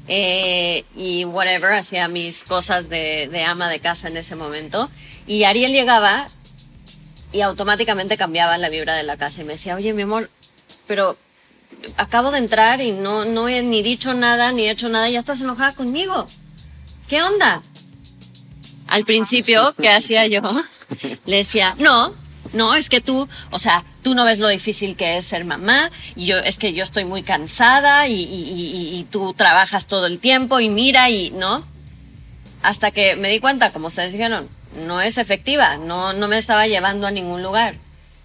eh, 0.09 0.85
y 0.97 1.25
whatever, 1.25 1.73
hacía 1.73 2.09
mis 2.09 2.45
cosas 2.45 2.89
de, 2.89 3.29
de 3.31 3.45
ama 3.45 3.69
de 3.71 3.81
casa 3.81 4.09
en 4.09 4.17
ese 4.17 4.37
momento 4.37 4.91
y 5.27 5.45
Ariel 5.45 5.73
llegaba 5.73 6.29
y 7.33 7.41
automáticamente 7.41 8.17
cambiaba 8.17 8.59
la 8.59 8.69
vibra 8.69 8.95
de 8.95 9.03
la 9.03 9.17
casa 9.17 9.41
y 9.41 9.45
me 9.45 9.55
decía, 9.55 9.75
oye, 9.75 9.93
mi 9.93 10.03
amor, 10.03 10.31
pero 10.87 11.17
acabo 11.97 12.31
de 12.31 12.39
entrar 12.39 12.81
y 12.81 12.93
no, 12.93 13.25
no 13.25 13.49
he 13.49 13.63
ni 13.63 13.83
dicho 13.83 14.15
nada, 14.15 14.53
ni 14.53 14.69
hecho 14.69 14.89
nada, 14.89 15.09
y 15.09 15.15
ya 15.15 15.19
estás 15.19 15.41
enojada 15.41 15.73
conmigo. 15.73 16.27
¿Qué 17.09 17.23
onda? 17.23 17.63
Al 18.87 19.05
principio, 19.05 19.75
¿qué 19.81 19.91
hacía 19.91 20.27
yo? 20.27 20.43
Le 21.27 21.39
decía, 21.39 21.75
no, 21.79 22.15
no, 22.55 22.75
es 22.75 22.89
que 22.89 23.01
tú, 23.01 23.29
o 23.51 23.59
sea, 23.59 23.85
tú 24.03 24.15
no 24.15 24.25
ves 24.25 24.39
lo 24.39 24.49
difícil 24.49 24.97
que 24.97 25.19
es 25.19 25.27
ser 25.27 25.45
mamá, 25.45 25.91
y 26.17 26.27
yo 26.27 26.39
es 26.39 26.59
que 26.59 26.73
yo 26.73 26.83
estoy 26.83 27.05
muy 27.05 27.23
cansada 27.23 28.09
y, 28.09 29.07
tú 29.11 29.35
trabajas 29.35 29.87
todo 29.87 30.07
el 30.07 30.19
tiempo 30.19 30.61
y 30.61 30.69
mira 30.69 31.11
y 31.11 31.31
no. 31.33 31.65
Hasta 32.63 32.91
que 32.91 33.17
me 33.17 33.29
di 33.29 33.41
cuenta, 33.41 33.71
como 33.71 33.89
ustedes 33.89 34.13
dijeron, 34.13 34.49
no 34.87 35.01
es 35.01 35.19
efectiva, 35.19 35.77
no, 35.77 36.13
no 36.15 36.29
me 36.29 36.39
estaba 36.39 36.67
llevando 36.67 37.07
a 37.07 37.11
ningún 37.11 37.43
lugar. 37.43 37.77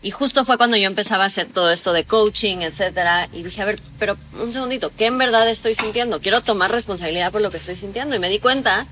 Y 0.01 0.11
justo 0.11 0.45
fue 0.45 0.57
cuando 0.57 0.77
yo 0.77 0.87
empezaba 0.87 1.23
a 1.23 1.27
hacer 1.27 1.47
todo 1.47 1.71
esto 1.71 1.91
de 1.91 2.05
coaching, 2.05 2.59
etcétera, 2.59 3.27
y 3.33 3.43
dije, 3.43 3.61
a 3.61 3.65
ver, 3.65 3.79
pero 3.99 4.17
un 4.41 4.53
segundito, 4.53 4.91
¿qué 4.97 5.07
en 5.07 5.17
verdad 5.17 5.49
estoy 5.49 5.75
sintiendo? 5.75 6.21
Quiero 6.21 6.41
tomar 6.41 6.71
responsabilidad 6.71 7.33
por 7.33 7.41
lo 7.41 7.51
que 7.51 7.57
estoy 7.57 7.75
sintiendo. 7.75 8.15
Y 8.15 8.19
me 8.19 8.29
di 8.29 8.39
cuenta 8.39 8.87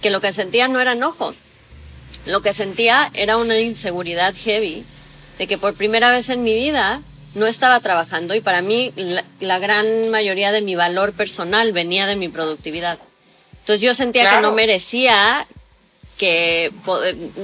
que 0.00 0.10
lo 0.10 0.20
que 0.20 0.32
sentía 0.32 0.66
no 0.66 0.80
era 0.80 0.92
enojo. 0.92 1.34
Lo 2.26 2.40
que 2.40 2.54
sentía 2.54 3.10
era 3.14 3.36
una 3.36 3.58
inseguridad 3.58 4.34
heavy 4.34 4.84
de 5.38 5.46
que 5.46 5.58
por 5.58 5.74
primera 5.74 6.10
vez 6.10 6.28
en 6.28 6.44
mi 6.44 6.54
vida 6.54 7.02
no 7.34 7.46
estaba 7.46 7.80
trabajando 7.80 8.34
y 8.34 8.40
para 8.40 8.62
mí 8.62 8.92
la, 9.40 9.58
gran 9.58 10.10
mayoría 10.10 10.52
de 10.52 10.60
mi 10.60 10.74
valor 10.74 11.12
personal 11.12 11.72
venía 11.72 12.06
de 12.06 12.16
mi 12.16 12.28
productividad. 12.28 12.98
Entonces 13.60 13.80
yo 13.80 13.94
sentía 13.94 14.36
que 14.36 14.42
no 14.42 14.52
merecía 14.52 15.46
que 16.18 16.70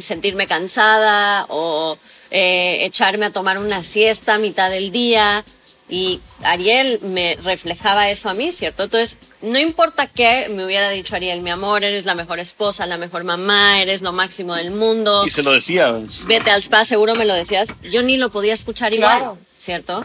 sentirme 0.00 0.46
cansada 0.46 1.46
o 1.48 1.98
eh, 2.30 2.84
echarme 2.84 3.26
a 3.26 3.30
tomar 3.30 3.58
una 3.58 3.82
siesta 3.82 4.34
a 4.34 4.38
mitad 4.38 4.70
del 4.70 4.92
día. 4.92 5.44
Y 5.88 6.20
Ariel 6.42 7.00
me 7.02 7.36
reflejaba 7.42 8.10
eso 8.10 8.28
a 8.28 8.34
mí, 8.34 8.52
¿cierto? 8.52 8.84
Entonces, 8.84 9.18
no 9.40 9.58
importa 9.58 10.06
qué 10.06 10.48
me 10.50 10.64
hubiera 10.64 10.90
dicho 10.90 11.16
Ariel, 11.16 11.40
mi 11.40 11.50
amor, 11.50 11.82
eres 11.82 12.04
la 12.04 12.14
mejor 12.14 12.38
esposa, 12.38 12.86
la 12.86 12.98
mejor 12.98 13.24
mamá, 13.24 13.80
eres 13.80 14.02
lo 14.02 14.12
máximo 14.12 14.54
del 14.54 14.70
mundo. 14.70 15.24
Y 15.24 15.30
se 15.30 15.42
lo 15.42 15.52
decía. 15.52 15.98
Vete 16.26 16.50
al 16.50 16.60
spa, 16.60 16.84
seguro 16.84 17.14
me 17.14 17.24
lo 17.24 17.34
decías. 17.34 17.72
Yo 17.82 18.02
ni 18.02 18.16
lo 18.16 18.28
podía 18.28 18.52
escuchar 18.52 18.92
igual, 18.92 19.38
¿cierto? 19.56 20.04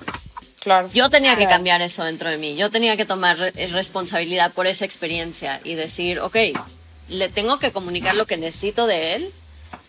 Claro. 0.60 0.90
Yo 0.94 1.10
tenía 1.10 1.36
que 1.36 1.46
cambiar 1.46 1.82
eso 1.82 2.06
dentro 2.06 2.30
de 2.30 2.38
mí. 2.38 2.56
Yo 2.56 2.70
tenía 2.70 2.96
que 2.96 3.06
tomar 3.06 3.38
responsabilidad 3.38 4.54
por 4.54 4.66
esa 4.66 4.86
experiencia 4.86 5.60
y 5.66 5.76
decir, 5.76 6.22
ok, 6.22 6.38
le 7.10 7.28
tengo 7.28 7.60
que 7.60 7.74
comunicar 7.74 8.16
lo 8.16 8.26
que 8.26 8.38
necesito 8.38 8.88
de 8.88 9.16
él 9.16 9.34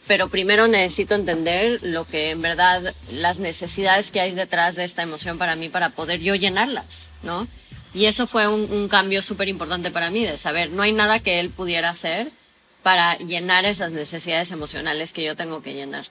pero 0.07 0.29
primero 0.29 0.69
necesito 0.69 1.15
entender 1.15 1.81
lo 1.83 2.05
que 2.05 2.31
en 2.31 2.43
verdad, 2.43 2.95
las 3.11 3.39
necesidades 3.39 4.11
que 4.11 4.21
hay 4.21 4.33
detrás 4.33 4.77
de 4.77 4.85
esta 4.85 5.03
emoción 5.03 5.39
para 5.39 5.57
mí 5.57 5.69
para 5.69 5.91
poder 5.91 6.21
yo 6.21 6.35
llenarlas, 6.35 7.11
¿no? 7.23 7.49
Y 7.95 8.07
eso 8.07 8.27
fue 8.27 8.49
un, 8.49 8.89
cambio 8.89 9.23
súper 9.23 9.49
importante 9.49 9.91
para 9.91 10.11
mí, 10.11 10.25
de 10.25 10.37
saber, 10.37 10.71
no 10.71 10.83
hay 10.83 10.93
nada 10.93 11.21
que 11.21 11.39
él 11.39 11.51
pudiera 11.51 11.91
hacer 11.91 12.31
para 12.83 13.17
llenar 13.19 13.65
esas 13.65 13.93
necesidades 13.93 14.51
emocionales 14.51 15.13
que 15.13 15.25
yo 15.25 15.37
tengo 15.37 15.63
que 15.63 15.75
llenar. 15.75 16.07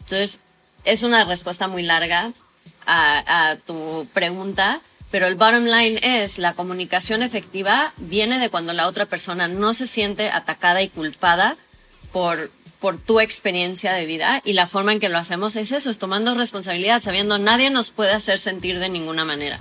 Entonces, 0.00 0.38
es 0.84 1.02
una 1.02 1.24
respuesta 1.24 1.68
muy 1.68 1.82
larga 1.82 2.32
a, 2.86 3.50
a 3.50 3.56
tu 3.56 4.06
pregunta, 4.12 4.82
pero 5.10 5.26
el 5.26 5.34
bottom 5.34 5.64
line 5.64 5.98
es, 6.02 6.38
la 6.38 6.52
comunicación 6.54 7.22
efectiva 7.22 7.94
viene 7.96 8.38
de 8.38 8.50
cuando 8.50 8.74
la 8.74 8.86
otra 8.86 9.06
persona 9.06 9.48
no 9.48 9.72
se 9.72 9.86
siente 9.86 10.30
atacada 10.30 10.82
y 10.82 10.90
culpada 10.90 11.56
por 12.12 12.50
por 12.82 12.98
tu 12.98 13.20
experiencia 13.20 13.94
de 13.94 14.04
vida 14.04 14.42
y 14.44 14.52
la 14.52 14.66
forma 14.66 14.92
en 14.92 15.00
que 15.00 15.08
lo 15.08 15.16
hacemos 15.16 15.56
es 15.56 15.72
eso, 15.72 15.88
es 15.88 15.98
tomando 15.98 16.34
responsabilidad, 16.34 17.00
sabiendo 17.00 17.38
nadie 17.38 17.70
nos 17.70 17.90
puede 17.90 18.10
hacer 18.10 18.38
sentir 18.38 18.80
de 18.80 18.90
ninguna 18.90 19.24
manera. 19.24 19.60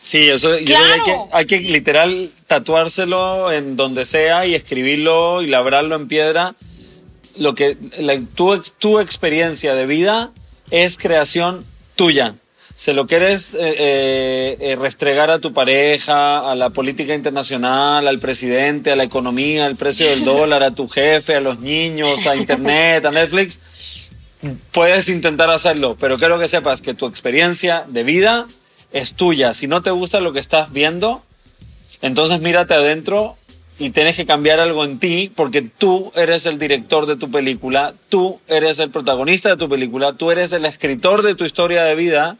Sí, 0.00 0.28
eso 0.30 0.58
yo 0.58 0.74
creo 0.74 1.04
que 1.04 1.16
hay, 1.32 1.44
que 1.44 1.60
literal 1.60 2.30
tatuárselo 2.46 3.52
en 3.52 3.76
donde 3.76 4.06
sea 4.06 4.46
y 4.46 4.54
escribirlo 4.54 5.42
y 5.42 5.46
labrarlo 5.46 5.94
en 5.94 6.08
piedra. 6.08 6.54
Lo 7.36 7.54
que 7.54 7.76
tu, 8.34 8.60
tu 8.78 8.98
experiencia 8.98 9.74
de 9.74 9.86
vida 9.86 10.32
es 10.70 10.96
creación 10.96 11.64
tuya 11.94 12.34
se 12.80 12.94
lo 12.94 13.06
quieres 13.06 13.52
eh, 13.52 13.58
eh, 13.60 14.56
eh, 14.58 14.76
restregar 14.76 15.30
a 15.30 15.38
tu 15.38 15.52
pareja, 15.52 16.50
a 16.50 16.54
la 16.54 16.70
política 16.70 17.14
internacional, 17.14 18.08
al 18.08 18.18
presidente, 18.18 18.90
a 18.90 18.96
la 18.96 19.04
economía, 19.04 19.66
al 19.66 19.76
precio 19.76 20.08
del 20.08 20.24
dólar, 20.24 20.62
a 20.62 20.70
tu 20.70 20.88
jefe, 20.88 21.36
a 21.36 21.42
los 21.42 21.60
niños, 21.60 22.26
a 22.26 22.36
internet, 22.36 23.04
a 23.04 23.10
Netflix, 23.10 23.58
puedes 24.72 25.10
intentar 25.10 25.50
hacerlo, 25.50 25.94
pero 26.00 26.16
quiero 26.16 26.38
que 26.38 26.48
sepas 26.48 26.80
que 26.80 26.94
tu 26.94 27.06
experiencia 27.06 27.84
de 27.86 28.02
vida 28.02 28.46
es 28.92 29.12
tuya. 29.12 29.52
Si 29.52 29.66
no 29.66 29.82
te 29.82 29.90
gusta 29.90 30.20
lo 30.20 30.32
que 30.32 30.40
estás 30.40 30.72
viendo, 30.72 31.22
entonces 32.00 32.40
mírate 32.40 32.72
adentro 32.72 33.36
y 33.78 33.90
tienes 33.90 34.16
que 34.16 34.24
cambiar 34.24 34.58
algo 34.58 34.84
en 34.84 34.98
ti 34.98 35.30
porque 35.34 35.60
tú 35.60 36.12
eres 36.16 36.46
el 36.46 36.58
director 36.58 37.04
de 37.04 37.16
tu 37.16 37.30
película, 37.30 37.92
tú 38.08 38.40
eres 38.48 38.78
el 38.78 38.88
protagonista 38.90 39.50
de 39.50 39.58
tu 39.58 39.68
película, 39.68 40.14
tú 40.14 40.30
eres 40.30 40.54
el 40.54 40.64
escritor 40.64 41.22
de 41.22 41.34
tu 41.34 41.44
historia 41.44 41.84
de 41.84 41.94
vida 41.94 42.38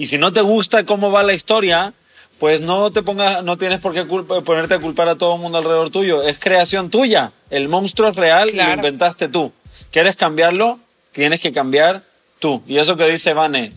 y 0.00 0.06
si 0.06 0.16
no 0.16 0.32
te 0.32 0.40
gusta 0.40 0.86
cómo 0.86 1.12
va 1.12 1.22
la 1.22 1.34
historia, 1.34 1.92
pues 2.38 2.62
no 2.62 2.90
te 2.90 3.02
pongas, 3.02 3.44
no 3.44 3.58
tienes 3.58 3.80
por 3.80 3.92
qué 3.92 4.06
ponerte 4.06 4.76
a 4.76 4.78
culpar 4.78 5.10
a 5.10 5.16
todo 5.16 5.34
el 5.34 5.42
mundo 5.42 5.58
alrededor 5.58 5.90
tuyo. 5.90 6.22
Es 6.22 6.38
creación 6.38 6.88
tuya. 6.88 7.32
El 7.50 7.68
monstruo 7.68 8.08
es 8.08 8.16
real 8.16 8.48
y 8.48 8.56
lo 8.56 8.72
inventaste 8.72 9.28
tú. 9.28 9.52
¿Quieres 9.90 10.16
cambiarlo? 10.16 10.80
Tienes 11.12 11.40
que 11.40 11.52
cambiar 11.52 12.02
tú. 12.38 12.62
Y 12.66 12.78
eso 12.78 12.96
que 12.96 13.10
dice 13.10 13.34
Vane, 13.34 13.74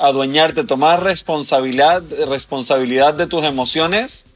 adueñarte, 0.00 0.64
tomar 0.64 1.04
responsabilidad, 1.04 2.02
responsabilidad 2.26 3.14
de 3.14 3.28
tus 3.28 3.44
emociones 3.44 4.26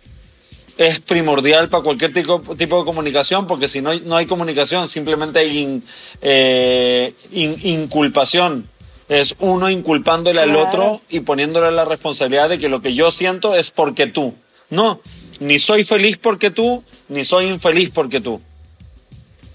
es 0.78 1.00
primordial 1.00 1.68
para 1.68 1.82
cualquier 1.82 2.12
tipo, 2.12 2.42
tipo 2.56 2.78
de 2.78 2.84
comunicación, 2.84 3.48
porque 3.48 3.66
si 3.66 3.82
no 3.82 3.90
hay, 3.90 4.02
no 4.02 4.16
hay 4.16 4.26
comunicación, 4.26 4.88
simplemente 4.88 5.40
hay 5.40 5.82
eh, 6.22 7.12
inculpación 7.32 8.68
es 9.08 9.36
uno 9.38 9.70
inculpándole 9.70 10.40
al 10.40 10.56
otro 10.56 11.00
y 11.08 11.20
poniéndole 11.20 11.70
la 11.70 11.84
responsabilidad 11.84 12.48
de 12.48 12.58
que 12.58 12.68
lo 12.68 12.80
que 12.80 12.94
yo 12.94 13.10
siento 13.10 13.54
es 13.54 13.70
porque 13.70 14.06
tú. 14.06 14.34
No, 14.70 15.00
ni 15.40 15.58
soy 15.58 15.84
feliz 15.84 16.16
porque 16.16 16.50
tú, 16.50 16.82
ni 17.08 17.24
soy 17.24 17.46
infeliz 17.46 17.90
porque 17.90 18.20
tú. 18.20 18.40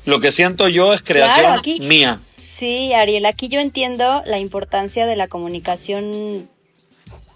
Lo 0.06 0.20
que 0.20 0.32
siento 0.32 0.68
yo 0.68 0.94
es 0.94 1.02
creación 1.02 1.62
mía. 1.82 2.20
Sí, 2.38 2.94
Ariel, 2.94 3.26
aquí 3.26 3.48
yo 3.48 3.60
entiendo 3.60 4.22
la 4.26 4.40
importancia 4.40 5.06
de 5.06 5.16
la 5.16 5.28
comunicación 5.28 6.48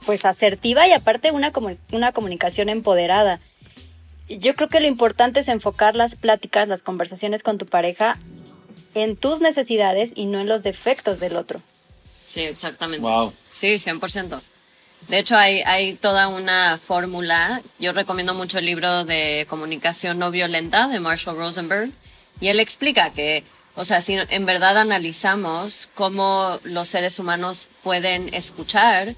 pues 0.05 0.25
asertiva 0.25 0.87
y 0.87 0.91
aparte 0.91 1.31
una, 1.31 1.51
una 1.91 2.11
comunicación 2.11 2.69
empoderada. 2.69 3.39
Yo 4.27 4.53
creo 4.55 4.69
que 4.69 4.79
lo 4.79 4.87
importante 4.87 5.39
es 5.39 5.47
enfocar 5.47 5.95
las 5.95 6.15
pláticas, 6.15 6.67
las 6.67 6.81
conversaciones 6.81 7.43
con 7.43 7.57
tu 7.57 7.65
pareja 7.65 8.17
en 8.95 9.15
tus 9.15 9.41
necesidades 9.41 10.11
y 10.15 10.25
no 10.25 10.39
en 10.39 10.47
los 10.47 10.63
defectos 10.63 11.19
del 11.19 11.35
otro. 11.35 11.61
Sí, 12.33 12.41
exactamente. 12.41 13.01
Wow. 13.01 13.31
Sí, 13.51 13.75
100%. 13.75 14.41
De 15.07 15.19
hecho, 15.19 15.37
hay, 15.37 15.61
hay 15.61 15.93
toda 15.93 16.27
una 16.27 16.79
fórmula. 16.83 17.61
Yo 17.77 17.93
recomiendo 17.93 18.33
mucho 18.33 18.57
el 18.57 18.65
libro 18.65 19.05
de 19.05 19.45
comunicación 19.47 20.17
no 20.17 20.31
violenta 20.31 20.87
de 20.87 20.99
Marshall 20.99 21.37
Rosenberg. 21.37 21.91
Y 22.39 22.47
él 22.47 22.59
explica 22.59 23.11
que, 23.11 23.43
o 23.75 23.85
sea, 23.85 24.01
si 24.01 24.15
en 24.15 24.45
verdad 24.47 24.79
analizamos 24.79 25.89
cómo 25.93 26.59
los 26.63 26.89
seres 26.89 27.19
humanos 27.19 27.69
pueden 27.83 28.33
escuchar, 28.33 29.13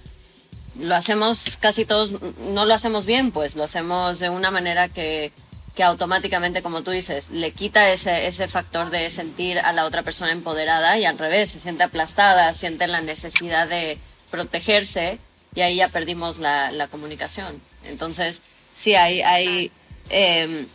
lo 0.77 0.95
hacemos 0.95 1.57
casi 1.61 1.85
todos, 1.85 2.11
no 2.39 2.65
lo 2.65 2.73
hacemos 2.73 3.05
bien, 3.05 3.31
pues 3.31 3.55
lo 3.55 3.63
hacemos 3.63 4.19
de 4.19 4.29
una 4.29 4.51
manera 4.51 4.89
que 4.89 5.31
que 5.75 5.83
automáticamente, 5.83 6.61
como 6.61 6.83
tú 6.83 6.91
dices, 6.91 7.29
le 7.29 7.51
quita 7.51 7.89
ese, 7.91 8.27
ese 8.27 8.47
factor 8.47 8.89
de 8.89 9.09
sentir 9.09 9.59
a 9.59 9.73
la 9.73 9.85
otra 9.85 10.03
persona 10.03 10.31
empoderada 10.31 10.97
y 10.97 11.05
al 11.05 11.17
revés, 11.17 11.51
se 11.51 11.59
siente 11.59 11.83
aplastada, 11.83 12.53
siente 12.53 12.87
la 12.87 13.01
necesidad 13.01 13.67
de 13.67 13.99
protegerse 14.31 15.19
y 15.53 15.61
ahí 15.61 15.77
ya 15.77 15.89
perdimos 15.89 16.37
la, 16.37 16.71
la 16.71 16.87
comunicación. 16.87 17.61
Entonces, 17.83 18.41
sí, 18.73 18.95
hay, 18.95 19.21
hay 19.21 19.71
em, 20.09 20.65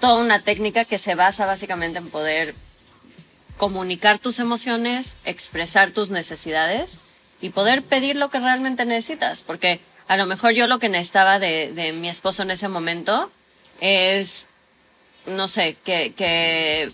toda 0.00 0.22
una 0.22 0.40
técnica 0.40 0.84
que 0.84 0.98
se 0.98 1.14
basa 1.14 1.46
básicamente 1.46 1.98
en 1.98 2.10
poder 2.10 2.56
comunicar 3.56 4.18
tus 4.18 4.40
emociones, 4.40 5.16
expresar 5.24 5.92
tus 5.92 6.10
necesidades 6.10 6.98
y 7.40 7.50
poder 7.50 7.84
pedir 7.84 8.16
lo 8.16 8.30
que 8.30 8.40
realmente 8.40 8.84
necesitas, 8.84 9.42
porque 9.42 9.80
a 10.08 10.16
lo 10.16 10.26
mejor 10.26 10.52
yo 10.52 10.66
lo 10.66 10.80
que 10.80 10.88
necesitaba 10.88 11.38
de, 11.38 11.72
de 11.72 11.92
mi 11.92 12.08
esposo 12.08 12.42
en 12.42 12.50
ese 12.50 12.66
momento 12.66 13.30
es, 13.80 14.48
no 15.26 15.48
sé, 15.48 15.76
que, 15.84 16.12
que 16.14 16.90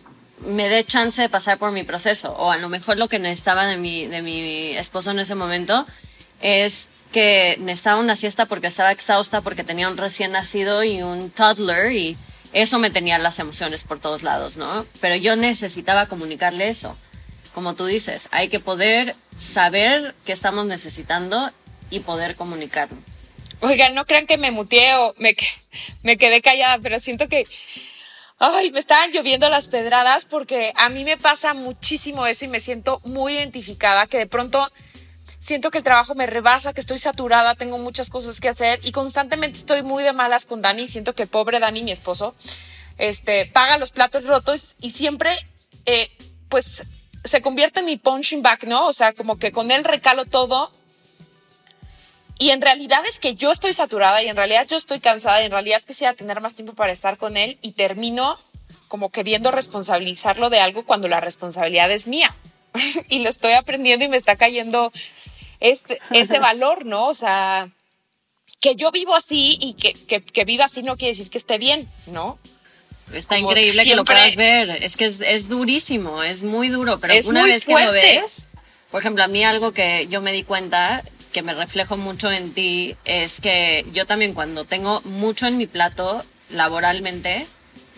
me 0.46 0.68
dé 0.68 0.84
chance 0.84 1.20
de 1.20 1.28
pasar 1.28 1.58
por 1.58 1.72
mi 1.72 1.82
proceso. 1.82 2.32
O 2.32 2.50
a 2.50 2.56
lo 2.56 2.68
mejor 2.68 2.98
lo 2.98 3.08
que 3.08 3.18
necesitaba 3.18 3.66
de 3.66 3.76
mi, 3.76 4.06
de 4.06 4.22
mi 4.22 4.76
esposo 4.76 5.10
en 5.10 5.18
ese 5.18 5.34
momento 5.34 5.86
es 6.40 6.90
que 7.12 7.56
necesitaba 7.60 8.00
una 8.00 8.16
siesta 8.16 8.46
porque 8.46 8.68
estaba 8.68 8.92
exhausta, 8.92 9.40
porque 9.40 9.64
tenía 9.64 9.88
un 9.88 9.96
recién 9.96 10.32
nacido 10.32 10.84
y 10.84 11.02
un 11.02 11.30
toddler 11.30 11.92
y 11.92 12.16
eso 12.52 12.78
me 12.78 12.90
tenía 12.90 13.18
las 13.18 13.38
emociones 13.38 13.84
por 13.84 13.98
todos 13.98 14.22
lados, 14.22 14.56
¿no? 14.56 14.86
Pero 15.00 15.16
yo 15.16 15.36
necesitaba 15.36 16.06
comunicarle 16.06 16.68
eso. 16.68 16.96
Como 17.54 17.74
tú 17.74 17.86
dices, 17.86 18.28
hay 18.30 18.48
que 18.48 18.60
poder 18.60 19.16
saber 19.36 20.14
qué 20.24 20.32
estamos 20.32 20.66
necesitando 20.66 21.50
y 21.90 22.00
poder 22.00 22.36
comunicarlo. 22.36 22.96
Oigan, 23.61 23.94
no 23.94 24.06
crean 24.06 24.26
que 24.26 24.38
me 24.38 24.50
muteé 24.50 24.94
o 24.96 25.14
me, 25.18 25.36
me 26.02 26.16
quedé 26.16 26.40
callada, 26.40 26.78
pero 26.78 26.98
siento 27.00 27.28
que, 27.28 27.46
ay, 28.38 28.70
me 28.70 28.80
estaban 28.80 29.12
lloviendo 29.12 29.48
las 29.50 29.68
pedradas 29.68 30.24
porque 30.24 30.72
a 30.76 30.88
mí 30.88 31.04
me 31.04 31.18
pasa 31.18 31.52
muchísimo 31.54 32.26
eso 32.26 32.44
y 32.44 32.48
me 32.48 32.61
siento 32.61 33.00
muy 33.04 33.34
identificada, 33.34 34.06
que 34.06 34.18
de 34.18 34.26
pronto 34.26 34.66
siento 35.40 35.70
que 35.70 35.78
el 35.78 35.84
trabajo 35.84 36.14
me 36.14 36.26
rebasa, 36.26 36.72
que 36.72 36.80
estoy 36.80 36.98
saturada, 36.98 37.54
tengo 37.54 37.78
muchas 37.78 38.08
cosas 38.08 38.40
que 38.40 38.48
hacer 38.48 38.80
y 38.82 38.92
constantemente 38.92 39.58
estoy 39.58 39.82
muy 39.82 40.04
de 40.04 40.12
malas 40.12 40.46
con 40.46 40.62
Dani. 40.62 40.88
Siento 40.88 41.14
que 41.14 41.26
pobre 41.26 41.61
Dani, 41.61 41.82
mi 41.82 41.92
esposo, 41.92 42.34
este, 42.98 43.46
paga 43.46 43.78
los 43.78 43.90
platos 43.90 44.24
rotos 44.24 44.76
y 44.80 44.90
siempre, 44.90 45.36
eh, 45.86 46.11
pues, 46.48 46.82
se 47.24 47.42
convierte 47.42 47.80
en 47.80 47.86
mi 47.86 47.96
punching 47.96 48.42
back, 48.42 48.64
¿no? 48.64 48.86
O 48.86 48.92
sea, 48.92 49.12
como 49.12 49.38
que 49.38 49.52
con 49.52 49.70
él 49.70 49.84
recalo 49.84 50.24
todo. 50.24 50.70
Y 52.41 52.53
en 52.53 52.62
realidad 52.62 53.03
es 53.07 53.18
que 53.18 53.34
yo 53.34 53.53
estoy 53.53 53.74
saturada 53.74 54.22
y 54.22 54.28
en 54.28 54.34
realidad 54.34 54.66
yo 54.66 54.78
estoy 54.78 54.99
cansada 54.99 55.43
y 55.43 55.45
en 55.45 55.53
realidad 55.53 55.82
quisiera 55.86 56.14
tener 56.14 56.41
más 56.41 56.55
tiempo 56.55 56.72
para 56.72 56.91
estar 56.91 57.18
con 57.18 57.36
él 57.36 57.59
y 57.61 57.72
termino 57.72 58.38
como 58.88 59.11
queriendo 59.11 59.51
responsabilizarlo 59.51 60.49
de 60.49 60.59
algo 60.59 60.86
cuando 60.86 61.07
la 61.07 61.20
responsabilidad 61.20 61.91
es 61.91 62.07
mía. 62.07 62.34
y 63.11 63.18
lo 63.18 63.28
estoy 63.28 63.53
aprendiendo 63.53 64.07
y 64.07 64.09
me 64.09 64.16
está 64.16 64.36
cayendo 64.36 64.91
este, 65.61 66.01
ese 66.12 66.38
valor, 66.41 66.86
¿no? 66.86 67.09
O 67.09 67.14
sea, 67.14 67.68
que 68.59 68.74
yo 68.74 68.91
vivo 68.91 69.14
así 69.14 69.59
y 69.61 69.74
que, 69.74 69.93
que, 69.93 70.45
viva 70.47 70.64
así 70.64 70.82
no 70.82 70.97
quiere 70.97 71.12
decir 71.12 71.28
que 71.28 71.36
esté 71.36 71.59
bien, 71.59 71.91
¿no? 72.07 72.38
Está 73.12 73.38
increíble 73.38 73.84
que 73.84 73.95
lo 73.95 74.07
puedas 74.07 74.36
ver. 74.36 74.82
Es 74.82 74.97
que 74.97 75.05
es, 75.05 75.49
durísimo, 75.51 76.22
es 76.22 76.43
muy 76.43 76.68
duro, 76.70 77.01
pero 77.01 77.14
una 77.28 77.45
vez 77.45 77.66
que 77.66 77.74
lo 77.74 77.93
ves, 77.93 78.47
por 78.91 79.03
ejemplo, 79.03 79.24
a 79.24 79.28
mí 79.28 79.45
algo 79.45 79.72
que 79.72 80.07
yo 80.09 80.22
me 80.22 80.32
di 80.32 80.43
cuenta 80.43 81.03
que 81.32 81.42
me 81.42 81.54
reflejo 81.54 81.96
mucho 81.96 82.30
en 82.30 82.52
ti 82.52 82.96
es 83.04 83.40
que 83.40 83.86
yo 83.92 84.06
también 84.06 84.34
cuando 84.34 84.64
tengo 84.64 85.00
mucho 85.02 85.46
en 85.46 85.56
mi 85.56 85.66
plato 85.66 86.24
laboralmente, 86.50 87.46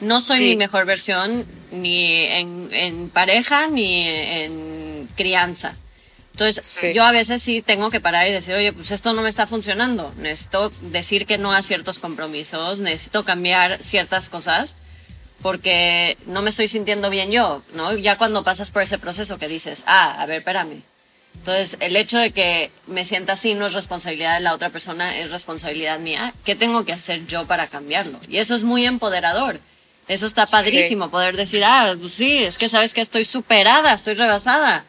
no 0.01 0.21
soy 0.21 0.41
mi 0.41 0.57
mejor 0.57 0.85
versión 0.85 1.47
ni 1.71 2.25
en, 2.27 3.11
pareja 3.11 3.69
ni 3.69 4.07
en 4.07 5.09
crianza. 5.17 5.75
Entonces, 6.33 6.95
yo 6.95 7.05
a 7.05 7.13
veces 7.13 7.43
sí 7.43 7.61
tengo 7.61 7.91
que 7.91 8.01
parar 8.01 8.27
y 8.27 8.33
decir, 8.33 8.55
oye, 8.55 8.73
pues 8.73 8.91
esto 8.91 9.13
no 9.13 9.23
me 9.23 9.29
está 9.29 9.47
funcionando. 9.47 10.13
Necesito 10.17 10.71
decir 10.81 11.27
que 11.27 11.37
no 11.37 11.53
a 11.53 11.63
ciertos 11.63 11.99
compromisos, 11.99 12.79
necesito 12.79 13.23
cambiar 13.23 13.83
ciertas 13.83 14.29
cosas 14.29 14.77
porque 15.43 16.17
no 16.27 16.41
me 16.41 16.51
estoy 16.51 16.69
sintiendo 16.69 17.11
bien 17.11 17.31
yo, 17.31 17.61
¿no? 17.75 17.95
Ya 17.95 18.17
cuando 18.17 18.45
pasas 18.45 18.71
por 18.71 18.83
ese 18.83 18.99
proceso 18.99 19.39
que 19.39 19.49
dices, 19.49 19.83
ah, 19.87 20.21
a 20.21 20.27
ver, 20.27 20.39
espérame. 20.39 20.83
Entonces, 21.37 21.77
el 21.81 21.97
hecho 21.97 22.19
de 22.19 22.31
que 22.31 22.71
me 22.87 23.05
sienta 23.05 23.33
así 23.33 23.55
no 23.55 23.67
es 23.67 23.73
responsabilidad 23.73 24.35
de 24.35 24.41
la 24.41 24.55
otra 24.55 24.71
persona, 24.71 25.19
es 25.19 25.31
responsabilidad 25.31 25.99
mía. 25.99 26.33
¿Qué 26.45 26.55
tengo 26.55 26.85
que 26.85 26.93
hacer 26.93 27.27
yo 27.27 27.47
para 27.47 27.67
cambiarlo? 27.67 28.21
Y 28.29 28.39
eso 28.39 28.55
es 28.55 28.63
muy 28.63 28.87
empoderador. 28.87 29.59
Eso 30.09 30.27
está 30.27 30.47
padrísimo, 30.47 31.11
poder 31.11 31.37
decir, 31.37 31.65
ah, 31.65 31.95
pues 31.99 32.13
sí, 32.13 32.39
es 32.45 32.59
que 32.59 32.69
sabes 32.69 32.93
que 32.95 33.01
estoy 33.01 33.25
superada, 33.25 33.93
estoy 33.93 34.15
rebasada. 34.15 34.85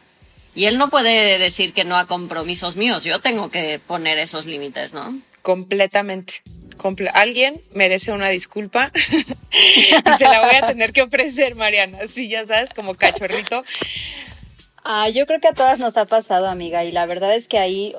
Y 0.54 0.66
él 0.66 0.78
no 0.78 0.90
puede 0.90 1.38
decir 1.38 1.72
que 1.72 1.84
no 1.84 1.96
a 1.96 2.06
compromisos 2.06 2.76
míos, 2.76 3.04
yo 3.04 3.18
tengo 3.20 3.50
que 3.50 3.80
poner 3.84 4.18
esos 4.18 4.46
límites, 4.46 4.92
¿no? 4.92 5.18
Completamente 5.42 6.42
alguien 7.14 7.60
merece 7.74 8.12
una 8.12 8.28
disculpa 8.28 8.90
y 9.52 10.18
se 10.18 10.24
la 10.24 10.44
voy 10.44 10.56
a 10.56 10.66
tener 10.66 10.92
que 10.92 11.02
ofrecer, 11.02 11.54
Mariana. 11.54 12.00
Sí, 12.06 12.28
ya 12.28 12.46
sabes, 12.46 12.72
como 12.74 12.94
cachorrito. 12.94 13.62
Ah, 14.84 15.08
yo 15.08 15.26
creo 15.26 15.40
que 15.40 15.48
a 15.48 15.54
todas 15.54 15.78
nos 15.78 15.96
ha 15.96 16.04
pasado, 16.04 16.46
amiga, 16.46 16.84
y 16.84 16.92
la 16.92 17.06
verdad 17.06 17.34
es 17.34 17.48
que 17.48 17.58
ahí, 17.58 17.94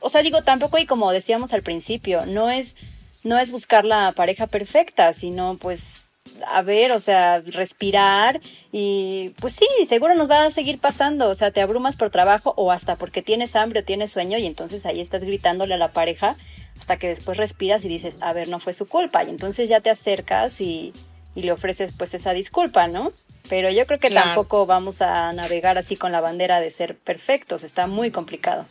o, 0.00 0.08
sea, 0.10 0.22
digo, 0.22 0.42
tampoco 0.42 0.76
y 0.76 0.84
como 0.84 1.10
decíamos 1.12 1.54
al 1.54 1.62
principio, 1.62 2.26
no 2.26 2.50
es, 2.50 2.76
no 3.24 3.38
es 3.38 3.50
buscar 3.50 3.86
la 3.86 4.12
pareja 4.12 4.46
perfecta, 4.46 5.14
sino 5.14 5.56
pues 5.56 6.02
a 6.46 6.60
ver, 6.60 6.92
o 6.92 7.00
sea, 7.00 7.40
respirar 7.40 8.40
y 8.70 9.30
pues 9.40 9.54
sí, 9.54 9.66
seguro 9.88 10.14
nos 10.14 10.30
va 10.30 10.44
a 10.44 10.50
seguir 10.50 10.78
pasando, 10.78 11.30
o 11.30 11.34
sea, 11.34 11.50
te 11.50 11.62
abrumas 11.62 11.96
por 11.96 12.10
trabajo 12.10 12.52
o 12.56 12.70
hasta 12.70 12.96
porque 12.96 13.22
tienes 13.22 13.56
hambre 13.56 13.80
o 13.80 13.84
tienes 13.84 14.10
sueño 14.10 14.36
y 14.38 14.46
entonces 14.46 14.84
ahí 14.84 15.00
estás 15.00 15.24
gritándole 15.24 15.74
a 15.74 15.78
la 15.78 15.92
pareja 15.92 16.36
hasta 16.78 16.98
que 16.98 17.08
después 17.08 17.38
respiras 17.38 17.84
y 17.84 17.88
dices, 17.88 18.18
a 18.20 18.32
ver, 18.34 18.48
no 18.48 18.60
fue 18.60 18.74
su 18.74 18.86
culpa. 18.86 19.24
Y 19.24 19.30
entonces 19.30 19.68
ya 19.68 19.80
te 19.80 19.90
acercas 19.90 20.60
y, 20.60 20.92
le 21.34 21.52
ofreces 21.52 21.92
pues 21.96 22.14
esa 22.14 22.32
disculpa, 22.32 22.88
¿no? 22.88 23.12
Pero 23.48 23.70
yo 23.70 23.86
creo 23.86 23.98
que 23.98 24.10
tampoco 24.10 24.66
vamos 24.66 25.00
a 25.00 25.32
navegar 25.32 25.78
así 25.78 25.96
con 25.96 26.12
la 26.12 26.20
bandera 26.20 26.60
de 26.60 26.70
ser 26.70 26.96
perfectos, 26.96 27.62
está 27.62 27.86
muy 27.86 28.10
complicado. 28.10 28.66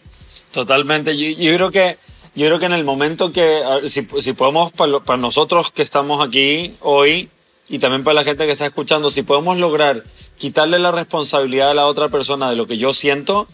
Totalmente, 0.51 1.17
yo, 1.17 1.53
creo 1.55 1.71
que 1.71 1.97
yo 2.35 2.47
creo 2.47 2.59
que 2.59 2.65
en 2.65 2.73
el 2.73 2.83
momento 2.83 3.31
que, 3.31 3.61
si, 3.87 4.07
si 4.21 4.33
podemos, 4.33 4.71
para, 4.71 4.99
para 4.99 5.17
nosotros 5.17 5.71
que 5.71 5.81
estamos 5.81 6.25
aquí 6.25 6.75
hoy 6.79 7.29
y 7.67 7.79
también 7.79 8.03
para 8.03 8.15
la 8.15 8.23
gente 8.23 8.45
que 8.45 8.51
está 8.51 8.65
escuchando, 8.65 9.09
si 9.09 9.21
podemos 9.21 9.57
lograr 9.57 10.03
quitarle 10.37 10.79
la 10.79 10.91
responsabilidad 10.91 11.71
a 11.71 11.73
la 11.73 11.85
otra 11.85 12.09
persona 12.09 12.49
de 12.49 12.55
lo 12.55 12.65
que 12.65 12.77
yo 12.77 12.93
siento, 12.93 13.47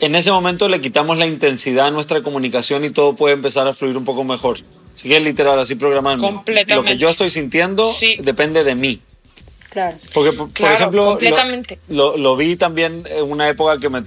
en 0.00 0.14
ese 0.14 0.30
momento 0.30 0.68
le 0.68 0.80
quitamos 0.80 1.18
la 1.18 1.26
intensidad 1.26 1.88
a 1.88 1.90
nuestra 1.90 2.22
comunicación 2.22 2.84
y 2.84 2.90
todo 2.90 3.14
puede 3.14 3.34
empezar 3.34 3.66
a 3.68 3.74
fluir 3.74 3.96
un 3.96 4.04
poco 4.04 4.24
mejor. 4.24 4.58
Así 4.98 5.08
que 5.08 5.16
es 5.16 5.22
literal, 5.22 5.56
así 5.60 5.76
programarme. 5.76 6.20
Completamente. 6.20 6.74
Lo 6.74 6.82
que 6.82 6.96
yo 6.96 7.08
estoy 7.08 7.30
sintiendo 7.30 7.94
depende 8.18 8.64
de 8.64 8.74
mí. 8.74 9.00
Claro. 9.70 9.96
Porque, 10.12 10.32
por, 10.32 10.72
ejemplo, 10.72 11.16
Lo, 11.88 12.36
vi 12.36 12.56
también 12.56 13.04
en 13.08 13.30
una 13.30 13.48
época 13.48 13.78
que 13.78 13.88
me, 13.90 14.02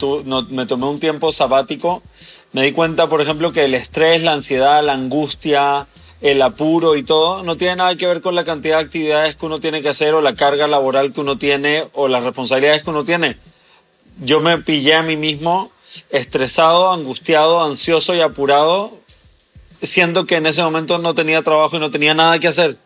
me 0.49 0.65
tomé 0.65 0.85
un 0.87 0.99
tiempo 0.99 1.31
sabático. 1.31 2.03
Me 2.51 2.63
di 2.63 2.73
cuenta, 2.73 3.07
por 3.07 3.21
ejemplo, 3.21 3.53
que 3.53 3.63
el 3.63 3.73
estrés, 3.73 4.21
la 4.21 4.33
ansiedad, 4.33 4.83
la 4.83 4.91
angustia, 4.91 5.87
el 6.19 6.41
apuro 6.41 6.97
y 6.97 7.03
todo 7.03 7.41
no 7.43 7.55
tiene 7.55 7.77
nada 7.77 7.95
que 7.95 8.05
ver 8.05 8.19
con 8.19 8.35
la 8.35 8.43
cantidad 8.43 8.79
de 8.79 8.83
actividades 8.83 9.37
que 9.37 9.45
uno 9.45 9.61
tiene 9.61 9.81
que 9.81 9.87
hacer 9.87 10.13
o 10.13 10.19
la 10.19 10.35
carga 10.35 10.67
laboral 10.67 11.13
que 11.13 11.21
uno 11.21 11.37
tiene 11.37 11.87
o 11.93 12.09
las 12.09 12.23
responsabilidades 12.23 12.83
que 12.83 12.89
uno 12.89 13.05
tiene. 13.05 13.37
Yo 14.19 14.41
me 14.41 14.57
pillé 14.57 14.95
a 14.95 15.03
mí 15.03 15.15
mismo 15.15 15.71
estresado, 16.09 16.91
angustiado, 16.91 17.63
ansioso 17.63 18.13
y 18.15 18.21
apurado, 18.21 18.91
siendo 19.81 20.25
que 20.25 20.35
en 20.35 20.45
ese 20.45 20.61
momento 20.63 20.97
no 20.97 21.13
tenía 21.13 21.41
trabajo 21.41 21.77
y 21.77 21.79
no 21.79 21.91
tenía 21.91 22.13
nada 22.13 22.39
que 22.39 22.47
hacer. 22.47 22.77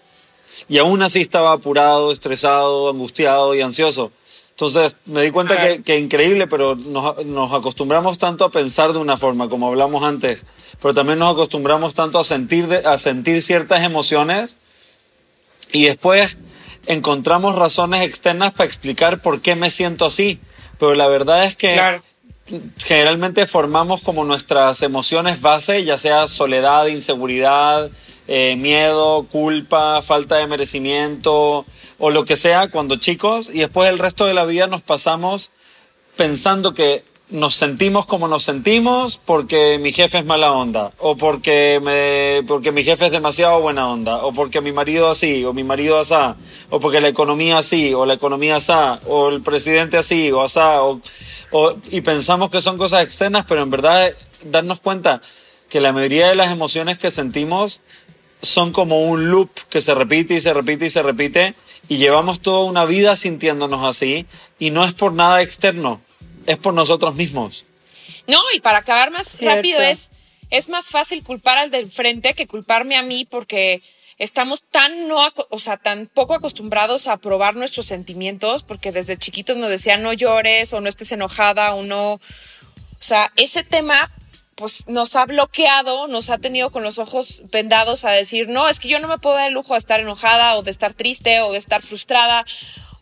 Y 0.69 0.77
aún 0.77 1.01
así 1.03 1.21
estaba 1.21 1.51
apurado, 1.51 2.11
estresado, 2.11 2.89
angustiado 2.89 3.53
y 3.55 3.61
ansioso. 3.61 4.11
Entonces 4.51 4.95
me 5.05 5.21
di 5.21 5.31
cuenta 5.31 5.59
que, 5.59 5.83
que 5.83 5.99
increíble, 5.99 6.47
pero 6.47 6.75
nos, 6.75 7.25
nos, 7.25 7.51
acostumbramos 7.51 8.17
tanto 8.17 8.45
a 8.45 8.51
pensar 8.51 8.93
de 8.93 8.99
una 8.99 9.17
forma, 9.17 9.49
como 9.49 9.67
hablamos 9.67 10.01
antes, 10.03 10.45
pero 10.81 10.93
también 10.93 11.19
nos 11.19 11.33
acostumbramos 11.33 11.93
tanto 11.93 12.19
a 12.19 12.23
sentir, 12.23 12.69
a 12.85 12.97
sentir 12.97 13.41
ciertas 13.41 13.83
emociones 13.83 14.57
y 15.73 15.85
después 15.85 16.37
encontramos 16.87 17.55
razones 17.55 18.07
externas 18.07 18.53
para 18.53 18.65
explicar 18.65 19.21
por 19.21 19.41
qué 19.41 19.55
me 19.55 19.69
siento 19.69 20.05
así. 20.05 20.39
Pero 20.79 20.95
la 20.95 21.07
verdad 21.07 21.43
es 21.43 21.57
que 21.57 22.01
generalmente 22.77 23.47
formamos 23.47 24.01
como 24.01 24.23
nuestras 24.23 24.83
emociones 24.83 25.41
base, 25.41 25.83
ya 25.83 25.97
sea 25.97 26.27
soledad, 26.27 26.87
inseguridad, 26.87 27.89
eh, 28.27 28.55
miedo, 28.57 29.25
culpa, 29.31 30.01
falta 30.01 30.35
de 30.35 30.47
merecimiento 30.47 31.65
o 31.97 32.09
lo 32.09 32.25
que 32.25 32.35
sea 32.35 32.69
cuando 32.69 32.97
chicos 32.97 33.49
y 33.51 33.59
después 33.59 33.89
el 33.89 33.99
resto 33.99 34.25
de 34.25 34.33
la 34.33 34.45
vida 34.45 34.67
nos 34.67 34.81
pasamos 34.81 35.51
pensando 36.15 36.73
que 36.73 37.03
nos 37.35 37.55
sentimos 37.55 38.05
como 38.05 38.27
nos 38.27 38.43
sentimos 38.43 39.19
porque 39.23 39.77
mi 39.77 39.91
jefe 39.91 40.19
es 40.19 40.25
mala 40.25 40.51
onda 40.51 40.91
o 40.99 41.15
porque 41.17 42.43
porque 42.47 42.71
mi 42.71 42.83
jefe 42.83 43.07
es 43.07 43.11
demasiado 43.11 43.59
buena 43.59 43.89
onda 43.89 44.25
o 44.25 44.31
porque 44.31 44.61
mi 44.61 44.71
marido 44.71 45.09
así 45.09 45.43
o 45.43 45.53
mi 45.53 45.63
marido 45.63 45.99
asá 45.99 46.37
o 46.69 46.79
porque 46.79 47.01
la 47.01 47.09
economía 47.09 47.57
así 47.57 47.93
o 47.93 48.05
la 48.05 48.13
economía 48.13 48.55
asá 48.55 48.99
o 49.07 49.29
el 49.29 49.41
presidente 49.41 49.97
así 49.97 50.31
o 50.31 50.43
asá 50.43 50.79
y 51.91 52.01
pensamos 52.01 52.49
que 52.49 52.61
son 52.61 52.77
cosas 52.77 53.03
externas, 53.03 53.45
pero 53.47 53.61
en 53.61 53.69
verdad 53.69 54.11
darnos 54.45 54.79
cuenta 54.79 55.21
que 55.69 55.81
la 55.81 55.93
mayoría 55.93 56.29
de 56.29 56.35
las 56.35 56.51
emociones 56.51 56.97
que 56.97 57.11
sentimos 57.11 57.81
son 58.41 58.71
como 58.71 59.01
un 59.01 59.29
loop 59.29 59.49
que 59.69 59.81
se 59.81 59.95
repite 59.95 60.35
y 60.35 60.41
se 60.41 60.53
repite 60.53 60.85
y 60.85 60.89
se 60.89 61.01
repite 61.01 61.55
y 61.87 61.97
llevamos 61.97 62.39
toda 62.39 62.65
una 62.65 62.85
vida 62.85 63.15
sintiéndonos 63.15 63.83
así 63.83 64.25
y 64.59 64.69
no 64.69 64.83
es 64.83 64.93
por 64.93 65.13
nada 65.13 65.41
externo, 65.41 66.01
es 66.45 66.57
por 66.57 66.73
nosotros 66.73 67.15
mismos. 67.15 67.65
No, 68.27 68.41
y 68.53 68.59
para 68.59 68.79
acabar 68.79 69.11
más 69.11 69.41
rápido 69.41 69.81
es, 69.81 70.11
es 70.49 70.69
más 70.69 70.89
fácil 70.89 71.23
culpar 71.23 71.57
al 71.57 71.71
del 71.71 71.89
frente 71.89 72.33
que 72.33 72.47
culparme 72.47 72.97
a 72.97 73.03
mí 73.03 73.25
porque 73.25 73.81
estamos 74.17 74.63
tan 74.63 75.07
no, 75.07 75.19
o 75.49 75.59
sea, 75.59 75.77
tan 75.77 76.07
poco 76.07 76.33
acostumbrados 76.33 77.07
a 77.07 77.17
probar 77.17 77.55
nuestros 77.55 77.85
sentimientos, 77.85 78.63
porque 78.63 78.91
desde 78.91 79.17
chiquitos 79.17 79.57
nos 79.57 79.69
decían 79.69 80.03
no 80.03 80.13
llores 80.13 80.71
o 80.73 80.81
no 80.81 80.89
estés 80.89 81.11
enojada 81.11 81.75
o 81.75 81.83
no, 81.83 82.13
o 82.13 82.19
sea, 82.99 83.31
ese 83.35 83.63
tema 83.63 84.11
pues 84.55 84.87
nos 84.87 85.17
ha 85.17 85.25
bloqueado, 85.25 86.07
nos 86.07 86.29
ha 86.29 86.37
tenido 86.37 86.71
con 86.71 86.81
los 86.81 86.97
ojos 86.97 87.43
vendados 87.51 88.05
a 88.05 88.11
decir, 88.11 88.47
no, 88.47 88.69
es 88.69 88.79
que 88.79 88.87
yo 88.87 88.99
no 88.99 89.09
me 89.09 89.17
puedo 89.17 89.35
dar 89.35 89.49
el 89.49 89.53
lujo 89.53 89.73
de 89.73 89.79
estar 89.79 89.99
enojada 89.99 90.55
o 90.55 90.63
de 90.63 90.71
estar 90.71 90.93
triste 90.93 91.41
o 91.41 91.51
de 91.51 91.57
estar 91.57 91.81
frustrada 91.81 92.45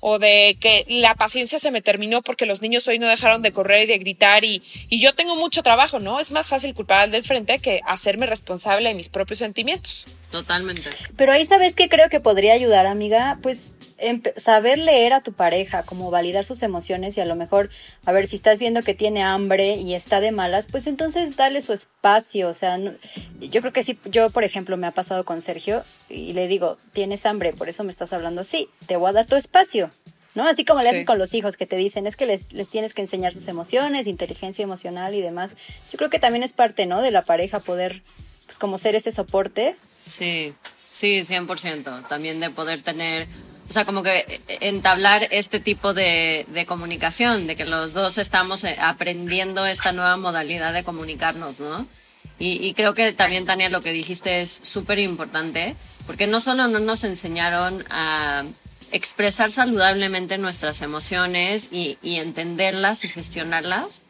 o 0.05 0.19
de 0.19 0.57
que 0.59 0.83
la 0.89 1.15
paciencia 1.15 1.59
se 1.59 1.71
me 1.71 1.81
terminó 1.81 2.21
porque 2.21 2.45
los 2.45 2.61
niños 2.61 2.85
hoy 2.89 2.99
no 2.99 3.07
dejaron 3.07 3.41
de 3.41 3.53
correr 3.53 3.83
y 3.83 3.85
de 3.85 3.97
gritar 3.99 4.43
y, 4.43 4.61
y 4.89 4.99
yo 4.99 5.13
tengo 5.13 5.37
mucho 5.37 5.63
trabajo, 5.63 6.01
¿no? 6.01 6.19
Es 6.19 6.29
más 6.31 6.49
fácil 6.49 6.73
culpar 6.73 7.03
al 7.03 7.11
del 7.11 7.23
frente 7.23 7.59
que 7.59 7.79
hacerme 7.85 8.25
responsable 8.25 8.89
de 8.89 8.95
mis 8.95 9.07
propios 9.07 9.39
sentimientos. 9.39 10.05
Totalmente. 10.29 10.89
Pero 11.15 11.31
ahí 11.31 11.45
sabes 11.45 11.73
que 11.73 11.87
creo 11.87 12.09
que 12.09 12.19
podría 12.19 12.51
ayudar, 12.51 12.85
amiga, 12.85 13.39
pues 13.41 13.75
saber 14.37 14.77
leer 14.77 15.13
a 15.13 15.21
tu 15.21 15.33
pareja, 15.33 15.83
como 15.83 16.11
validar 16.11 16.45
sus 16.45 16.63
emociones 16.63 17.17
y 17.17 17.21
a 17.21 17.25
lo 17.25 17.35
mejor, 17.35 17.69
a 18.05 18.11
ver, 18.11 18.27
si 18.27 18.35
estás 18.35 18.59
viendo 18.59 18.81
que 18.81 18.93
tiene 18.93 19.23
hambre 19.23 19.75
y 19.75 19.93
está 19.93 20.19
de 20.19 20.31
malas, 20.31 20.67
pues 20.67 20.87
entonces 20.87 21.35
dale 21.35 21.61
su 21.61 21.73
espacio, 21.73 22.49
o 22.49 22.53
sea, 22.53 22.77
yo 23.39 23.61
creo 23.61 23.73
que 23.73 23.83
sí, 23.83 23.99
yo 24.05 24.29
por 24.29 24.43
ejemplo 24.43 24.77
me 24.77 24.87
ha 24.87 24.91
pasado 24.91 25.25
con 25.25 25.41
Sergio 25.41 25.83
y 26.09 26.33
le 26.33 26.47
digo, 26.47 26.77
tienes 26.91 27.25
hambre, 27.25 27.53
por 27.53 27.69
eso 27.69 27.83
me 27.83 27.91
estás 27.91 28.13
hablando 28.13 28.41
así, 28.41 28.69
te 28.87 28.97
voy 28.97 29.09
a 29.09 29.13
dar 29.13 29.25
tu 29.25 29.35
espacio, 29.35 29.89
¿no? 30.35 30.47
Así 30.47 30.65
como 30.65 30.81
le 30.81 30.89
haces 30.89 31.05
con 31.05 31.19
los 31.19 31.33
hijos 31.33 31.57
que 31.57 31.65
te 31.65 31.75
dicen, 31.75 32.07
es 32.07 32.15
que 32.15 32.25
les, 32.25 32.51
les, 32.51 32.69
tienes 32.69 32.93
que 32.93 33.01
enseñar 33.01 33.33
sus 33.33 33.47
emociones, 33.47 34.07
inteligencia 34.07 34.63
emocional 34.63 35.13
y 35.13 35.21
demás. 35.21 35.51
Yo 35.91 35.97
creo 35.97 36.09
que 36.09 36.19
también 36.19 36.43
es 36.43 36.53
parte, 36.53 36.85
¿no? 36.85 37.01
De 37.01 37.11
la 37.11 37.23
pareja 37.23 37.59
poder, 37.59 38.01
pues 38.45 38.57
como 38.57 38.77
ser 38.77 38.95
ese 38.95 39.11
soporte. 39.11 39.75
Sí, 40.07 40.53
sí, 40.89 41.21
100%. 41.21 42.07
También 42.07 42.39
de 42.39 42.49
poder 42.49 42.81
tener 42.81 43.27
o 43.69 43.73
sea, 43.73 43.85
como 43.85 44.03
que 44.03 44.19
eh, 44.19 44.41
entablar 44.61 45.27
este 45.31 45.59
tipo 45.59 45.93
de, 45.93 46.45
de, 46.49 46.65
comunicación, 46.65 47.47
de 47.47 47.55
que 47.55 47.65
los 47.65 47.93
dos 47.93 48.17
estamos 48.17 48.63
eh, 48.63 48.77
aprendiendo 48.79 49.65
esta 49.65 49.91
nueva 49.91 50.17
modalidad 50.17 50.73
de 50.73 50.83
comunicarnos, 50.83 51.59
¿no? 51.59 51.87
Y, 52.39 52.65
y 52.65 52.73
creo 52.73 52.93
que 52.93 53.13
también, 53.13 53.45
Tania, 53.45 53.69
lo 53.69 53.81
que 53.81 53.91
dijiste 53.91 54.41
es 54.41 54.61
súper 54.63 54.99
importante, 54.99 55.75
porque 56.07 56.27
no 56.27 56.39
solo 56.39 56.67
no 56.67 56.79
nos 56.79 57.03
enseñaron 57.03 57.85
a 57.89 58.43
expresar 58.91 59.51
saludablemente 59.51 60.37
nuestras 60.37 60.81
emociones 60.81 61.69
y, 61.71 61.97
y 62.01 62.17
entenderlas 62.17 63.03
y 63.03 63.09
gestionarlas, 63.09 64.01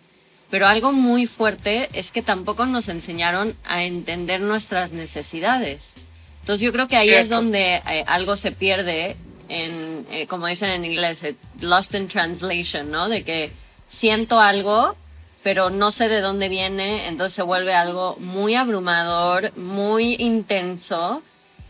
pero 0.50 0.68
algo 0.68 0.92
muy 0.92 1.26
fuerte 1.26 1.90
es 1.94 2.12
que 2.12 2.22
tampoco 2.22 2.66
nos 2.66 2.88
enseñaron 2.88 3.56
a 3.66 3.84
entender 3.84 4.42
nuestras 4.42 4.92
necesidades. 4.92 5.96
Entonces 6.42 6.66
yo 6.66 6.74
creo 6.74 6.88
que 6.88 6.98
ahí 6.98 7.10
es 7.10 7.30
donde 7.30 7.82
eh, 7.90 8.04
algo 8.06 8.36
se 8.36 8.52
pierde 8.52 9.16
en, 9.50 10.06
eh, 10.12 10.28
como 10.28 10.48
dicen 10.48 10.70
en 10.70 10.86
inglés, 10.86 11.24
eh, 11.24 11.36
lost 11.62 11.94
in 11.96 12.08
translation, 12.08 12.92
¿no? 12.92 13.10
De 13.10 13.24
que 13.24 13.52
siento 13.88 14.40
algo, 14.40 14.96
pero 15.44 15.70
no 15.70 15.92
sé 15.92 16.10
de 16.10 16.22
dónde 16.22 16.50
viene, 16.50 17.08
entonces 17.08 17.34
se 17.34 17.42
vuelve 17.44 17.74
algo 17.74 18.16
muy 18.20 18.56
abrumador, 18.56 19.56
muy 19.58 20.16
intenso 20.20 21.22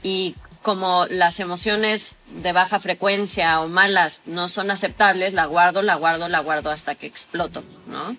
y 0.02 0.36
como 0.62 1.06
las 1.10 1.40
emociones 1.40 2.16
de 2.42 2.54
baja 2.54 2.80
frecuencia 2.80 3.60
o 3.60 3.68
malas 3.68 4.22
no 4.26 4.48
son 4.48 4.72
aceptables, 4.72 5.34
la 5.34 5.46
guardo, 5.46 5.82
la 5.82 5.96
guardo, 5.96 6.30
la 6.30 6.40
guardo 6.40 6.72
hasta 6.72 6.96
que 6.96 7.06
exploto, 7.06 7.64
¿no? 7.88 8.16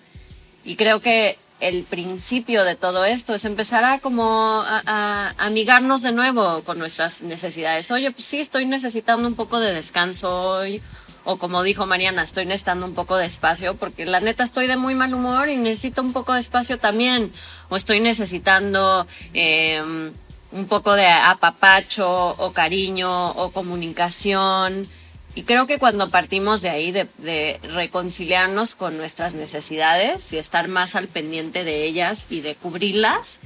Y 0.63 0.75
creo 0.75 1.01
que 1.01 1.37
el 1.59 1.83
principio 1.83 2.63
de 2.63 2.75
todo 2.75 3.05
esto 3.05 3.33
es 3.33 3.45
empezar 3.45 3.85
a 3.85 3.99
como 3.99 4.63
a, 4.65 5.33
amigarnos 5.37 6.01
de 6.01 6.11
nuevo 6.11 6.63
con 6.63 6.77
nuestras 6.79 7.21
necesidades. 7.21 7.91
Oye, 7.91 8.11
pues 8.11 8.25
sí, 8.25 8.39
estoy 8.39 8.65
necesitando 8.65 9.27
un 9.27 9.35
poco 9.35 9.59
de 9.59 9.73
descanso 9.73 10.29
hoy. 10.29 10.81
O 11.27 11.37
como 11.37 11.63
dijo 11.63 11.87
Mariana, 11.87 12.21
estoy 12.21 12.45
necesitando 12.45 12.85
un 12.85 12.93
poco 12.93 13.17
de 13.17 13.25
espacio 13.25 13.75
porque 13.75 14.05
la 14.05 14.19
neta 14.19 14.43
estoy 14.43 14.67
de 14.67 14.77
muy 14.77 14.93
mal 14.93 15.11
humor 15.13 15.49
y 15.49 15.57
necesito 15.57 16.03
un 16.03 16.13
poco 16.13 16.33
de 16.33 16.39
espacio 16.39 16.77
también. 16.77 17.31
O 17.69 17.77
estoy 17.77 17.99
necesitando 17.99 19.07
em, 19.33 20.13
un 20.51 20.67
poco 20.67 20.93
de 20.93 21.07
apapacho 21.07 22.29
o 22.37 22.51
cariño 22.51 23.31
o 23.31 23.49
comunicación. 23.51 24.87
Y 25.35 25.43
creo 25.43 25.67
que 25.67 25.77
cuando 25.77 26.09
partimos 26.09 26.61
de 26.61 26.69
ahí, 26.69 26.91
de, 26.91 27.59
reconciliarnos 27.61 28.73
con 28.73 28.97
nuestras 28.97 29.33
necesidades 29.33 30.31
y 30.31 30.37
estar 30.37 30.69
más 30.69 30.95
al 30.95 31.09
pendiente 31.09 31.65
de 31.65 31.83
ellas 31.83 32.27
y 32.29 32.39
de 32.39 32.55
cubrirlas, 32.55 33.41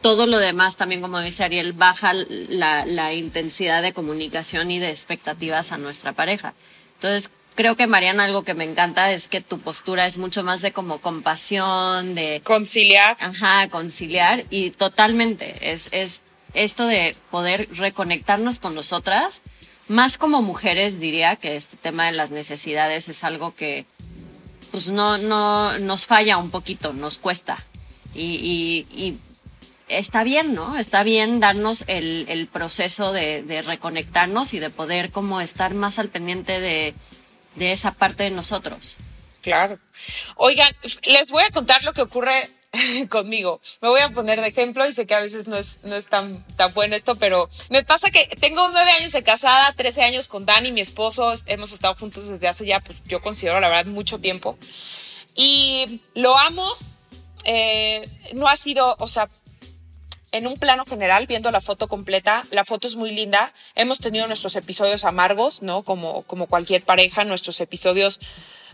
todo 0.00 0.26
lo 0.26 0.38
demás 0.38 0.76
también, 0.76 1.02
como 1.02 1.20
dice 1.20 1.44
Ariel, 1.44 1.74
baja 1.74 2.12
la, 2.14 2.86
la 2.86 3.12
intensidad 3.12 3.82
de 3.82 3.92
comunicación 3.92 4.70
y 4.70 4.78
de 4.78 4.90
expectativas 4.90 5.70
a 5.70 5.78
nuestra 5.78 6.12
pareja. 6.14 6.54
Entonces, 6.94 7.30
creo 7.54 7.76
que 7.76 7.86
Mariana, 7.86 8.24
algo 8.24 8.42
que 8.42 8.54
me 8.54 8.64
encanta 8.64 9.12
es 9.12 9.28
que 9.28 9.40
tu 9.40 9.58
postura 9.58 10.06
es 10.06 10.18
mucho 10.18 10.44
más 10.44 10.62
de 10.62 10.72
como 10.72 10.98
compasión, 10.98 12.14
de... 12.14 12.40
Conciliar. 12.42 13.16
Ajá, 13.20 13.68
conciliar 13.68 14.44
y 14.50 14.70
totalmente 14.70 15.72
es, 15.72 15.88
es 15.92 16.22
esto 16.54 16.86
de 16.86 17.14
poder 17.30 17.68
reconectarnos 17.72 18.58
con 18.58 18.74
nosotras 18.74 19.42
más 19.88 20.18
como 20.18 20.42
mujeres 20.42 21.00
diría 21.00 21.36
que 21.36 21.56
este 21.56 21.76
tema 21.76 22.06
de 22.06 22.12
las 22.12 22.30
necesidades 22.30 23.08
es 23.08 23.24
algo 23.24 23.54
que 23.54 23.86
pues 24.70 24.90
no, 24.90 25.18
no 25.18 25.78
nos 25.78 26.06
falla 26.06 26.36
un 26.36 26.50
poquito, 26.50 26.92
nos 26.92 27.18
cuesta. 27.18 27.64
Y, 28.12 28.86
y, 28.90 29.18
está 29.88 30.24
bien, 30.24 30.54
¿no? 30.54 30.76
Está 30.76 31.02
bien 31.02 31.38
darnos 31.38 31.84
el, 31.86 32.26
el 32.28 32.46
proceso 32.48 33.12
de, 33.12 33.42
de, 33.42 33.62
reconectarnos 33.62 34.54
y 34.54 34.58
de 34.58 34.70
poder 34.70 35.10
como 35.10 35.40
estar 35.40 35.74
más 35.74 35.98
al 35.98 36.08
pendiente 36.08 36.60
de, 36.60 36.94
de 37.54 37.72
esa 37.72 37.92
parte 37.92 38.24
de 38.24 38.30
nosotros. 38.30 38.96
Claro. 39.42 39.78
Oigan, 40.36 40.72
les 41.04 41.30
voy 41.30 41.42
a 41.44 41.50
contar 41.50 41.84
lo 41.84 41.92
que 41.92 42.02
ocurre 42.02 42.48
conmigo. 43.08 43.60
Me 43.80 43.88
voy 43.88 44.00
a 44.00 44.10
poner 44.10 44.40
de 44.40 44.48
ejemplo 44.48 44.86
y 44.88 44.94
sé 44.94 45.06
que 45.06 45.14
a 45.14 45.20
veces 45.20 45.46
no 45.46 45.56
es, 45.56 45.78
no 45.82 45.94
es 45.96 46.06
tan, 46.06 46.44
tan 46.56 46.72
bueno 46.74 46.96
esto, 46.96 47.16
pero 47.16 47.48
me 47.70 47.84
pasa 47.84 48.10
que 48.10 48.26
tengo 48.40 48.68
nueve 48.70 48.90
años 48.90 49.12
de 49.12 49.22
casada, 49.22 49.72
trece 49.72 50.02
años 50.02 50.28
con 50.28 50.46
Dani, 50.46 50.72
mi 50.72 50.80
esposo, 50.80 51.32
hemos 51.46 51.72
estado 51.72 51.94
juntos 51.94 52.28
desde 52.28 52.48
hace 52.48 52.66
ya, 52.66 52.80
pues 52.80 53.02
yo 53.04 53.20
considero 53.22 53.60
la 53.60 53.68
verdad 53.68 53.86
mucho 53.86 54.18
tiempo. 54.18 54.58
Y 55.34 56.00
lo 56.14 56.38
amo, 56.38 56.74
eh, 57.44 58.08
no 58.34 58.48
ha 58.48 58.56
sido, 58.56 58.96
o 58.98 59.08
sea, 59.08 59.28
en 60.32 60.46
un 60.48 60.54
plano 60.54 60.84
general, 60.84 61.26
viendo 61.26 61.50
la 61.52 61.60
foto 61.60 61.86
completa, 61.86 62.42
la 62.50 62.64
foto 62.64 62.88
es 62.88 62.96
muy 62.96 63.12
linda. 63.12 63.52
Hemos 63.76 63.98
tenido 63.98 64.26
nuestros 64.26 64.56
episodios 64.56 65.04
amargos, 65.04 65.62
¿no? 65.62 65.84
Como, 65.84 66.22
como 66.22 66.48
cualquier 66.48 66.82
pareja, 66.82 67.24
nuestros 67.24 67.60
episodios 67.60 68.20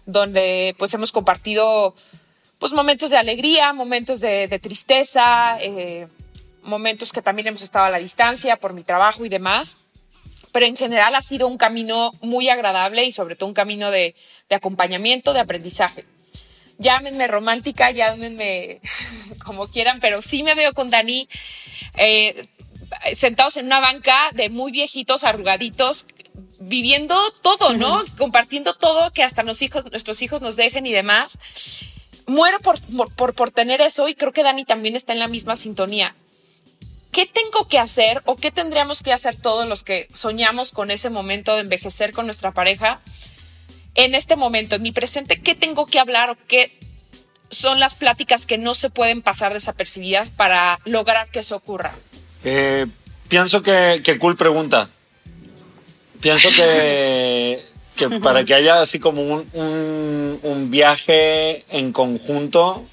donde 0.07 0.75
pues 0.79 0.95
hemos 0.95 1.13
compartido 1.13 1.95
pues 2.61 2.75
momentos 2.75 3.11
de 3.11 3.17
alegría, 3.17 3.73
momentos 3.73 4.21
de, 4.21 4.61
tristeza, 4.63 5.57
eh, 5.61 6.07
momentos 6.63 7.11
que 7.11 7.23
también 7.23 7.49
hemos 7.49 7.63
estado 7.63 7.87
a 7.87 7.91
la 7.91 7.99
distancia 7.99 8.57
por 8.57 8.75
mi 8.75 8.85
trabajo 8.85 9.25
y 9.25 9.31
demás. 9.31 9.79
Pero 10.53 10.67
en 10.67 10.77
general 10.77 11.15
ha 11.15 11.23
sido 11.23 11.47
un 11.47 11.57
camino 11.57 12.13
muy 12.21 12.51
agradable 12.51 13.05
y 13.05 13.13
sobre 13.13 13.35
todo 13.35 13.49
un 13.49 13.55
camino 13.55 13.91
de, 13.91 14.15
acompañamiento, 14.51 15.33
de 15.33 15.41
aprendizaje. 15.41 16.05
Llámenme 16.77 17.27
romántica, 17.29 17.93
llámenme 17.93 18.81
como 19.45 19.67
quieran, 19.69 19.99
pero 19.99 20.21
sí 20.21 20.43
me 20.43 20.55
veo 20.55 20.75
con 20.75 20.91
Dani 20.91 21.29
eh, 21.97 22.43
sentados 23.15 23.57
en 23.57 23.67
una 23.67 23.81
banca 23.81 24.33
de 24.35 24.51
muy 24.51 24.71
viejitos, 24.71 25.25
arrugaditos, 25.25 26.05
viviendo 26.59 27.33
todo, 27.41 27.73
¿no? 27.73 28.05
Compartiendo 28.19 28.75
todo 28.75 29.13
que 29.13 29.23
hasta 29.23 29.45
los 29.45 29.63
hijos, 29.63 29.91
nuestros 29.91 30.21
hijos 30.21 30.43
nos 30.43 30.57
dejen 30.57 30.85
y 30.85 30.93
demás 30.93 31.39
muero 32.31 32.59
por, 32.61 32.81
por, 33.17 33.35
por 33.35 33.51
tener 33.51 33.81
eso 33.81 34.09
y 34.09 34.15
creo 34.15 34.33
que 34.33 34.43
Dani 34.43 34.65
también 34.65 34.97
está 34.97 35.13
en 35.13 35.19
la 35.19 35.29
misma 35.29 35.57
sintonía. 35.57 36.15
¿Qué 37.13 37.27
tengo 37.27 37.67
que 37.69 37.79
hacer 37.79 38.23
o 38.25 38.37
qué 38.37 38.53
tendríamos 38.53 39.03
que 39.03 39.13
hacer 39.13 39.35
todos 39.35 39.67
los 39.67 39.83
que 39.83 40.07
soñamos 40.13 40.71
con 40.73 40.93
ese 40.93 41.11
momento 41.11 41.55
de 41.55 41.63
envejecer 41.63 42.13
con 42.13 42.27
nuestra 42.27 42.53
pareja? 42.53 43.01
En 43.97 44.15
este 44.15 44.37
momento, 44.37 44.77
en 44.77 44.83
mi 44.83 44.93
presente, 44.93 45.41
¿qué 45.41 45.57
tengo 45.57 45.87
que 45.87 45.99
hablar 45.99 46.31
o 46.31 46.37
qué 46.47 46.79
son 47.51 47.81
las 47.81 47.97
pláticas 47.97 48.47
que 48.47 48.59
no 48.59 48.77
se 48.77 48.91
pueden 48.91 49.23
pasar 49.23 49.53
desapercibidas 49.53 50.31
para 50.31 50.79
lograr 50.85 51.29
que 51.31 51.41
eso 51.41 51.57
ocurra? 51.57 51.93
Eh, 52.45 52.87
pienso 53.29 53.63
que, 53.63 54.01
que 54.05 54.17
cool 54.19 54.37
pregunta. 54.37 54.89
Pienso 56.21 56.49
que 56.51 57.61
para 58.09 58.45
que 58.45 58.55
haya 58.55 58.81
así 58.81 58.99
como 58.99 59.23
un, 59.23 60.39
un, 60.43 60.71
viaje 60.71 61.65
en 61.71 61.93
conjunto, 61.93 62.85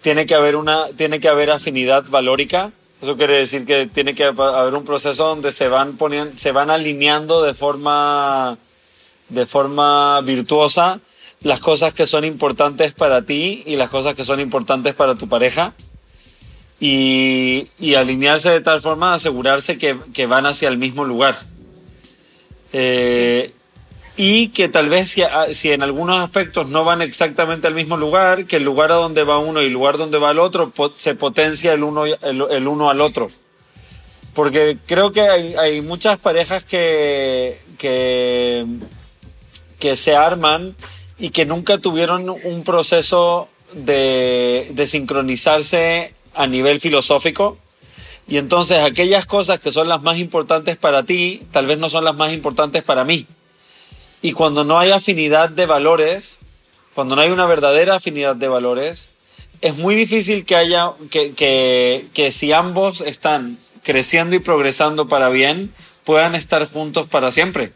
tiene 0.00 0.26
que 0.26 0.34
haber 0.34 0.56
una, 0.56 0.86
tiene 0.96 1.20
que 1.20 1.28
haber 1.28 1.50
afinidad 1.50 2.04
valórica. 2.08 2.72
Eso 3.02 3.16
quiere 3.16 3.36
decir 3.36 3.66
que 3.66 3.86
tiene 3.86 4.14
que 4.14 4.24
haber 4.24 4.74
un 4.74 4.84
proceso 4.84 5.26
donde 5.26 5.52
se 5.52 5.68
van 5.68 5.96
poniendo, 5.96 6.38
se 6.38 6.52
van 6.52 6.70
alineando 6.70 7.42
de 7.42 7.52
forma, 7.52 8.56
de 9.28 9.46
forma 9.46 10.20
virtuosa 10.22 11.00
las 11.42 11.60
cosas 11.60 11.92
que 11.92 12.06
son 12.06 12.24
importantes 12.24 12.92
para 12.92 13.22
ti 13.22 13.62
y 13.66 13.76
las 13.76 13.90
cosas 13.90 14.14
que 14.14 14.24
son 14.24 14.40
importantes 14.40 14.94
para 14.94 15.14
tu 15.14 15.28
pareja. 15.28 15.74
Y, 16.78 17.68
alinearse 17.96 18.50
de 18.50 18.60
tal 18.60 18.82
forma, 18.82 19.14
asegurarse 19.14 19.78
que, 19.78 19.98
que 20.12 20.26
van 20.26 20.44
hacia 20.44 20.68
el 20.68 20.76
mismo 20.76 21.04
lugar. 21.04 21.38
Eh, 22.72 23.52
y 24.16 24.48
que 24.48 24.68
tal 24.68 24.88
vez 24.88 25.10
si, 25.10 25.22
ah, 25.22 25.46
si, 25.52 25.72
en 25.72 25.82
algunos 25.82 26.18
aspectos 26.18 26.68
no 26.68 26.84
van 26.84 27.02
exactamente 27.02 27.66
al 27.66 27.74
mismo 27.74 27.96
lugar, 27.96 28.46
que 28.46 28.56
el 28.56 28.64
lugar 28.64 28.90
a 28.92 28.96
donde 28.96 29.24
va 29.24 29.38
uno 29.38 29.62
y 29.62 29.66
el 29.66 29.72
lugar 29.72 29.98
donde 29.98 30.18
va 30.18 30.30
el 30.30 30.38
otro 30.38 30.72
se 30.96 31.14
potencia 31.14 31.74
el 31.74 31.82
uno, 31.82 32.04
el, 32.06 32.68
uno 32.68 32.90
al 32.90 33.00
otro. 33.00 33.28
Porque 34.34 34.78
creo 34.86 35.12
que 35.12 35.22
hay, 35.22 35.54
hay 35.54 35.80
muchas 35.82 36.18
parejas 36.18 36.64
que, 36.64 37.60
que, 37.78 38.66
que 39.78 39.96
se 39.96 40.14
arman 40.14 40.74
y 41.18 41.30
que 41.30 41.46
nunca 41.46 41.78
tuvieron 41.78 42.28
un 42.28 42.64
proceso 42.64 43.48
de, 43.72 44.70
de 44.72 44.86
sincronizarse 44.86 46.14
a 46.34 46.46
nivel 46.46 46.80
filosófico 46.80 47.58
Y 48.28 48.36
entonces 48.38 48.78
aquellas 48.78 49.26
cosas 49.26 49.60
que 49.60 49.72
son 49.72 49.88
las 49.88 50.02
más 50.02 50.18
importantes 50.18 50.76
para 50.76 51.04
ti, 51.04 51.42
tal 51.50 51.66
vez 51.66 51.78
no 51.78 51.88
son 51.88 52.04
las 52.04 52.14
más 52.14 52.32
importantes 52.32 52.82
para 52.82 53.04
mí. 53.04 53.26
Y 54.22 54.32
cuando 54.32 54.64
no 54.64 54.78
hay 54.78 54.90
afinidad 54.90 55.50
de 55.50 55.66
valores, 55.66 56.40
cuando 56.94 57.16
no 57.16 57.22
hay 57.22 57.30
una 57.30 57.46
verdadera 57.46 57.96
afinidad 57.96 58.36
de 58.36 58.48
valores, 58.48 59.10
es 59.60 59.76
muy 59.76 59.94
difícil 59.94 60.44
que 60.44 60.56
haya, 60.56 60.92
que, 61.10 61.32
que, 61.32 62.06
que 62.12 62.32
si 62.32 62.52
ambos 62.52 63.00
están 63.00 63.58
creciendo 63.82 64.36
y 64.36 64.40
progresando 64.40 65.08
para 65.08 65.28
bien, 65.28 65.72
puedan 66.04 66.34
estar 66.34 66.66
juntos 66.68 67.08
para 67.08 67.30
siempre. 67.30 67.72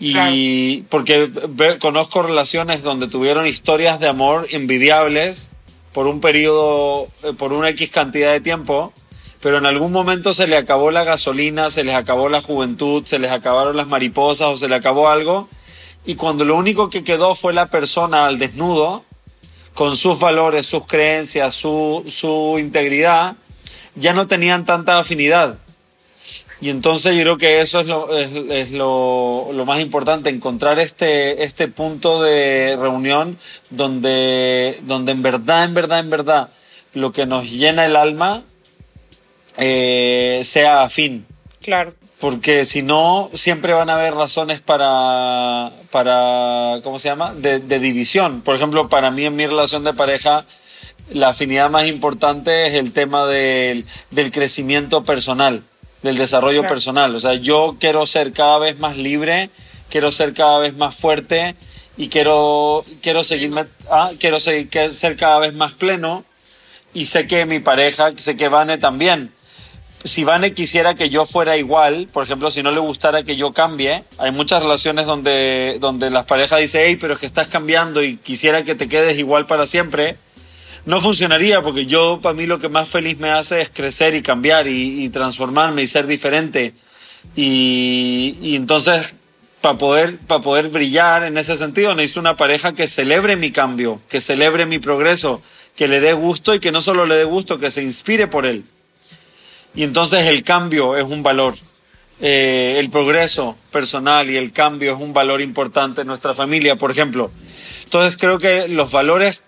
Y 0.00 0.82
porque 0.88 1.30
conozco 1.78 2.22
relaciones 2.22 2.82
donde 2.82 3.06
tuvieron 3.06 3.46
historias 3.46 4.00
de 4.00 4.08
amor 4.08 4.46
envidiables 4.50 5.50
por 5.92 6.06
un 6.06 6.20
periodo, 6.20 7.08
eh, 7.22 7.34
por 7.36 7.52
una 7.52 7.68
X 7.70 7.90
cantidad 7.90 8.32
de 8.32 8.40
tiempo, 8.40 8.94
pero 9.40 9.58
en 9.58 9.66
algún 9.66 9.92
momento 9.92 10.34
se 10.34 10.46
le 10.46 10.56
acabó 10.56 10.90
la 10.90 11.04
gasolina, 11.04 11.70
se 11.70 11.84
les 11.84 11.94
acabó 11.94 12.28
la 12.28 12.42
juventud, 12.42 13.04
se 13.06 13.18
les 13.18 13.30
acabaron 13.30 13.76
las 13.76 13.86
mariposas 13.86 14.48
o 14.48 14.56
se 14.56 14.68
le 14.68 14.74
acabó 14.74 15.08
algo. 15.08 15.48
Y 16.04 16.14
cuando 16.14 16.44
lo 16.44 16.56
único 16.56 16.90
que 16.90 17.04
quedó 17.04 17.34
fue 17.34 17.52
la 17.52 17.66
persona 17.66 18.26
al 18.26 18.38
desnudo, 18.38 19.04
con 19.74 19.96
sus 19.96 20.18
valores, 20.18 20.66
sus 20.66 20.86
creencias, 20.86 21.54
su, 21.54 22.04
su 22.06 22.58
integridad, 22.58 23.36
ya 23.94 24.12
no 24.12 24.26
tenían 24.26 24.66
tanta 24.66 24.98
afinidad. 24.98 25.58
Y 26.60 26.68
entonces 26.68 27.16
yo 27.16 27.22
creo 27.22 27.38
que 27.38 27.62
eso 27.62 27.80
es 27.80 27.86
lo, 27.86 28.14
es, 28.14 28.70
lo, 28.70 29.48
lo, 29.54 29.64
más 29.64 29.80
importante, 29.80 30.28
encontrar 30.28 30.78
este, 30.78 31.44
este 31.44 31.68
punto 31.68 32.22
de 32.22 32.76
reunión 32.78 33.38
donde, 33.70 34.78
donde 34.82 35.12
en 35.12 35.22
verdad, 35.22 35.64
en 35.64 35.72
verdad, 35.72 36.00
en 36.00 36.10
verdad, 36.10 36.50
lo 36.92 37.12
que 37.12 37.24
nos 37.24 37.50
llena 37.50 37.86
el 37.86 37.96
alma 37.96 38.42
eh, 39.60 40.40
sea 40.44 40.82
afín. 40.82 41.26
Claro. 41.62 41.92
Porque 42.18 42.64
si 42.64 42.82
no, 42.82 43.30
siempre 43.32 43.72
van 43.72 43.88
a 43.88 43.94
haber 43.94 44.14
razones 44.14 44.60
para, 44.60 45.70
para 45.90 46.80
¿cómo 46.82 46.98
se 46.98 47.08
llama? 47.08 47.32
De, 47.34 47.60
de 47.60 47.78
división. 47.78 48.42
Por 48.42 48.56
ejemplo, 48.56 48.88
para 48.88 49.10
mí 49.10 49.24
en 49.24 49.36
mi 49.36 49.46
relación 49.46 49.84
de 49.84 49.94
pareja, 49.94 50.44
la 51.10 51.28
afinidad 51.28 51.70
más 51.70 51.86
importante 51.86 52.66
es 52.66 52.74
el 52.74 52.92
tema 52.92 53.26
del, 53.26 53.86
del 54.10 54.32
crecimiento 54.32 55.04
personal 55.04 55.62
del 56.02 56.16
desarrollo 56.16 56.66
personal. 56.66 57.14
O 57.14 57.20
sea, 57.20 57.34
yo 57.34 57.76
quiero 57.78 58.06
ser 58.06 58.32
cada 58.32 58.58
vez 58.58 58.78
más 58.78 58.96
libre, 58.96 59.50
quiero 59.88 60.12
ser 60.12 60.32
cada 60.32 60.58
vez 60.58 60.74
más 60.74 60.94
fuerte 60.94 61.54
y 61.96 62.08
quiero, 62.08 62.84
quiero, 63.02 63.24
seguirme, 63.24 63.66
ah, 63.90 64.10
quiero 64.18 64.40
seguir, 64.40 64.92
ser 64.92 65.16
cada 65.16 65.38
vez 65.38 65.54
más 65.54 65.72
pleno. 65.72 66.24
Y 66.92 67.04
sé 67.04 67.26
que 67.26 67.46
mi 67.46 67.60
pareja, 67.60 68.10
sé 68.16 68.36
que 68.36 68.48
Vane 68.48 68.78
también. 68.78 69.32
Si 70.04 70.24
Vane 70.24 70.54
quisiera 70.54 70.94
que 70.94 71.10
yo 71.10 71.26
fuera 71.26 71.56
igual, 71.56 72.08
por 72.12 72.24
ejemplo, 72.24 72.50
si 72.50 72.62
no 72.62 72.70
le 72.70 72.80
gustara 72.80 73.22
que 73.22 73.36
yo 73.36 73.52
cambie, 73.52 74.02
hay 74.18 74.30
muchas 74.30 74.62
relaciones 74.62 75.06
donde, 75.06 75.76
donde 75.78 76.08
las 76.10 76.24
parejas 76.24 76.60
dicen, 76.60 76.82
hey, 76.84 76.96
pero 76.98 77.14
es 77.14 77.20
que 77.20 77.26
estás 77.26 77.48
cambiando 77.48 78.02
y 78.02 78.16
quisiera 78.16 78.62
que 78.62 78.74
te 78.74 78.88
quedes 78.88 79.18
igual 79.18 79.46
para 79.46 79.66
siempre 79.66 80.16
no 80.86 81.00
funcionaría 81.00 81.62
porque 81.62 81.86
yo, 81.86 82.20
para 82.22 82.34
mí, 82.34 82.46
lo 82.46 82.58
que 82.58 82.68
más 82.68 82.88
feliz 82.88 83.18
me 83.18 83.30
hace 83.30 83.60
es 83.60 83.70
crecer 83.70 84.14
y 84.14 84.22
cambiar 84.22 84.66
y, 84.66 85.08
transformarme 85.10 85.82
y 85.82 85.86
ser 85.86 86.06
diferente. 86.06 86.74
Y, 87.36 88.36
y 88.40 88.56
entonces, 88.56 89.14
para 89.60 89.78
poder, 89.78 90.18
para 90.18 90.40
poder 90.40 90.68
brillar 90.68 91.24
en 91.24 91.36
ese 91.36 91.56
sentido, 91.56 91.94
necesito 91.94 92.20
una 92.20 92.36
pareja 92.36 92.72
que 92.72 92.88
celebre 92.88 93.36
mi 93.36 93.52
cambio, 93.52 94.00
que 94.08 94.20
celebre 94.20 94.66
mi 94.66 94.78
progreso, 94.78 95.42
que 95.76 95.88
le 95.88 96.00
dé 96.00 96.12
gusto 96.12 96.54
y 96.54 96.60
que 96.60 96.72
no 96.72 96.80
solo 96.80 97.06
le 97.06 97.16
dé 97.16 97.24
gusto, 97.24 97.58
que 97.58 97.70
se 97.70 97.82
inspire 97.82 98.26
por 98.26 98.46
él. 98.46 98.64
Y 99.74 99.84
entonces 99.84 100.26
el 100.26 100.42
cambio 100.42 100.96
es 100.96 101.04
un 101.04 101.22
valor. 101.22 101.54
Eh, 102.22 102.76
el 102.78 102.90
progreso 102.90 103.56
personal 103.70 104.28
y 104.28 104.36
el 104.36 104.52
cambio 104.52 104.92
es 104.92 105.00
un 105.00 105.14
valor 105.14 105.40
importante 105.40 106.02
en 106.02 106.06
nuestra 106.06 106.34
familia, 106.34 106.76
por 106.76 106.90
ejemplo. 106.90 107.30
Entonces 107.84 108.16
creo 108.18 108.38
que 108.38 108.68
los 108.68 108.92
valores 108.92 109.42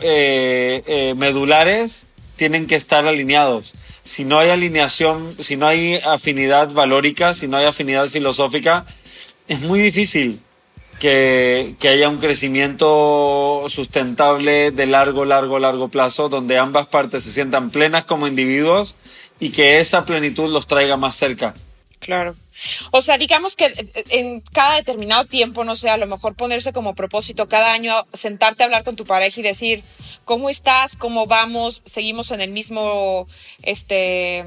eh, 0.00 0.82
eh, 0.86 1.14
medulares 1.16 2.06
tienen 2.36 2.66
que 2.66 2.76
estar 2.76 3.06
alineados. 3.06 3.72
Si 4.04 4.24
no 4.24 4.38
hay 4.38 4.50
alineación, 4.50 5.34
si 5.38 5.56
no 5.56 5.66
hay 5.66 5.96
afinidad 5.96 6.70
valórica, 6.72 7.34
si 7.34 7.48
no 7.48 7.56
hay 7.56 7.64
afinidad 7.64 8.08
filosófica, 8.08 8.84
es 9.48 9.60
muy 9.60 9.80
difícil 9.80 10.40
que, 11.00 11.74
que, 11.80 11.88
haya 11.88 12.08
un 12.08 12.18
crecimiento 12.18 13.64
sustentable 13.68 14.70
de 14.70 14.86
largo, 14.86 15.24
largo, 15.24 15.58
largo 15.58 15.88
plazo, 15.88 16.28
donde 16.28 16.58
ambas 16.58 16.86
partes 16.86 17.24
se 17.24 17.32
sientan 17.32 17.70
plenas 17.70 18.04
como 18.04 18.26
individuos 18.26 18.94
y 19.40 19.50
que 19.50 19.78
esa 19.78 20.04
plenitud 20.04 20.50
los 20.50 20.66
traiga 20.66 20.96
más 20.96 21.16
cerca. 21.16 21.54
Claro. 21.98 22.36
O 22.90 23.02
sea, 23.02 23.18
digamos 23.18 23.56
que 23.56 23.72
en 24.10 24.40
cada 24.40 24.76
determinado 24.76 25.24
tiempo, 25.24 25.64
no 25.64 25.74
sé, 25.74 25.88
a 25.88 25.96
lo 25.96 26.06
mejor 26.06 26.34
ponerse 26.34 26.72
como 26.72 26.94
propósito 26.94 27.48
cada 27.48 27.72
año, 27.72 28.06
sentarte 28.12 28.62
a 28.62 28.66
hablar 28.66 28.84
con 28.84 28.94
tu 28.94 29.04
pareja 29.04 29.40
y 29.40 29.42
decir, 29.42 29.82
¿cómo 30.24 30.50
estás? 30.50 30.96
¿Cómo 30.96 31.26
vamos? 31.26 31.82
Seguimos 31.84 32.30
en 32.30 32.40
el 32.40 32.50
mismo, 32.50 33.26
este, 33.62 34.44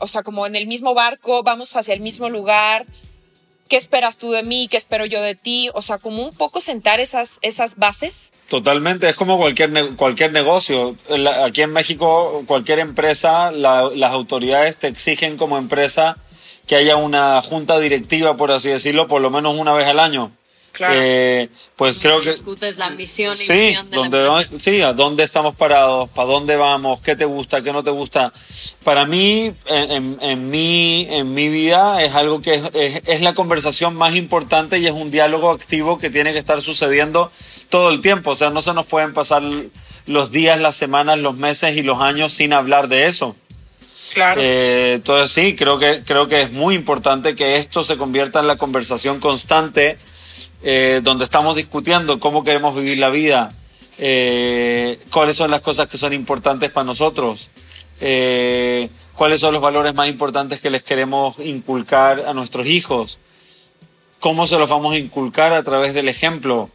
o 0.00 0.08
sea, 0.08 0.22
como 0.22 0.46
en 0.46 0.56
el 0.56 0.66
mismo 0.66 0.94
barco, 0.94 1.42
vamos 1.42 1.76
hacia 1.76 1.94
el 1.94 2.00
mismo 2.00 2.28
lugar. 2.30 2.86
¿Qué 3.70 3.76
esperas 3.76 4.16
tú 4.16 4.32
de 4.32 4.42
mí? 4.42 4.66
¿Qué 4.66 4.76
espero 4.76 5.06
yo 5.06 5.22
de 5.22 5.36
ti? 5.36 5.70
O 5.74 5.80
sea, 5.80 5.98
como 5.98 6.24
un 6.24 6.34
poco 6.34 6.60
sentar 6.60 6.98
esas, 6.98 7.38
esas 7.40 7.76
bases. 7.76 8.32
Totalmente, 8.48 9.08
es 9.08 9.14
como 9.14 9.38
cualquier, 9.38 9.94
cualquier 9.94 10.32
negocio. 10.32 10.96
Aquí 11.44 11.62
en 11.62 11.72
México, 11.72 12.42
cualquier 12.48 12.80
empresa, 12.80 13.52
las 13.52 14.12
autoridades 14.12 14.74
te 14.74 14.88
exigen 14.88 15.36
como 15.36 15.56
empresa 15.56 16.16
que 16.66 16.74
haya 16.74 16.96
una 16.96 17.40
junta 17.42 17.78
directiva, 17.78 18.36
por 18.36 18.50
así 18.50 18.68
decirlo, 18.70 19.06
por 19.06 19.22
lo 19.22 19.30
menos 19.30 19.54
una 19.56 19.72
vez 19.72 19.86
al 19.86 20.00
año. 20.00 20.32
Claro. 20.72 20.94
Eh, 20.96 21.48
pues 21.76 21.98
creo 21.98 22.20
que 22.20 22.30
discutes 22.30 22.78
la 22.78 22.90
misión 22.90 23.34
y 23.34 23.38
sí, 23.38 23.52
visión 23.52 23.90
de 23.90 23.96
donde, 23.96 24.24
la 24.24 24.46
sí, 24.58 24.80
a 24.80 24.92
dónde 24.92 25.24
estamos 25.24 25.54
parados, 25.54 26.08
para 26.10 26.28
dónde 26.28 26.56
vamos, 26.56 27.00
qué 27.00 27.16
te 27.16 27.24
gusta, 27.24 27.62
qué 27.62 27.72
no 27.72 27.82
te 27.82 27.90
gusta. 27.90 28.32
Para 28.84 29.04
mí, 29.04 29.52
en, 29.66 30.18
en, 30.20 30.50
mi, 30.50 31.06
en 31.10 31.34
mi 31.34 31.48
vida, 31.48 32.02
es 32.02 32.14
algo 32.14 32.40
que 32.40 32.54
es, 32.54 33.02
es, 33.06 33.20
la 33.20 33.34
conversación 33.34 33.94
más 33.94 34.14
importante 34.14 34.78
y 34.78 34.86
es 34.86 34.92
un 34.92 35.10
diálogo 35.10 35.50
activo 35.50 35.98
que 35.98 36.08
tiene 36.08 36.32
que 36.32 36.38
estar 36.38 36.62
sucediendo 36.62 37.30
todo 37.68 37.90
el 37.90 38.00
tiempo. 38.00 38.30
O 38.30 38.34
sea, 38.34 38.50
no 38.50 38.62
se 38.62 38.72
nos 38.72 38.86
pueden 38.86 39.12
pasar 39.12 39.42
los 40.06 40.30
días, 40.30 40.58
las 40.60 40.76
semanas, 40.76 41.18
los 41.18 41.36
meses 41.36 41.76
y 41.76 41.82
los 41.82 42.00
años 42.00 42.32
sin 42.32 42.52
hablar 42.52 42.88
de 42.88 43.06
eso. 43.06 43.36
Claro. 44.14 44.40
Eh, 44.42 44.94
entonces 44.94 45.30
sí, 45.30 45.54
creo 45.54 45.78
que, 45.78 46.02
creo 46.04 46.26
que 46.26 46.42
es 46.42 46.52
muy 46.52 46.74
importante 46.74 47.34
que 47.34 47.56
esto 47.56 47.84
se 47.84 47.96
convierta 47.96 48.40
en 48.40 48.46
la 48.46 48.56
conversación 48.56 49.20
constante 49.20 49.96
eh, 50.62 51.00
donde 51.02 51.24
estamos 51.24 51.56
discutiendo 51.56 52.20
cómo 52.20 52.44
queremos 52.44 52.74
vivir 52.76 52.98
la 52.98 53.10
vida, 53.10 53.52
eh, 53.98 54.98
cuáles 55.10 55.36
son 55.36 55.50
las 55.50 55.60
cosas 55.60 55.88
que 55.88 55.96
son 55.98 56.12
importantes 56.12 56.70
para 56.70 56.84
nosotros, 56.84 57.50
cuáles 59.14 59.40
son 59.40 59.52
los 59.52 59.62
valores 59.62 59.94
más 59.94 60.08
importantes 60.08 60.60
que 60.60 60.70
les 60.70 60.82
queremos 60.82 61.38
inculcar 61.38 62.24
a 62.26 62.32
nuestros 62.32 62.66
hijos, 62.66 63.18
cómo 64.20 64.46
se 64.46 64.58
los 64.58 64.70
vamos 64.70 64.94
a 64.94 64.98
inculcar 64.98 65.52
a 65.52 65.62
través 65.62 65.92
del 65.92 66.08
ejemplo, 66.08 66.70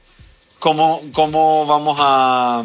cómo, 0.59 1.01
cómo 1.13 1.65
vamos 1.65 1.97
a, 1.99 2.63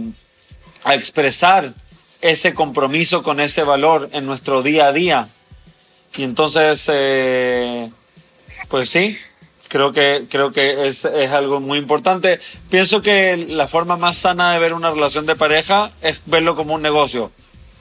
a 0.85 0.95
expresar 0.95 1.75
ese 2.21 2.55
compromiso 2.55 3.23
con 3.23 3.41
ese 3.41 3.63
valor 3.63 4.09
en 4.13 4.27
nuestro 4.27 4.63
día 4.63 4.87
a 4.87 4.93
día. 4.93 5.29
Y 6.17 6.23
entonces, 6.23 6.89
eh, 6.93 7.91
pues 8.69 8.91
sí, 8.91 9.17
creo 9.71 9.93
que, 9.93 10.27
creo 10.29 10.51
que 10.53 10.89
es, 10.89 11.05
es, 11.05 11.31
algo 11.31 11.61
muy 11.61 11.79
importante. 11.79 12.41
Pienso 12.69 13.01
que 13.01 13.37
la 13.37 13.69
forma 13.69 13.97
más 13.97 14.19
sana 14.19 14.53
de 14.53 14.59
ver 14.59 14.75
una 14.75 14.91
relación 14.91 15.25
de 15.27 15.37
pareja 15.37 15.93
es 16.03 16.21
verlo 16.27 16.55
como 16.57 16.75
un 16.75 16.83
negocio. 16.83 17.31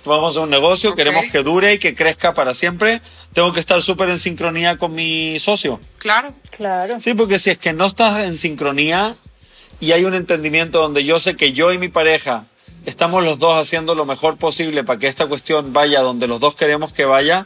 Vamos 0.05 0.37
a 0.37 0.41
un 0.41 0.49
negocio, 0.49 0.91
okay. 0.91 1.03
queremos 1.03 1.29
que 1.31 1.43
dure 1.43 1.73
y 1.73 1.79
que 1.79 1.95
crezca 1.95 2.33
para 2.33 2.53
siempre. 2.53 3.01
Tengo 3.33 3.51
que 3.51 3.59
estar 3.59 3.81
súper 3.81 4.09
en 4.09 4.19
sincronía 4.19 4.77
con 4.77 4.93
mi 4.93 5.39
socio. 5.39 5.81
Claro, 5.97 6.33
claro. 6.51 7.01
Sí, 7.01 7.13
porque 7.15 7.39
si 7.39 7.49
es 7.49 7.57
que 7.57 7.73
no 7.73 7.87
estás 7.87 8.23
en 8.23 8.37
sincronía 8.37 9.15
y 9.79 9.91
hay 9.91 10.05
un 10.05 10.13
entendimiento 10.13 10.79
donde 10.79 11.03
yo 11.03 11.19
sé 11.19 11.35
que 11.35 11.51
yo 11.51 11.73
y 11.73 11.77
mi 11.77 11.89
pareja 11.89 12.45
estamos 12.85 13.23
los 13.23 13.39
dos 13.39 13.57
haciendo 13.57 13.93
lo 13.95 14.05
mejor 14.05 14.37
posible 14.37 14.83
para 14.83 14.99
que 14.99 15.07
esta 15.07 15.25
cuestión 15.25 15.73
vaya 15.73 16.01
donde 16.01 16.27
los 16.27 16.39
dos 16.39 16.55
queremos 16.55 16.93
que 16.93 17.05
vaya, 17.05 17.45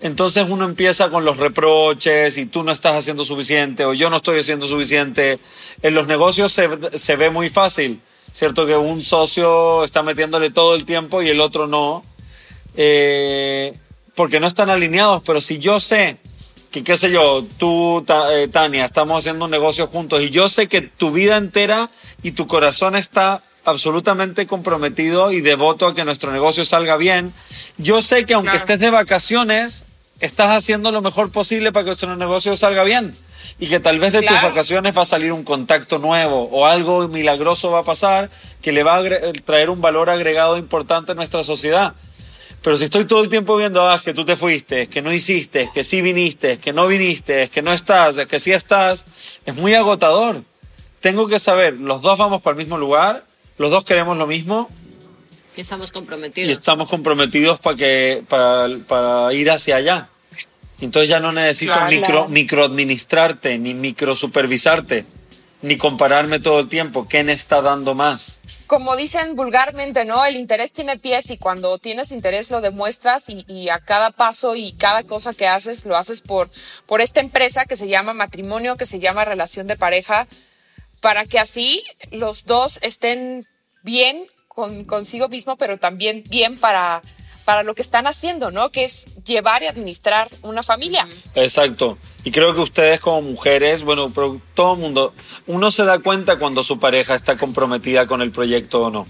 entonces 0.00 0.46
uno 0.48 0.64
empieza 0.64 1.10
con 1.10 1.24
los 1.24 1.36
reproches 1.36 2.38
y 2.38 2.46
tú 2.46 2.62
no 2.62 2.72
estás 2.72 2.96
haciendo 2.96 3.24
suficiente 3.24 3.84
o 3.84 3.92
yo 3.92 4.08
no 4.08 4.16
estoy 4.16 4.40
haciendo 4.40 4.66
suficiente. 4.66 5.38
En 5.82 5.94
los 5.94 6.06
negocios 6.06 6.52
se, 6.52 6.68
se 6.94 7.16
ve 7.16 7.30
muy 7.30 7.50
fácil, 7.50 8.00
¿cierto? 8.32 8.66
Que 8.66 8.76
un 8.76 9.02
socio 9.02 9.84
está 9.84 10.02
metiéndole 10.02 10.50
todo 10.50 10.74
el 10.74 10.84
tiempo 10.84 11.22
y 11.22 11.28
el 11.28 11.40
otro 11.40 11.66
no, 11.66 12.04
eh, 12.76 13.74
porque 14.14 14.40
no 14.40 14.46
están 14.46 14.70
alineados, 14.70 15.22
pero 15.24 15.40
si 15.40 15.58
yo 15.58 15.80
sé 15.80 16.16
que, 16.70 16.84
qué 16.84 16.96
sé 16.96 17.10
yo, 17.10 17.44
tú, 17.58 18.04
Tania, 18.52 18.84
estamos 18.84 19.18
haciendo 19.18 19.44
un 19.44 19.50
negocio 19.50 19.86
juntos 19.86 20.22
y 20.22 20.30
yo 20.30 20.48
sé 20.48 20.68
que 20.68 20.82
tu 20.82 21.10
vida 21.10 21.36
entera 21.36 21.90
y 22.22 22.32
tu 22.32 22.46
corazón 22.46 22.96
está 22.96 23.42
absolutamente 23.64 24.46
comprometido 24.46 25.32
y 25.32 25.40
devoto 25.40 25.86
a 25.86 25.94
que 25.94 26.04
nuestro 26.04 26.32
negocio 26.32 26.64
salga 26.64 26.96
bien. 26.96 27.34
Yo 27.76 28.02
sé 28.02 28.24
que 28.24 28.34
aunque 28.34 28.56
estés 28.56 28.78
de 28.78 28.90
vacaciones, 28.90 29.84
estás 30.20 30.50
haciendo 30.50 30.92
lo 30.92 31.02
mejor 31.02 31.30
posible 31.32 31.72
para 31.72 31.84
que 31.84 31.88
nuestro 31.88 32.16
negocio 32.16 32.54
salga 32.56 32.84
bien. 32.84 33.12
Y 33.58 33.68
que 33.68 33.80
tal 33.80 33.98
vez 33.98 34.12
de 34.12 34.22
tus 34.22 34.42
vacaciones 34.42 34.96
va 34.96 35.02
a 35.02 35.06
salir 35.06 35.32
un 35.32 35.42
contacto 35.42 35.98
nuevo 35.98 36.48
o 36.52 36.66
algo 36.66 37.08
milagroso 37.08 37.70
va 37.70 37.80
a 37.80 37.82
pasar 37.82 38.30
que 38.62 38.72
le 38.72 38.82
va 38.82 38.96
a 38.98 39.02
traer 39.44 39.70
un 39.70 39.80
valor 39.80 40.10
agregado 40.10 40.56
importante 40.56 41.12
a 41.12 41.14
nuestra 41.14 41.42
sociedad. 41.42 41.94
Pero 42.62 42.76
si 42.76 42.84
estoy 42.84 43.06
todo 43.06 43.22
el 43.22 43.30
tiempo 43.30 43.56
viendo, 43.56 43.88
ah, 43.88 44.00
que 44.02 44.12
tú 44.12 44.24
te 44.24 44.36
fuiste, 44.36 44.86
que 44.88 45.00
no 45.00 45.12
hiciste, 45.12 45.70
que 45.72 45.82
sí 45.82 46.02
viniste, 46.02 46.58
que 46.58 46.72
no 46.72 46.86
viniste, 46.86 47.48
que 47.48 47.62
no 47.62 47.72
estás, 47.72 48.18
que 48.26 48.38
sí 48.38 48.52
estás, 48.52 49.06
es 49.46 49.54
muy 49.54 49.74
agotador. 49.74 50.44
Tengo 51.00 51.26
que 51.26 51.38
saber, 51.38 51.74
los 51.74 52.02
dos 52.02 52.18
vamos 52.18 52.42
para 52.42 52.52
el 52.52 52.58
mismo 52.58 52.76
lugar, 52.76 53.24
los 53.56 53.70
dos 53.70 53.84
queremos 53.86 54.18
lo 54.18 54.26
mismo. 54.26 54.68
Y 55.60 55.62
estamos 55.62 55.92
comprometidos. 55.92 56.48
Y 56.48 56.52
estamos 56.52 56.88
comprometidos 56.88 57.58
para 57.58 57.76
que 57.76 58.22
para, 58.26 58.66
para 58.88 59.30
ir 59.34 59.50
hacia 59.50 59.76
allá. 59.76 60.08
Entonces 60.80 61.10
ya 61.10 61.20
no 61.20 61.32
necesito 61.32 61.78
micro, 61.84 62.28
microadministrarte, 62.28 63.58
ni 63.58 63.74
microsupervisarte, 63.74 65.04
ni 65.60 65.76
compararme 65.76 66.40
todo 66.40 66.60
el 66.60 66.70
tiempo. 66.70 67.06
¿Quién 67.06 67.28
está 67.28 67.60
dando 67.60 67.94
más? 67.94 68.40
Como 68.66 68.96
dicen 68.96 69.36
vulgarmente, 69.36 70.06
¿no? 70.06 70.24
El 70.24 70.36
interés 70.36 70.72
tiene 70.72 70.98
pies 70.98 71.28
y 71.28 71.36
cuando 71.36 71.76
tienes 71.76 72.10
interés 72.10 72.50
lo 72.50 72.62
demuestras 72.62 73.28
y, 73.28 73.44
y, 73.46 73.68
a 73.68 73.80
cada 73.80 74.12
paso 74.12 74.56
y 74.56 74.72
cada 74.72 75.02
cosa 75.02 75.34
que 75.34 75.46
haces 75.46 75.84
lo 75.84 75.98
haces 75.98 76.22
por, 76.22 76.48
por 76.86 77.02
esta 77.02 77.20
empresa 77.20 77.66
que 77.66 77.76
se 77.76 77.86
llama 77.86 78.14
matrimonio, 78.14 78.76
que 78.76 78.86
se 78.86 78.98
llama 78.98 79.26
relación 79.26 79.66
de 79.66 79.76
pareja, 79.76 80.26
para 81.02 81.26
que 81.26 81.38
así 81.38 81.84
los 82.10 82.46
dos 82.46 82.78
estén 82.80 83.46
bien 83.82 84.26
con, 84.50 84.84
consigo 84.84 85.28
mismo, 85.28 85.56
pero 85.56 85.78
también 85.78 86.24
bien 86.28 86.58
para, 86.58 87.02
para 87.44 87.62
lo 87.62 87.76
que 87.76 87.82
están 87.82 88.08
haciendo, 88.08 88.50
¿no? 88.50 88.70
Que 88.70 88.82
es 88.82 89.06
llevar 89.24 89.62
y 89.62 89.68
administrar 89.68 90.28
una 90.42 90.64
familia. 90.64 91.06
Exacto. 91.36 91.98
Y 92.24 92.32
creo 92.32 92.52
que 92.52 92.60
ustedes 92.60 92.98
como 92.98 93.22
mujeres, 93.22 93.84
bueno, 93.84 94.10
pero 94.12 94.40
todo 94.54 94.74
el 94.74 94.80
mundo, 94.80 95.14
uno 95.46 95.70
se 95.70 95.84
da 95.84 96.00
cuenta 96.00 96.38
cuando 96.40 96.64
su 96.64 96.80
pareja 96.80 97.14
está 97.14 97.38
comprometida 97.38 98.08
con 98.08 98.22
el 98.22 98.32
proyecto 98.32 98.82
o 98.82 98.90
no. 98.90 99.06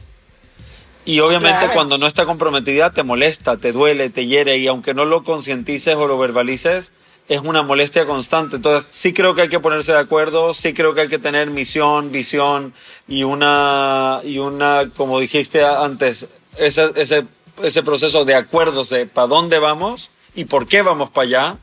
Y 1.06 1.20
obviamente 1.20 1.70
cuando 1.72 1.96
no 1.96 2.06
está 2.06 2.26
comprometida 2.26 2.90
te 2.90 3.02
molesta, 3.02 3.56
te 3.56 3.72
duele, 3.72 4.10
te 4.10 4.26
hiere 4.26 4.58
y 4.58 4.66
aunque 4.66 4.92
no 4.92 5.06
lo 5.06 5.24
concientices 5.24 5.96
o 5.96 6.06
lo 6.06 6.18
verbalices, 6.18 6.92
es 7.30 7.40
una 7.42 7.62
molestia 7.62 8.06
constante. 8.06 8.56
Entonces, 8.56 8.88
sí 8.90 9.12
creo 9.12 9.36
que 9.36 9.42
hay 9.42 9.48
que 9.48 9.60
ponerse 9.60 9.92
de 9.92 10.00
acuerdo, 10.00 10.52
sí 10.52 10.74
creo 10.74 10.94
que 10.94 11.02
hay 11.02 11.08
que 11.08 11.20
tener 11.20 11.48
misión, 11.48 12.10
visión 12.10 12.74
y 13.06 13.22
una, 13.22 14.20
y 14.24 14.38
una 14.38 14.90
como 14.96 15.20
dijiste 15.20 15.64
antes, 15.64 16.26
ese, 16.58 16.90
ese, 16.96 17.24
ese 17.62 17.82
proceso 17.84 18.24
de 18.24 18.34
acuerdos 18.34 18.88
de 18.88 19.06
para 19.06 19.28
dónde 19.28 19.60
vamos 19.60 20.10
y 20.34 20.46
por 20.46 20.66
qué 20.66 20.82
vamos 20.82 21.10
para 21.10 21.26
allá 21.28 21.58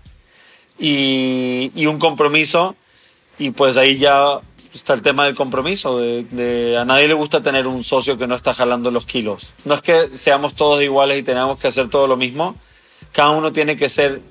y, 0.80 1.74
y 1.76 1.86
un 1.86 2.00
compromiso. 2.00 2.78
Y 3.38 3.50
pues 3.50 3.76
ahí 3.76 3.98
ya 3.98 4.40
está 4.74 4.94
el 4.94 5.02
tema 5.02 5.26
del 5.26 5.36
compromiso. 5.36 6.00
De, 6.00 6.24
de, 6.32 6.78
a 6.78 6.86
nadie 6.86 7.10
le 7.10 7.14
gusta 7.14 7.44
tener 7.44 7.68
un 7.68 7.84
socio 7.84 8.18
que 8.18 8.26
no 8.26 8.36
está 8.36 8.54
jalando 8.54 8.90
los 8.90 9.06
kilos. 9.06 9.54
No 9.66 9.74
es 9.74 9.82
que 9.82 10.12
seamos 10.14 10.56
todos 10.56 10.82
iguales 10.82 11.20
y 11.20 11.24
tenemos 11.24 11.60
que 11.60 11.68
hacer 11.68 11.90
todo 11.90 12.08
lo 12.08 12.16
mismo. 12.16 12.56
Cada 13.12 13.32
uno 13.32 13.52
tiene 13.52 13.76
que 13.76 13.90
ser 13.90 14.22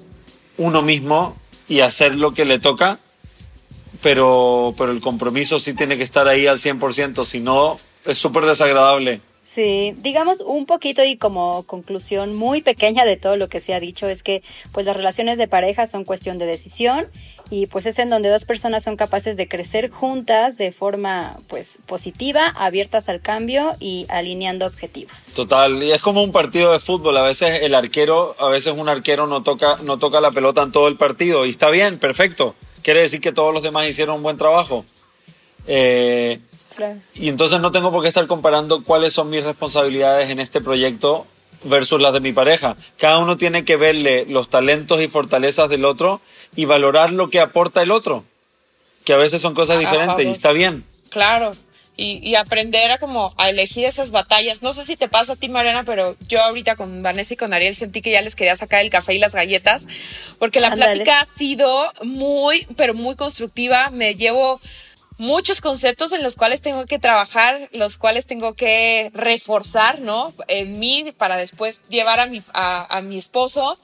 uno 0.59 0.82
mismo 0.82 1.36
y 1.68 1.80
hacer 1.80 2.14
lo 2.14 2.32
que 2.34 2.44
le 2.44 2.59
toca, 2.59 2.98
pero, 4.02 4.74
pero 4.76 4.92
el 4.92 5.00
compromiso 5.00 5.59
sí 5.59 5.74
tiene 5.74 5.96
que 5.96 6.02
estar 6.02 6.28
ahí 6.28 6.46
al 6.46 6.59
100%, 6.59 7.24
si 7.24 7.40
no 7.40 7.78
es 8.04 8.18
súper 8.18 8.44
desagradable. 8.44 9.20
Sí, 9.57 9.94
digamos 9.96 10.40
un 10.40 10.66
poquito 10.66 11.02
y 11.02 11.16
como 11.16 11.62
conclusión 11.62 12.34
muy 12.34 12.61
pequeña 12.61 13.07
de 13.07 13.16
todo 13.16 13.38
lo 13.38 13.48
que 13.48 13.62
se 13.62 13.72
ha 13.72 13.80
dicho 13.80 14.07
es 14.07 14.22
que 14.22 14.42
pues 14.70 14.84
las 14.84 14.94
relaciones 14.94 15.38
de 15.38 15.48
pareja 15.48 15.86
son 15.86 16.04
cuestión 16.04 16.36
de 16.36 16.44
decisión 16.44 17.07
y 17.48 17.64
pues 17.64 17.86
es 17.86 17.98
en 17.98 18.11
donde 18.11 18.28
dos 18.28 18.44
personas 18.44 18.82
son 18.82 18.96
capaces 18.96 19.38
de 19.38 19.48
crecer 19.48 19.88
juntas 19.88 20.59
de 20.59 20.72
forma 20.72 21.38
pues 21.48 21.78
positiva, 21.86 22.48
abiertas 22.48 23.09
al 23.09 23.22
cambio 23.22 23.74
y 23.80 24.04
alineando 24.11 24.66
objetivos. 24.66 25.32
Total, 25.34 25.82
y 25.82 25.90
es 25.90 26.02
como 26.02 26.22
un 26.22 26.32
partido 26.32 26.74
de 26.74 26.78
fútbol, 26.78 27.16
a 27.16 27.22
veces 27.22 27.62
el 27.62 27.74
arquero, 27.74 28.36
a 28.38 28.50
veces 28.50 28.74
un 28.76 28.90
arquero 28.90 29.26
no 29.26 29.42
toca 29.42 29.78
no 29.82 29.96
toca 29.96 30.20
la 30.20 30.32
pelota 30.32 30.61
en 30.61 30.70
todo 30.70 30.86
el 30.88 30.98
partido 30.98 31.46
y 31.46 31.48
está 31.48 31.70
bien, 31.70 31.98
perfecto. 31.98 32.54
Quiere 32.82 33.00
decir 33.00 33.22
que 33.22 33.32
todos 33.32 33.54
los 33.54 33.62
demás 33.62 33.88
hicieron 33.88 34.16
un 34.16 34.22
buen 34.22 34.36
trabajo. 34.36 34.84
Eh, 35.66 36.40
y 37.14 37.29
entonces 37.29 37.61
no 37.61 37.72
tengo 37.72 37.91
por 37.91 38.03
qué 38.03 38.09
estar 38.09 38.27
comparando 38.27 38.83
cuáles 38.83 39.12
son 39.12 39.31
mis 39.31 39.43
responsabilidades 39.43 40.31
en 40.31 40.41
este 40.41 40.61
proyecto 40.61 41.27
versus 41.64 42.01
las 42.01 42.12
de 42.12 42.20
mi 42.20 42.33
pareja. 42.33 42.77
Cada 42.99 43.18
uno 43.18 43.37
tiene 43.37 43.64
que 43.64 43.77
verle 43.77 44.27
los 44.27 44.49
talentos 44.49 45.01
y 45.01 45.09
fortalezas 45.09 45.68
del 45.68 45.85
otro 45.85 46.20
y 46.55 46.64
valorar 46.64 47.12
lo 47.12 47.31
que 47.31 47.41
aporta 47.41 47.83
el 47.83 47.91
otro, 47.91 48.24
que 49.05 49.12
a 49.12 49.16
veces 49.16 49.41
son 49.41 49.55
cosas 49.55 49.79
diferentes 49.79 50.27
y 50.27 50.31
está 50.31 50.53
bien. 50.53 50.85
Claro. 51.11 51.53
Y, 51.99 52.35
aprender 52.35 52.91
a 52.91 52.99
como 52.99 53.33
a 53.39 53.49
elegir 53.49 53.87
esas 53.87 54.11
batallas. 54.11 54.61
No 54.61 54.74
sé 54.74 54.85
si 54.85 54.97
te 54.97 55.09
pasa 55.09 55.33
a 55.33 55.37
ti, 55.37 55.49
Mariana, 55.49 55.83
pero 55.85 56.14
yo 56.29 56.43
ahorita 56.43 56.77
con 56.77 57.03
Vanessa 57.03 57.33
y 57.33 57.37
con 57.39 57.55
Ariel 57.55 57.74
sentí 57.74 58.03
que 58.03 58.11
ya 58.11 58.20
les 58.20 58.37
quería 58.37 58.55
sacar 58.55 58.83
el 58.83 58.91
café 58.91 59.14
y 59.14 59.18
las 59.18 59.35
galletas, 59.35 59.87
porque 60.39 60.61
la 60.61 60.72
plática 60.72 61.20
ha 61.20 61.24
sido 61.24 61.91
muy, 62.03 62.66
pero 62.77 62.93
muy 62.93 63.16
constructiva. 63.16 63.89
Me 63.89 64.14
llevo 64.14 64.61
muchos 65.19 65.61
conceptos 65.61 66.12
en 66.12 66.23
los 66.23 66.37
cuales 66.37 66.61
tengo 66.61 66.87
que 66.87 66.99
trabajar, 66.99 67.69
los 67.73 67.99
cuales 67.99 68.27
tengo 68.27 68.55
que 68.55 69.11
reforzar, 69.14 70.01
¿no? 70.01 70.33
En 70.49 70.79
mí 70.79 71.12
para 71.17 71.37
después 71.37 71.83
llevar 71.89 72.21
a 72.21 72.27
mi, 72.27 72.43
a, 72.53 73.01
mi 73.03 73.19
esposo. 73.19 73.79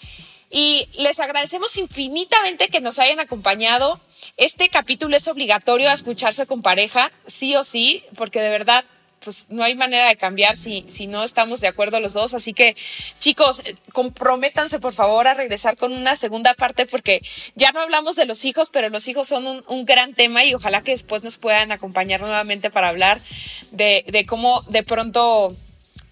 Y 0.50 0.88
les 0.94 1.18
agradecemos 1.18 1.76
infinitamente 1.78 2.68
que 2.68 2.80
nos 2.80 2.98
hayan 2.98 3.20
acompañado. 3.20 3.98
Este 4.36 4.68
capítulo 4.68 5.16
es 5.16 5.26
obligatorio 5.26 5.88
a 5.88 5.94
escucharse 5.94 6.46
con 6.46 6.60
pareja, 6.60 7.10
sí 7.26 7.56
o 7.56 7.64
sí, 7.64 8.04
porque 8.16 8.40
de 8.40 8.50
verdad 8.50 8.84
pues 9.24 9.46
no 9.48 9.62
hay 9.62 9.74
manera 9.74 10.08
de 10.08 10.16
cambiar 10.16 10.56
si, 10.56 10.84
si 10.88 11.06
no 11.06 11.24
estamos 11.24 11.60
de 11.60 11.68
acuerdo 11.68 12.00
los 12.00 12.12
dos. 12.12 12.34
Así 12.34 12.52
que, 12.52 12.76
chicos, 13.18 13.60
eh, 13.64 13.74
comprométanse 13.92 14.78
por 14.80 14.92
favor 14.92 15.28
a 15.28 15.34
regresar 15.34 15.76
con 15.76 15.92
una 15.92 16.16
segunda 16.16 16.54
parte 16.54 16.86
porque 16.86 17.22
ya 17.54 17.72
no 17.72 17.80
hablamos 17.80 18.16
de 18.16 18.26
los 18.26 18.44
hijos, 18.44 18.70
pero 18.70 18.88
los 18.88 19.08
hijos 19.08 19.28
son 19.28 19.46
un, 19.46 19.64
un 19.68 19.84
gran 19.84 20.14
tema 20.14 20.44
y 20.44 20.54
ojalá 20.54 20.82
que 20.82 20.92
después 20.92 21.22
nos 21.22 21.38
puedan 21.38 21.72
acompañar 21.72 22.20
nuevamente 22.20 22.70
para 22.70 22.88
hablar 22.88 23.22
de, 23.70 24.04
de 24.08 24.24
cómo 24.24 24.62
de 24.68 24.82
pronto 24.82 25.56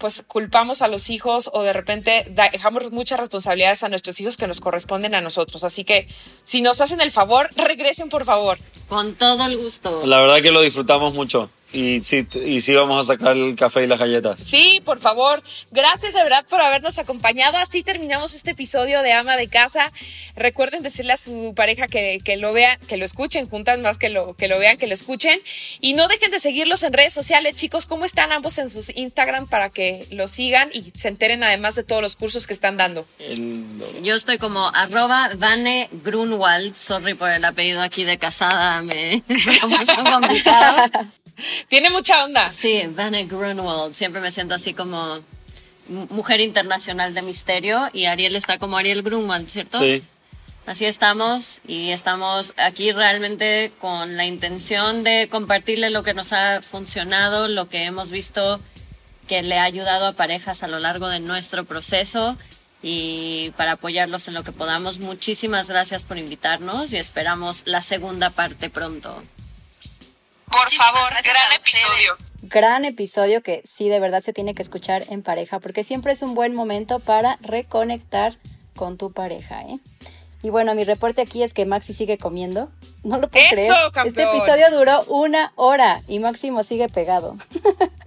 pues 0.01 0.23
culpamos 0.27 0.81
a 0.81 0.87
los 0.87 1.11
hijos 1.11 1.49
o 1.53 1.61
de 1.61 1.73
repente 1.73 2.25
dejamos 2.51 2.91
muchas 2.91 3.19
responsabilidades 3.19 3.83
a 3.83 3.89
nuestros 3.89 4.19
hijos 4.19 4.35
que 4.35 4.47
nos 4.47 4.59
corresponden 4.59 5.13
a 5.13 5.21
nosotros. 5.21 5.63
Así 5.63 5.83
que 5.83 6.07
si 6.43 6.61
nos 6.61 6.81
hacen 6.81 7.01
el 7.01 7.11
favor, 7.11 7.49
regresen 7.55 8.09
por 8.09 8.25
favor. 8.25 8.57
Con 8.89 9.13
todo 9.13 9.45
el 9.45 9.57
gusto. 9.57 10.01
La 10.07 10.19
verdad 10.19 10.41
que 10.41 10.51
lo 10.51 10.61
disfrutamos 10.61 11.13
mucho. 11.13 11.51
Y 11.73 12.03
sí, 12.03 12.27
y 12.45 12.61
sí 12.61 12.73
vamos 12.73 13.09
a 13.09 13.13
sacar 13.13 13.37
el 13.37 13.55
café 13.55 13.83
y 13.83 13.87
las 13.87 13.99
galletas. 13.99 14.41
Sí, 14.41 14.81
por 14.83 14.99
favor. 14.99 15.41
Gracias 15.71 16.13
de 16.13 16.23
verdad 16.23 16.45
por 16.49 16.61
habernos 16.61 16.97
acompañado. 16.99 17.57
Así 17.57 17.81
terminamos 17.83 18.33
este 18.33 18.51
episodio 18.51 19.01
de 19.01 19.13
Ama 19.13 19.37
de 19.37 19.47
Casa. 19.47 19.91
Recuerden 20.35 20.83
decirle 20.83 21.13
a 21.13 21.17
su 21.17 21.53
pareja 21.55 21.87
que, 21.87 22.19
que 22.23 22.37
lo 22.37 22.51
vean, 22.51 22.77
que 22.87 22.97
lo 22.97 23.05
escuchen 23.05 23.47
juntas, 23.47 23.79
más 23.79 23.97
que 23.97 24.09
lo, 24.09 24.35
que 24.35 24.47
lo 24.47 24.59
vean, 24.59 24.77
que 24.77 24.87
lo 24.87 24.93
escuchen. 24.93 25.39
Y 25.79 25.93
no 25.93 26.07
dejen 26.07 26.31
de 26.31 26.39
seguirlos 26.39 26.83
en 26.83 26.93
redes 26.93 27.13
sociales, 27.13 27.55
chicos. 27.55 27.85
¿Cómo 27.85 28.05
están 28.05 28.31
ambos 28.31 28.57
en 28.57 28.69
sus 28.69 28.91
Instagram 28.95 29.47
para 29.47 29.69
que 29.69 30.05
los 30.11 30.31
sigan 30.31 30.69
y 30.73 30.91
se 30.97 31.07
enteren 31.07 31.43
además 31.43 31.75
de 31.75 31.83
todos 31.83 32.01
los 32.01 32.15
cursos 32.15 32.47
que 32.47 32.53
están 32.53 32.77
dando? 32.77 33.05
Yo 34.03 34.15
estoy 34.15 34.37
como 34.37 34.67
arroba 34.73 35.31
Dane 35.35 35.89
Grunwald. 36.03 36.75
Sorry 36.75 37.13
por 37.13 37.29
el 37.29 37.45
apellido 37.45 37.81
aquí 37.81 38.03
de 38.03 38.17
casada. 38.17 38.81
Me 38.81 39.23
es 39.27 39.97
muy 39.97 40.11
complicado. 40.11 40.89
Tiene 41.67 41.89
mucha 41.89 42.23
onda. 42.23 42.49
Sí, 42.49 42.83
Vanna 42.89 43.23
Grunwald. 43.23 43.93
Siempre 43.93 44.21
me 44.21 44.31
siento 44.31 44.55
así 44.55 44.73
como 44.73 45.19
mujer 45.87 46.39
internacional 46.39 47.13
de 47.13 47.21
misterio 47.21 47.89
y 47.93 48.05
Ariel 48.05 48.35
está 48.35 48.57
como 48.57 48.77
Ariel 48.77 49.01
Grunwald, 49.03 49.49
¿cierto? 49.49 49.79
Sí. 49.79 50.03
Así 50.65 50.85
estamos 50.85 51.61
y 51.67 51.89
estamos 51.89 52.53
aquí 52.57 52.91
realmente 52.91 53.71
con 53.81 54.15
la 54.15 54.25
intención 54.25 55.03
de 55.03 55.27
compartirle 55.29 55.89
lo 55.89 56.03
que 56.03 56.13
nos 56.13 56.33
ha 56.33 56.61
funcionado, 56.61 57.47
lo 57.47 57.67
que 57.67 57.83
hemos 57.83 58.11
visto 58.11 58.61
que 59.27 59.41
le 59.41 59.57
ha 59.57 59.63
ayudado 59.63 60.07
a 60.07 60.13
parejas 60.13 60.61
a 60.61 60.67
lo 60.67 60.79
largo 60.79 61.07
de 61.07 61.19
nuestro 61.19 61.65
proceso 61.65 62.37
y 62.83 63.51
para 63.57 63.73
apoyarlos 63.73 64.27
en 64.27 64.33
lo 64.33 64.43
que 64.43 64.51
podamos. 64.51 64.99
Muchísimas 64.99 65.67
gracias 65.67 66.03
por 66.03 66.17
invitarnos 66.17 66.93
y 66.93 66.97
esperamos 66.97 67.63
la 67.65 67.81
segunda 67.81 68.29
parte 68.29 68.69
pronto. 68.69 69.23
Por 70.51 70.69
favor, 70.71 71.13
gran 71.23 71.53
episodio. 71.53 72.17
Gran 72.41 72.83
episodio 72.83 73.41
que 73.41 73.61
sí, 73.63 73.87
de 73.87 74.01
verdad 74.01 74.21
se 74.21 74.33
tiene 74.33 74.53
que 74.53 74.61
escuchar 74.61 75.05
en 75.09 75.23
pareja, 75.23 75.59
porque 75.59 75.85
siempre 75.85 76.11
es 76.11 76.21
un 76.21 76.35
buen 76.35 76.53
momento 76.53 76.99
para 76.99 77.37
reconectar 77.41 78.35
con 78.75 78.97
tu 78.97 79.13
pareja. 79.13 79.61
¿eh? 79.61 79.79
Y 80.43 80.49
bueno, 80.49 80.73
mi 80.73 80.83
reporte 80.83 81.21
aquí 81.21 81.43
es 81.43 81.53
que 81.53 81.65
Maxi 81.65 81.93
sigue 81.93 82.17
comiendo. 82.17 82.69
No 83.03 83.17
lo 83.19 83.29
puedo 83.29 83.45
Eso, 83.45 83.53
creer. 83.55 83.71
campeón. 83.93 84.07
Este 84.07 84.23
episodio 84.23 84.69
duró 84.77 85.03
una 85.05 85.51
hora 85.55 86.01
y 86.07 86.19
Máximo 86.19 86.63
sigue 86.63 86.87
pegado. 86.89 87.37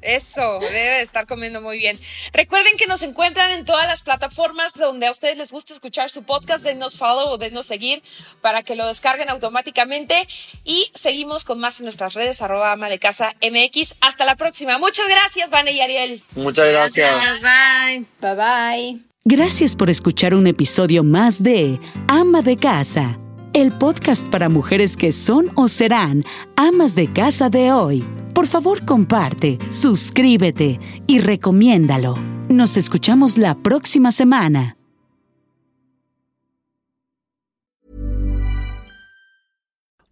Eso, 0.02 0.58
debe 0.60 0.72
de 0.72 1.02
estar 1.02 1.26
comiendo 1.26 1.60
muy 1.62 1.78
bien. 1.78 1.98
Recuerden 2.32 2.76
que 2.76 2.86
nos 2.86 3.02
encuentran 3.02 3.50
en 3.50 3.64
todas 3.64 3.86
las 3.86 4.02
plataformas 4.02 4.74
donde 4.74 5.06
a 5.06 5.10
ustedes 5.10 5.36
les 5.38 5.50
gusta 5.52 5.72
escuchar 5.72 6.10
su 6.10 6.24
podcast, 6.24 6.64
denos 6.64 6.96
follow 6.98 7.30
o 7.30 7.38
denos 7.38 7.66
seguir 7.66 8.02
para 8.40 8.62
que 8.62 8.74
lo 8.76 8.86
descarguen 8.86 9.30
automáticamente. 9.30 10.26
Y 10.64 10.90
seguimos 10.94 11.44
con 11.44 11.58
más 11.58 11.80
en 11.80 11.84
nuestras 11.84 12.14
redes, 12.14 12.42
arroba 12.42 12.72
ama 12.72 12.88
de 12.88 12.98
casa 12.98 13.34
MX. 13.42 13.94
Hasta 14.00 14.24
la 14.24 14.36
próxima. 14.36 14.78
Muchas 14.78 15.08
gracias, 15.08 15.50
Vane 15.50 15.72
y 15.72 15.80
Ariel. 15.80 16.22
Muchas 16.34 16.68
gracias. 16.68 17.42
Bye. 17.42 18.06
Bye 18.20 18.34
bye. 18.34 19.13
Gracias 19.26 19.74
por 19.74 19.88
escuchar 19.88 20.34
un 20.34 20.46
episodio 20.46 21.02
más 21.02 21.42
de 21.42 21.80
Ama 22.08 22.42
de 22.42 22.58
Casa, 22.58 23.18
el 23.54 23.72
podcast 23.72 24.28
para 24.28 24.50
mujeres 24.50 24.98
que 24.98 25.12
son 25.12 25.50
o 25.54 25.68
serán 25.68 26.24
amas 26.56 26.94
de 26.94 27.10
casa 27.10 27.48
de 27.48 27.72
hoy. 27.72 28.04
Por 28.34 28.46
favor, 28.46 28.84
comparte, 28.84 29.56
suscríbete 29.70 30.78
y 31.06 31.20
recomiéndalo. 31.20 32.16
Nos 32.50 32.76
escuchamos 32.76 33.38
la 33.38 33.54
próxima 33.54 34.12
semana. 34.12 34.76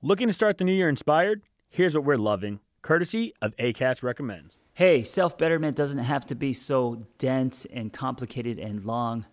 Looking 0.00 0.28
to 0.28 0.32
start 0.32 0.56
the 0.56 0.64
new 0.64 0.74
year 0.74 0.88
inspired? 0.88 1.42
Here's 1.68 1.94
what 1.94 2.06
we're 2.06 2.16
loving, 2.16 2.60
courtesy 2.80 3.34
of 3.42 3.54
ACAST 3.58 4.02
Recommends. 4.02 4.61
Hey, 4.74 5.02
self 5.02 5.36
betterment 5.36 5.76
doesn't 5.76 5.98
have 5.98 6.24
to 6.28 6.34
be 6.34 6.54
so 6.54 7.06
dense 7.18 7.66
and 7.66 7.92
complicated 7.92 8.58
and 8.58 8.82
long. 8.82 9.26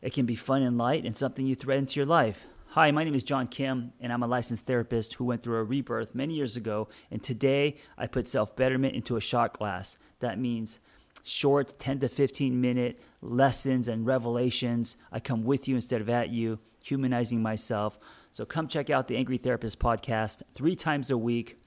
It 0.00 0.14
can 0.14 0.24
be 0.24 0.34
fun 0.34 0.62
and 0.62 0.78
light 0.78 1.04
and 1.04 1.14
something 1.14 1.46
you 1.46 1.54
thread 1.54 1.78
into 1.78 2.00
your 2.00 2.06
life. 2.06 2.46
Hi, 2.68 2.90
my 2.90 3.04
name 3.04 3.14
is 3.14 3.22
John 3.22 3.48
Kim, 3.48 3.92
and 4.00 4.10
I'm 4.10 4.22
a 4.22 4.26
licensed 4.26 4.64
therapist 4.64 5.12
who 5.14 5.26
went 5.26 5.42
through 5.42 5.58
a 5.58 5.62
rebirth 5.62 6.14
many 6.14 6.32
years 6.32 6.56
ago. 6.56 6.88
And 7.10 7.22
today 7.22 7.76
I 7.98 8.06
put 8.06 8.28
self 8.28 8.56
betterment 8.56 8.94
into 8.94 9.16
a 9.16 9.20
shot 9.20 9.52
glass. 9.52 9.98
That 10.20 10.38
means 10.38 10.80
short 11.22 11.78
10 11.78 11.98
to 12.00 12.08
15 12.08 12.58
minute 12.58 12.98
lessons 13.20 13.88
and 13.88 14.06
revelations. 14.06 14.96
I 15.12 15.20
come 15.20 15.44
with 15.44 15.68
you 15.68 15.74
instead 15.74 16.00
of 16.00 16.08
at 16.08 16.30
you, 16.30 16.60
humanizing 16.82 17.42
myself. 17.42 17.98
So 18.32 18.46
come 18.46 18.68
check 18.68 18.88
out 18.88 19.06
the 19.06 19.18
Angry 19.18 19.36
Therapist 19.36 19.78
podcast 19.78 20.40
three 20.54 20.76
times 20.76 21.10
a 21.10 21.18
week 21.18 21.58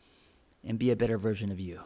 and 0.63 0.79
be 0.79 0.89
a 0.89 0.95
better 0.95 1.19
version 1.19 1.51
of 1.51 1.59
you. 1.59 1.81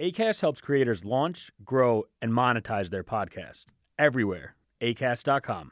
ACAST 0.00 0.40
helps 0.40 0.60
creators 0.60 1.04
launch, 1.04 1.52
grow, 1.64 2.04
and 2.20 2.32
monetize 2.32 2.90
their 2.90 3.04
podcast 3.04 3.66
everywhere. 3.96 4.56
ACAST.com. 4.80 5.70